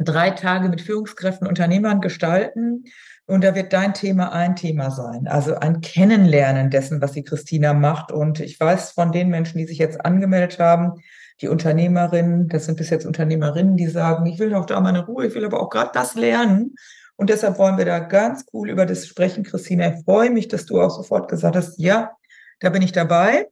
drei 0.00 0.30
Tage 0.30 0.68
mit 0.68 0.80
Führungskräften, 0.80 1.46
Unternehmern 1.46 2.00
gestalten. 2.00 2.84
Und 3.26 3.44
da 3.44 3.54
wird 3.54 3.72
dein 3.72 3.94
Thema 3.94 4.32
ein 4.32 4.56
Thema 4.56 4.90
sein. 4.90 5.28
Also 5.28 5.54
ein 5.54 5.80
Kennenlernen 5.82 6.70
dessen, 6.70 7.00
was 7.00 7.12
die 7.12 7.22
Christina 7.22 7.74
macht. 7.74 8.10
Und 8.10 8.40
ich 8.40 8.58
weiß 8.58 8.92
von 8.92 9.12
den 9.12 9.28
Menschen, 9.28 9.58
die 9.58 9.66
sich 9.66 9.78
jetzt 9.78 10.04
angemeldet 10.04 10.58
haben, 10.58 10.94
die 11.40 11.48
Unternehmerinnen, 11.48 12.48
das 12.48 12.66
sind 12.66 12.76
bis 12.76 12.90
jetzt 12.90 13.06
Unternehmerinnen, 13.06 13.76
die 13.76 13.86
sagen, 13.86 14.26
ich 14.26 14.38
will 14.38 14.50
doch 14.50 14.66
da 14.66 14.80
meine 14.80 15.06
Ruhe, 15.06 15.26
ich 15.26 15.34
will 15.34 15.44
aber 15.44 15.60
auch 15.60 15.70
gerade 15.70 15.90
das 15.94 16.14
lernen. 16.14 16.74
Und 17.16 17.30
deshalb 17.30 17.58
wollen 17.58 17.78
wir 17.78 17.84
da 17.84 17.98
ganz 18.00 18.44
cool 18.52 18.68
über 18.68 18.84
das 18.84 19.06
sprechen, 19.06 19.44
Christina. 19.44 19.94
Ich 19.94 20.04
freue 20.04 20.30
mich, 20.30 20.48
dass 20.48 20.66
du 20.66 20.80
auch 20.80 20.90
sofort 20.90 21.30
gesagt 21.30 21.56
hast, 21.56 21.78
ja, 21.78 22.12
da 22.58 22.70
bin 22.70 22.82
ich 22.82 22.92
dabei. 22.92 23.48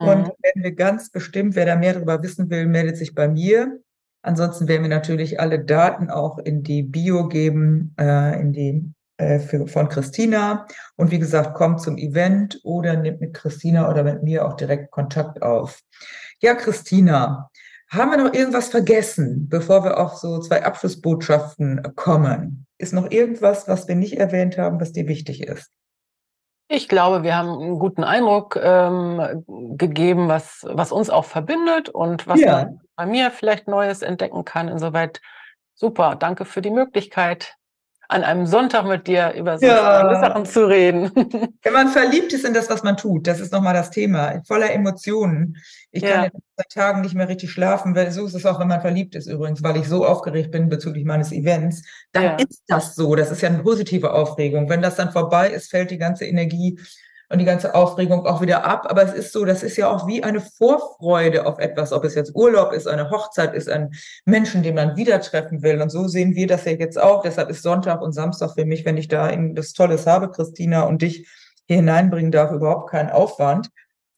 Mhm. 0.00 0.08
Und 0.08 0.26
werden 0.42 0.62
wir 0.62 0.74
ganz 0.74 1.10
bestimmt, 1.10 1.54
wer 1.56 1.66
da 1.66 1.76
mehr 1.76 1.94
darüber 1.94 2.22
wissen 2.22 2.50
will, 2.50 2.66
meldet 2.66 2.96
sich 2.96 3.14
bei 3.14 3.28
mir. 3.28 3.80
Ansonsten 4.22 4.68
werden 4.68 4.82
wir 4.82 4.90
natürlich 4.90 5.40
alle 5.40 5.64
Daten 5.64 6.10
auch 6.10 6.38
in 6.38 6.62
die 6.62 6.82
Bio 6.82 7.28
geben, 7.28 7.94
äh, 7.98 8.40
in 8.40 8.52
die 8.52 8.92
äh, 9.18 9.38
für, 9.40 9.66
von 9.66 9.88
Christina. 9.88 10.66
Und 10.96 11.10
wie 11.10 11.18
gesagt, 11.18 11.54
kommt 11.54 11.80
zum 11.80 11.98
Event 11.98 12.60
oder 12.62 12.96
nimmt 12.96 13.20
mit 13.20 13.34
Christina 13.34 13.90
oder 13.90 14.04
mit 14.04 14.22
mir 14.22 14.46
auch 14.46 14.54
direkt 14.54 14.90
Kontakt 14.90 15.42
auf. 15.42 15.80
Ja, 16.40 16.54
Christina, 16.54 17.50
haben 17.90 18.10
wir 18.10 18.18
noch 18.18 18.34
irgendwas 18.34 18.68
vergessen, 18.68 19.48
bevor 19.48 19.82
wir 19.82 19.98
auf 19.98 20.18
so 20.18 20.38
zwei 20.40 20.64
Abschlussbotschaften 20.64 21.94
kommen? 21.96 22.66
Ist 22.76 22.92
noch 22.92 23.10
irgendwas, 23.10 23.66
was 23.66 23.88
wir 23.88 23.96
nicht 23.96 24.18
erwähnt 24.18 24.56
haben, 24.56 24.80
was 24.80 24.92
dir 24.92 25.08
wichtig 25.08 25.42
ist? 25.42 25.70
Ich 26.68 26.88
glaube, 26.88 27.22
wir 27.22 27.34
haben 27.34 27.48
einen 27.48 27.78
guten 27.78 28.04
Eindruck 28.04 28.58
ähm, 28.62 29.44
gegeben, 29.76 30.28
was, 30.28 30.66
was 30.68 30.92
uns 30.92 31.08
auch 31.08 31.24
verbindet 31.24 31.88
und 31.88 32.26
was 32.26 32.40
ja. 32.40 32.52
man 32.52 32.80
bei 32.94 33.06
mir 33.06 33.30
vielleicht 33.30 33.68
Neues 33.68 34.02
entdecken 34.02 34.44
kann. 34.44 34.68
Insoweit 34.68 35.22
super. 35.74 36.14
Danke 36.16 36.44
für 36.44 36.60
die 36.60 36.70
Möglichkeit 36.70 37.57
an 38.10 38.24
einem 38.24 38.46
Sonntag 38.46 38.86
mit 38.86 39.06
dir 39.06 39.34
über 39.36 39.58
so 39.58 39.66
ja. 39.66 40.18
Sachen 40.20 40.46
zu 40.46 40.66
reden. 40.66 41.10
Wenn 41.62 41.72
man 41.72 41.88
verliebt 41.88 42.32
ist 42.32 42.44
in 42.44 42.54
das, 42.54 42.70
was 42.70 42.82
man 42.82 42.96
tut, 42.96 43.26
das 43.26 43.38
ist 43.38 43.52
nochmal 43.52 43.74
das 43.74 43.90
Thema, 43.90 44.42
voller 44.46 44.72
Emotionen. 44.72 45.58
Ich 45.90 46.02
ja. 46.02 46.22
kann 46.22 46.30
seit 46.56 46.70
Tagen 46.70 47.00
nicht 47.02 47.14
mehr 47.14 47.28
richtig 47.28 47.50
schlafen, 47.50 47.94
weil 47.94 48.10
so 48.10 48.24
ist 48.24 48.34
es 48.34 48.46
auch, 48.46 48.58
wenn 48.60 48.68
man 48.68 48.80
verliebt 48.80 49.14
ist 49.14 49.26
übrigens, 49.26 49.62
weil 49.62 49.76
ich 49.76 49.86
so 49.86 50.06
aufgeregt 50.06 50.50
bin 50.50 50.70
bezüglich 50.70 51.04
meines 51.04 51.32
Events. 51.32 51.82
Dann 52.12 52.22
ja. 52.22 52.36
ist 52.36 52.62
das 52.66 52.94
so. 52.94 53.14
Das 53.14 53.30
ist 53.30 53.42
ja 53.42 53.50
eine 53.50 53.62
positive 53.62 54.12
Aufregung. 54.12 54.70
Wenn 54.70 54.80
das 54.80 54.96
dann 54.96 55.12
vorbei 55.12 55.50
ist, 55.50 55.70
fällt 55.70 55.90
die 55.90 55.98
ganze 55.98 56.24
Energie 56.24 56.78
und 57.28 57.38
die 57.38 57.44
ganze 57.44 57.74
Aufregung 57.74 58.26
auch 58.26 58.40
wieder 58.40 58.64
ab. 58.64 58.86
Aber 58.88 59.02
es 59.02 59.12
ist 59.12 59.32
so, 59.32 59.44
das 59.44 59.62
ist 59.62 59.76
ja 59.76 59.90
auch 59.90 60.06
wie 60.06 60.22
eine 60.22 60.40
Vorfreude 60.40 61.46
auf 61.46 61.58
etwas, 61.58 61.92
ob 61.92 62.04
es 62.04 62.14
jetzt 62.14 62.34
Urlaub 62.34 62.72
ist, 62.72 62.88
eine 62.88 63.10
Hochzeit 63.10 63.54
ist, 63.54 63.68
ein 63.68 63.90
Menschen, 64.24 64.62
den 64.62 64.74
man 64.74 64.96
wieder 64.96 65.20
treffen 65.20 65.62
will. 65.62 65.80
Und 65.82 65.90
so 65.90 66.08
sehen 66.08 66.34
wir 66.34 66.46
das 66.46 66.64
ja 66.64 66.72
jetzt 66.72 67.00
auch. 67.00 67.22
Deshalb 67.22 67.50
ist 67.50 67.62
Sonntag 67.62 68.00
und 68.02 68.12
Samstag 68.12 68.54
für 68.54 68.64
mich, 68.64 68.84
wenn 68.84 68.96
ich 68.96 69.08
da 69.08 69.30
das 69.52 69.72
Tolles 69.72 70.06
habe, 70.06 70.30
Christina, 70.30 70.82
und 70.82 71.02
dich 71.02 71.28
hier 71.66 71.76
hineinbringen 71.76 72.32
darf, 72.32 72.50
überhaupt 72.50 72.90
kein 72.90 73.10
Aufwand 73.10 73.70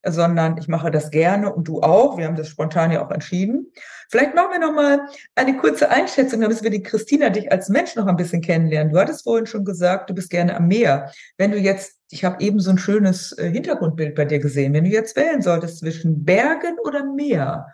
sondern 0.05 0.57
ich 0.57 0.68
mache 0.68 0.90
das 0.90 1.11
gerne 1.11 1.53
und 1.53 1.68
du 1.68 1.83
auch. 1.83 2.16
Wir 2.16 2.27
haben 2.27 2.37
das 2.37 2.49
spontan 2.49 2.90
ja 2.90 3.05
auch 3.05 3.11
entschieden. 3.11 3.70
Vielleicht 4.09 4.35
machen 4.35 4.53
wir 4.53 4.59
noch 4.59 4.73
mal 4.73 5.07
eine 5.35 5.57
kurze 5.57 5.90
Einschätzung, 5.90 6.40
damit 6.40 6.62
wir 6.62 6.70
die 6.70 6.83
Christina 6.83 7.31
dich 7.31 7.53
als 7.53 7.68
Mensch 7.68 7.94
noch 7.96 8.07
ein 8.07 8.16
bisschen 8.16 8.40
kennenlernen. 8.40 8.92
Du 8.92 8.99
hattest 8.99 9.25
vorhin 9.25 9.46
schon 9.46 9.64
gesagt, 9.64 10.11
du 10.11 10.14
bist 10.14 10.31
gerne 10.31 10.57
am 10.57 10.68
Meer. 10.68 11.12
Wenn 11.37 11.53
du 11.53 11.59
jetzt, 11.59 12.00
ich 12.11 12.25
habe 12.25 12.42
eben 12.42 12.61
so 12.61 12.70
ein 12.70 12.79
schönes 12.79 13.33
äh, 13.38 13.51
Hintergrundbild 13.51 14.14
bei 14.14 14.25
dir 14.25 14.38
gesehen, 14.38 14.73
wenn 14.75 14.85
du 14.85 14.90
jetzt 14.90 15.16
wählen 15.16 15.42
solltest 15.42 15.79
zwischen 15.79 16.25
Bergen 16.25 16.77
oder 16.85 17.05
Meer, 17.05 17.66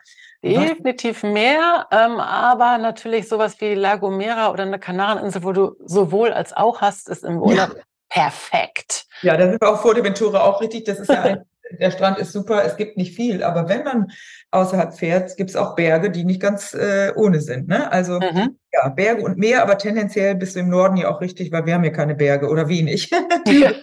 Definitiv 0.42 1.22
mehr, 1.22 1.86
ähm, 1.90 2.20
aber 2.20 2.78
natürlich 2.78 3.26
sowas 3.26 3.60
wie 3.60 3.74
La 3.74 3.96
Gomera 3.96 4.52
oder 4.52 4.62
eine 4.62 4.78
Kanareninsel, 4.78 5.42
wo 5.42 5.52
du 5.52 5.74
sowohl 5.84 6.32
als 6.32 6.52
auch 6.52 6.80
hast, 6.80 7.08
ist 7.08 7.24
im 7.24 7.40
Urlaub 7.42 7.74
ja. 7.74 7.82
perfekt. 8.08 9.06
Ja, 9.22 9.36
da 9.36 9.48
sind 9.48 9.60
wir 9.60 9.68
auch 9.68 9.80
vor 9.80 9.94
der 9.94 10.04
Ventura 10.04 10.42
auch 10.44 10.60
richtig. 10.60 10.84
Das 10.84 11.00
ist 11.00 11.08
ja 11.08 11.22
ein 11.22 11.44
der 11.78 11.90
Strand 11.90 12.18
ist 12.18 12.32
super, 12.32 12.64
es 12.64 12.76
gibt 12.76 12.96
nicht 12.96 13.14
viel, 13.14 13.42
aber 13.42 13.68
wenn 13.68 13.84
man 13.84 14.12
außerhalb 14.50 14.94
fährt, 14.94 15.36
gibt 15.36 15.50
es 15.50 15.56
auch 15.56 15.74
Berge, 15.74 16.10
die 16.10 16.24
nicht 16.24 16.40
ganz 16.40 16.74
äh, 16.74 17.12
ohne 17.16 17.40
sind. 17.40 17.68
Ne? 17.68 17.90
Also 17.90 18.20
mhm. 18.20 18.58
ja, 18.72 18.88
Berge 18.88 19.22
und 19.22 19.38
Meer, 19.38 19.62
aber 19.62 19.78
tendenziell 19.78 20.34
bist 20.34 20.56
du 20.56 20.60
im 20.60 20.68
Norden 20.68 20.96
ja 20.96 21.08
auch 21.08 21.20
richtig, 21.20 21.52
weil 21.52 21.66
wir 21.66 21.74
haben 21.74 21.84
ja 21.84 21.90
keine 21.90 22.14
Berge 22.14 22.48
oder 22.48 22.68
wenig. 22.68 23.10
Ja. 23.46 23.72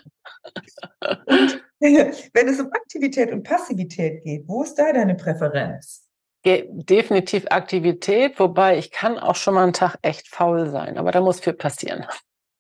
und, 1.26 1.62
wenn 1.80 2.48
es 2.48 2.60
um 2.60 2.68
Aktivität 2.68 3.32
und 3.32 3.44
Passivität 3.44 4.24
geht, 4.24 4.48
wo 4.48 4.64
ist 4.64 4.76
da 4.76 4.92
deine 4.92 5.16
Präferenz? 5.16 6.08
Definitiv 6.46 7.46
Aktivität, 7.50 8.38
wobei 8.38 8.78
ich 8.78 8.92
kann 8.92 9.18
auch 9.18 9.36
schon 9.36 9.54
mal 9.54 9.64
einen 9.64 9.74
Tag 9.74 9.96
echt 10.02 10.28
faul 10.28 10.70
sein, 10.70 10.98
aber 10.98 11.12
da 11.12 11.22
muss 11.22 11.40
viel 11.40 11.54
passieren. 11.54 12.06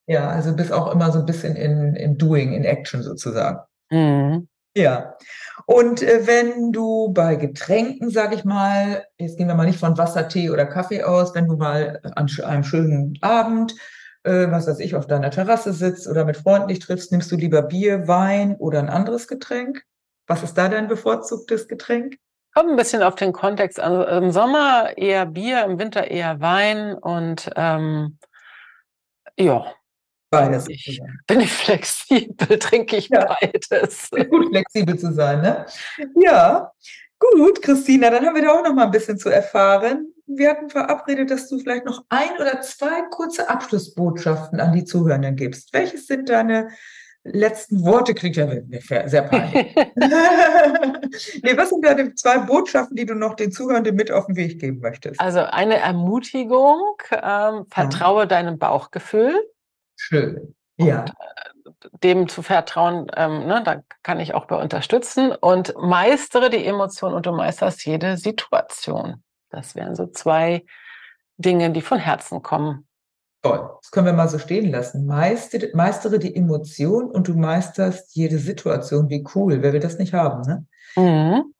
Ja, 0.07 0.29
also 0.29 0.55
bist 0.55 0.71
auch 0.71 0.91
immer 0.91 1.11
so 1.11 1.19
ein 1.19 1.25
bisschen 1.25 1.55
in, 1.55 1.95
in 1.95 2.17
Doing, 2.17 2.53
in 2.53 2.63
Action 2.63 3.03
sozusagen. 3.03 3.59
Mhm. 3.89 4.47
Ja. 4.75 5.15
Und 5.65 6.01
äh, 6.01 6.25
wenn 6.25 6.71
du 6.71 7.13
bei 7.13 7.35
Getränken, 7.35 8.09
sag 8.09 8.33
ich 8.33 8.43
mal, 8.43 9.05
jetzt 9.17 9.37
gehen 9.37 9.47
wir 9.47 9.55
mal 9.55 9.65
nicht 9.65 9.79
von 9.79 9.97
Wasser, 9.97 10.27
Tee 10.27 10.49
oder 10.49 10.65
Kaffee 10.65 11.03
aus, 11.03 11.35
wenn 11.35 11.47
du 11.47 11.57
mal 11.57 12.01
an 12.15 12.27
einem 12.43 12.63
schönen 12.63 13.17
Abend, 13.21 13.75
äh, 14.23 14.49
was 14.49 14.67
weiß 14.67 14.79
ich, 14.79 14.95
auf 14.95 15.07
deiner 15.07 15.31
Terrasse 15.31 15.73
sitzt 15.73 16.07
oder 16.07 16.25
mit 16.25 16.37
Freunden 16.37 16.67
dich 16.69 16.79
triffst, 16.79 17.11
nimmst 17.11 17.31
du 17.31 17.35
lieber 17.35 17.61
Bier, 17.61 18.07
Wein 18.07 18.55
oder 18.57 18.79
ein 18.79 18.89
anderes 18.89 19.27
Getränk? 19.27 19.83
Was 20.27 20.43
ist 20.43 20.57
da 20.57 20.69
dein 20.69 20.87
bevorzugtes 20.87 21.67
Getränk? 21.67 22.17
Kommt 22.53 22.69
ein 22.69 22.75
bisschen 22.75 23.01
auf 23.03 23.15
den 23.15 23.33
Kontext. 23.33 23.79
Also 23.79 24.03
Im 24.03 24.31
Sommer 24.31 24.97
eher 24.97 25.25
Bier, 25.25 25.65
im 25.65 25.79
Winter 25.79 26.09
eher 26.09 26.39
Wein 26.39 26.93
und 26.93 27.49
ähm, 27.55 28.17
ja, 29.37 29.65
Beides. 30.33 30.67
Ich, 30.67 30.99
bin 31.27 31.39
ich 31.41 31.51
flexibel, 31.51 32.57
trinke 32.59 32.97
ich 32.97 33.09
ja. 33.09 33.35
beides. 33.39 34.09
Gut, 34.09 34.49
flexibel 34.49 34.97
zu 34.97 35.13
sein, 35.13 35.41
ne? 35.41 35.65
Ja, 36.15 36.71
gut, 37.19 37.61
Christina, 37.61 38.09
dann 38.09 38.25
haben 38.25 38.35
wir 38.35 38.41
da 38.41 38.51
auch 38.51 38.63
noch 38.63 38.73
mal 38.73 38.85
ein 38.85 38.91
bisschen 38.91 39.17
zu 39.17 39.29
erfahren. 39.29 40.07
Wir 40.25 40.49
hatten 40.49 40.69
verabredet, 40.69 41.29
dass 41.29 41.47
du 41.49 41.59
vielleicht 41.59 41.85
noch 41.85 42.03
ein 42.09 42.31
oder 42.39 42.61
zwei 42.61 43.03
kurze 43.11 43.49
Abschlussbotschaften 43.49 44.59
an 44.59 44.73
die 44.73 44.85
Zuhörenden 44.85 45.35
gibst. 45.35 45.73
Welches 45.73 46.07
sind 46.07 46.29
deine 46.29 46.69
letzten 47.23 47.83
Worte? 47.83 48.13
Klingt 48.13 48.35
ja 48.35 48.47
sehr 49.05 49.21
peinlich. 49.29 49.75
nee, 51.43 51.57
was 51.57 51.69
sind 51.69 51.85
deine 51.85 52.15
zwei 52.15 52.39
Botschaften, 52.39 52.95
die 52.95 53.05
du 53.05 53.13
noch 53.13 53.35
den 53.35 53.51
Zuhörenden 53.51 53.95
mit 53.95 54.11
auf 54.11 54.25
den 54.27 54.35
Weg 54.35 54.59
geben 54.59 54.79
möchtest? 54.79 55.19
Also 55.19 55.41
eine 55.41 55.77
Ermutigung, 55.77 56.81
ähm, 57.11 57.65
vertraue 57.69 58.23
ja. 58.23 58.27
deinem 58.27 58.57
Bauchgefühl. 58.57 59.39
Schön. 59.95 60.55
Und, 60.77 60.87
äh, 60.87 61.05
dem 62.03 62.27
zu 62.27 62.41
vertrauen, 62.41 63.07
ähm, 63.15 63.45
ne, 63.45 63.61
da 63.63 63.81
kann 64.03 64.19
ich 64.19 64.33
auch 64.33 64.45
bei 64.45 64.55
unterstützen 64.55 65.31
und 65.31 65.73
meistere 65.77 66.49
die 66.49 66.65
Emotionen 66.65 67.15
und 67.15 67.25
du 67.25 67.31
meisterst 67.31 67.85
jede 67.85 68.17
Situation. 68.17 69.23
Das 69.49 69.75
wären 69.75 69.95
so 69.95 70.07
zwei 70.07 70.65
Dinge, 71.37 71.71
die 71.71 71.81
von 71.81 71.99
Herzen 71.99 72.41
kommen. 72.41 72.87
Toll, 73.41 73.69
das 73.81 73.91
können 73.91 74.05
wir 74.05 74.13
mal 74.13 74.29
so 74.29 74.39
stehen 74.39 74.71
lassen. 74.71 75.05
Meistere, 75.05 75.69
meistere 75.73 76.17
die 76.17 76.35
Emotion 76.35 77.11
und 77.11 77.27
du 77.27 77.33
meisterst 77.33 78.15
jede 78.15 78.39
Situation. 78.39 79.09
Wie 79.09 79.25
cool, 79.35 79.61
wer 79.61 79.73
will 79.73 79.81
das 79.81 79.97
nicht 79.97 80.13
haben, 80.13 80.41
ne? 80.41 80.65
Mhm. 80.95 81.52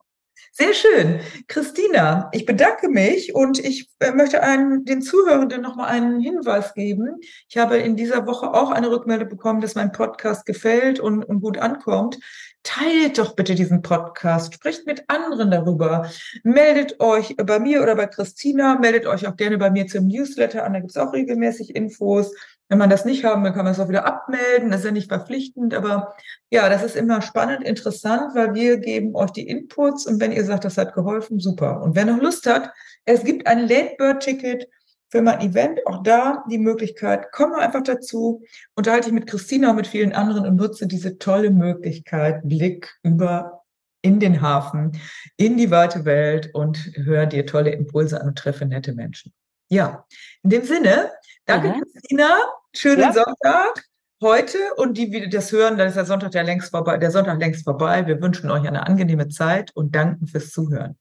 Sehr 0.56 0.72
schön. 0.72 1.18
Christina, 1.48 2.30
ich 2.30 2.46
bedanke 2.46 2.88
mich 2.88 3.34
und 3.34 3.58
ich 3.58 3.90
äh, 3.98 4.12
möchte 4.12 4.40
einen, 4.44 4.84
den 4.84 5.02
Zuhörenden 5.02 5.60
nochmal 5.60 5.88
einen 5.88 6.20
Hinweis 6.20 6.74
geben. 6.74 7.16
Ich 7.48 7.56
habe 7.58 7.78
in 7.78 7.96
dieser 7.96 8.28
Woche 8.28 8.54
auch 8.54 8.70
eine 8.70 8.88
Rückmeldung 8.88 9.28
bekommen, 9.28 9.60
dass 9.60 9.74
mein 9.74 9.90
Podcast 9.90 10.46
gefällt 10.46 11.00
und, 11.00 11.24
und 11.24 11.40
gut 11.40 11.58
ankommt. 11.58 12.20
Teilt 12.62 13.18
doch 13.18 13.34
bitte 13.34 13.56
diesen 13.56 13.82
Podcast, 13.82 14.54
sprecht 14.54 14.86
mit 14.86 15.02
anderen 15.08 15.50
darüber, 15.50 16.08
meldet 16.44 17.00
euch 17.00 17.34
bei 17.36 17.58
mir 17.58 17.82
oder 17.82 17.96
bei 17.96 18.06
Christina, 18.06 18.78
meldet 18.78 19.06
euch 19.06 19.26
auch 19.26 19.34
gerne 19.34 19.58
bei 19.58 19.72
mir 19.72 19.88
zum 19.88 20.06
Newsletter 20.06 20.64
an, 20.64 20.74
da 20.74 20.78
gibt 20.78 20.92
es 20.92 20.96
auch 20.96 21.12
regelmäßig 21.12 21.74
Infos. 21.74 22.32
Wenn 22.68 22.78
man 22.78 22.90
das 22.90 23.04
nicht 23.04 23.24
haben 23.24 23.44
will, 23.44 23.52
kann 23.52 23.64
man 23.64 23.72
es 23.72 23.80
auch 23.80 23.88
wieder 23.88 24.06
abmelden. 24.06 24.70
Das 24.70 24.80
ist 24.80 24.86
ja 24.86 24.90
nicht 24.90 25.08
verpflichtend, 25.08 25.74
aber 25.74 26.14
ja, 26.50 26.68
das 26.68 26.82
ist 26.82 26.96
immer 26.96 27.20
spannend, 27.20 27.62
interessant, 27.62 28.34
weil 28.34 28.54
wir 28.54 28.78
geben 28.78 29.14
euch 29.14 29.30
die 29.30 29.46
Inputs 29.46 30.06
und 30.06 30.20
wenn 30.20 30.32
ihr 30.32 30.44
sagt, 30.44 30.64
das 30.64 30.78
hat 30.78 30.94
geholfen, 30.94 31.40
super. 31.40 31.82
Und 31.82 31.94
wer 31.94 32.06
noch 32.06 32.20
Lust 32.20 32.46
hat, 32.46 32.70
es 33.04 33.22
gibt 33.22 33.46
ein 33.46 33.68
Late 33.68 33.94
Bird 33.98 34.22
Ticket 34.22 34.68
für 35.10 35.22
mein 35.22 35.40
Event. 35.40 35.86
Auch 35.86 36.02
da 36.02 36.42
die 36.50 36.58
Möglichkeit, 36.58 37.30
komm 37.32 37.52
einfach 37.52 37.82
dazu, 37.82 38.42
unterhalte 38.74 39.08
ich 39.08 39.14
mit 39.14 39.28
Christina 39.28 39.70
und 39.70 39.76
mit 39.76 39.86
vielen 39.86 40.12
anderen 40.12 40.46
und 40.46 40.56
nutze 40.56 40.86
diese 40.86 41.18
tolle 41.18 41.50
Möglichkeit, 41.50 42.40
Blick 42.42 42.92
über 43.02 43.62
in 44.02 44.20
den 44.20 44.40
Hafen, 44.42 45.00
in 45.36 45.56
die 45.56 45.70
weite 45.70 46.04
Welt 46.04 46.50
und 46.52 46.90
hör 46.94 47.26
dir 47.26 47.46
tolle 47.46 47.70
Impulse 47.70 48.20
an 48.20 48.28
und 48.28 48.38
treffe 48.38 48.66
nette 48.66 48.92
Menschen. 48.92 49.32
Ja, 49.70 50.04
in 50.42 50.50
dem 50.50 50.64
Sinne, 50.64 51.10
danke 51.46 51.68
mhm. 51.68 51.82
Christina, 51.92 52.38
schönen 52.72 53.00
ja. 53.00 53.12
Sonntag 53.12 53.84
heute 54.20 54.58
und 54.76 54.96
die, 54.96 55.10
die 55.10 55.28
das 55.28 55.52
hören, 55.52 55.76
dann 55.76 55.88
ist 55.88 55.96
der 55.96 56.06
Sonntag 56.06 56.32
der 56.32 56.44
längst 56.44 56.70
vorbei, 56.70 56.96
der 56.96 57.10
Sonntag 57.10 57.38
längst 57.38 57.64
vorbei. 57.64 58.06
Wir 58.06 58.20
wünschen 58.20 58.50
euch 58.50 58.66
eine 58.66 58.86
angenehme 58.86 59.28
Zeit 59.28 59.70
und 59.74 59.94
danken 59.94 60.26
fürs 60.26 60.50
Zuhören. 60.50 60.96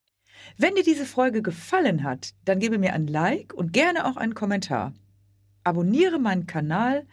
Wenn 0.57 0.75
dir 0.75 0.83
diese 0.83 1.05
Folge 1.05 1.41
gefallen 1.41 2.03
hat, 2.03 2.31
dann 2.45 2.59
gebe 2.59 2.77
mir 2.77 2.93
ein 2.93 3.07
Like 3.07 3.53
und 3.53 3.73
gerne 3.73 4.05
auch 4.05 4.17
einen 4.17 4.35
Kommentar. 4.35 4.93
Abonniere 5.63 6.19
meinen 6.19 6.47
Kanal, 6.47 7.05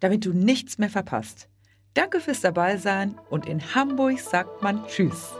damit 0.00 0.24
du 0.24 0.32
nichts 0.32 0.78
mehr 0.78 0.90
verpasst. 0.90 1.48
Danke 1.94 2.20
fürs 2.20 2.40
Dabeisein 2.40 3.18
und 3.28 3.46
in 3.46 3.74
Hamburg 3.74 4.18
sagt 4.20 4.62
man 4.62 4.86
Tschüss. 4.86 5.34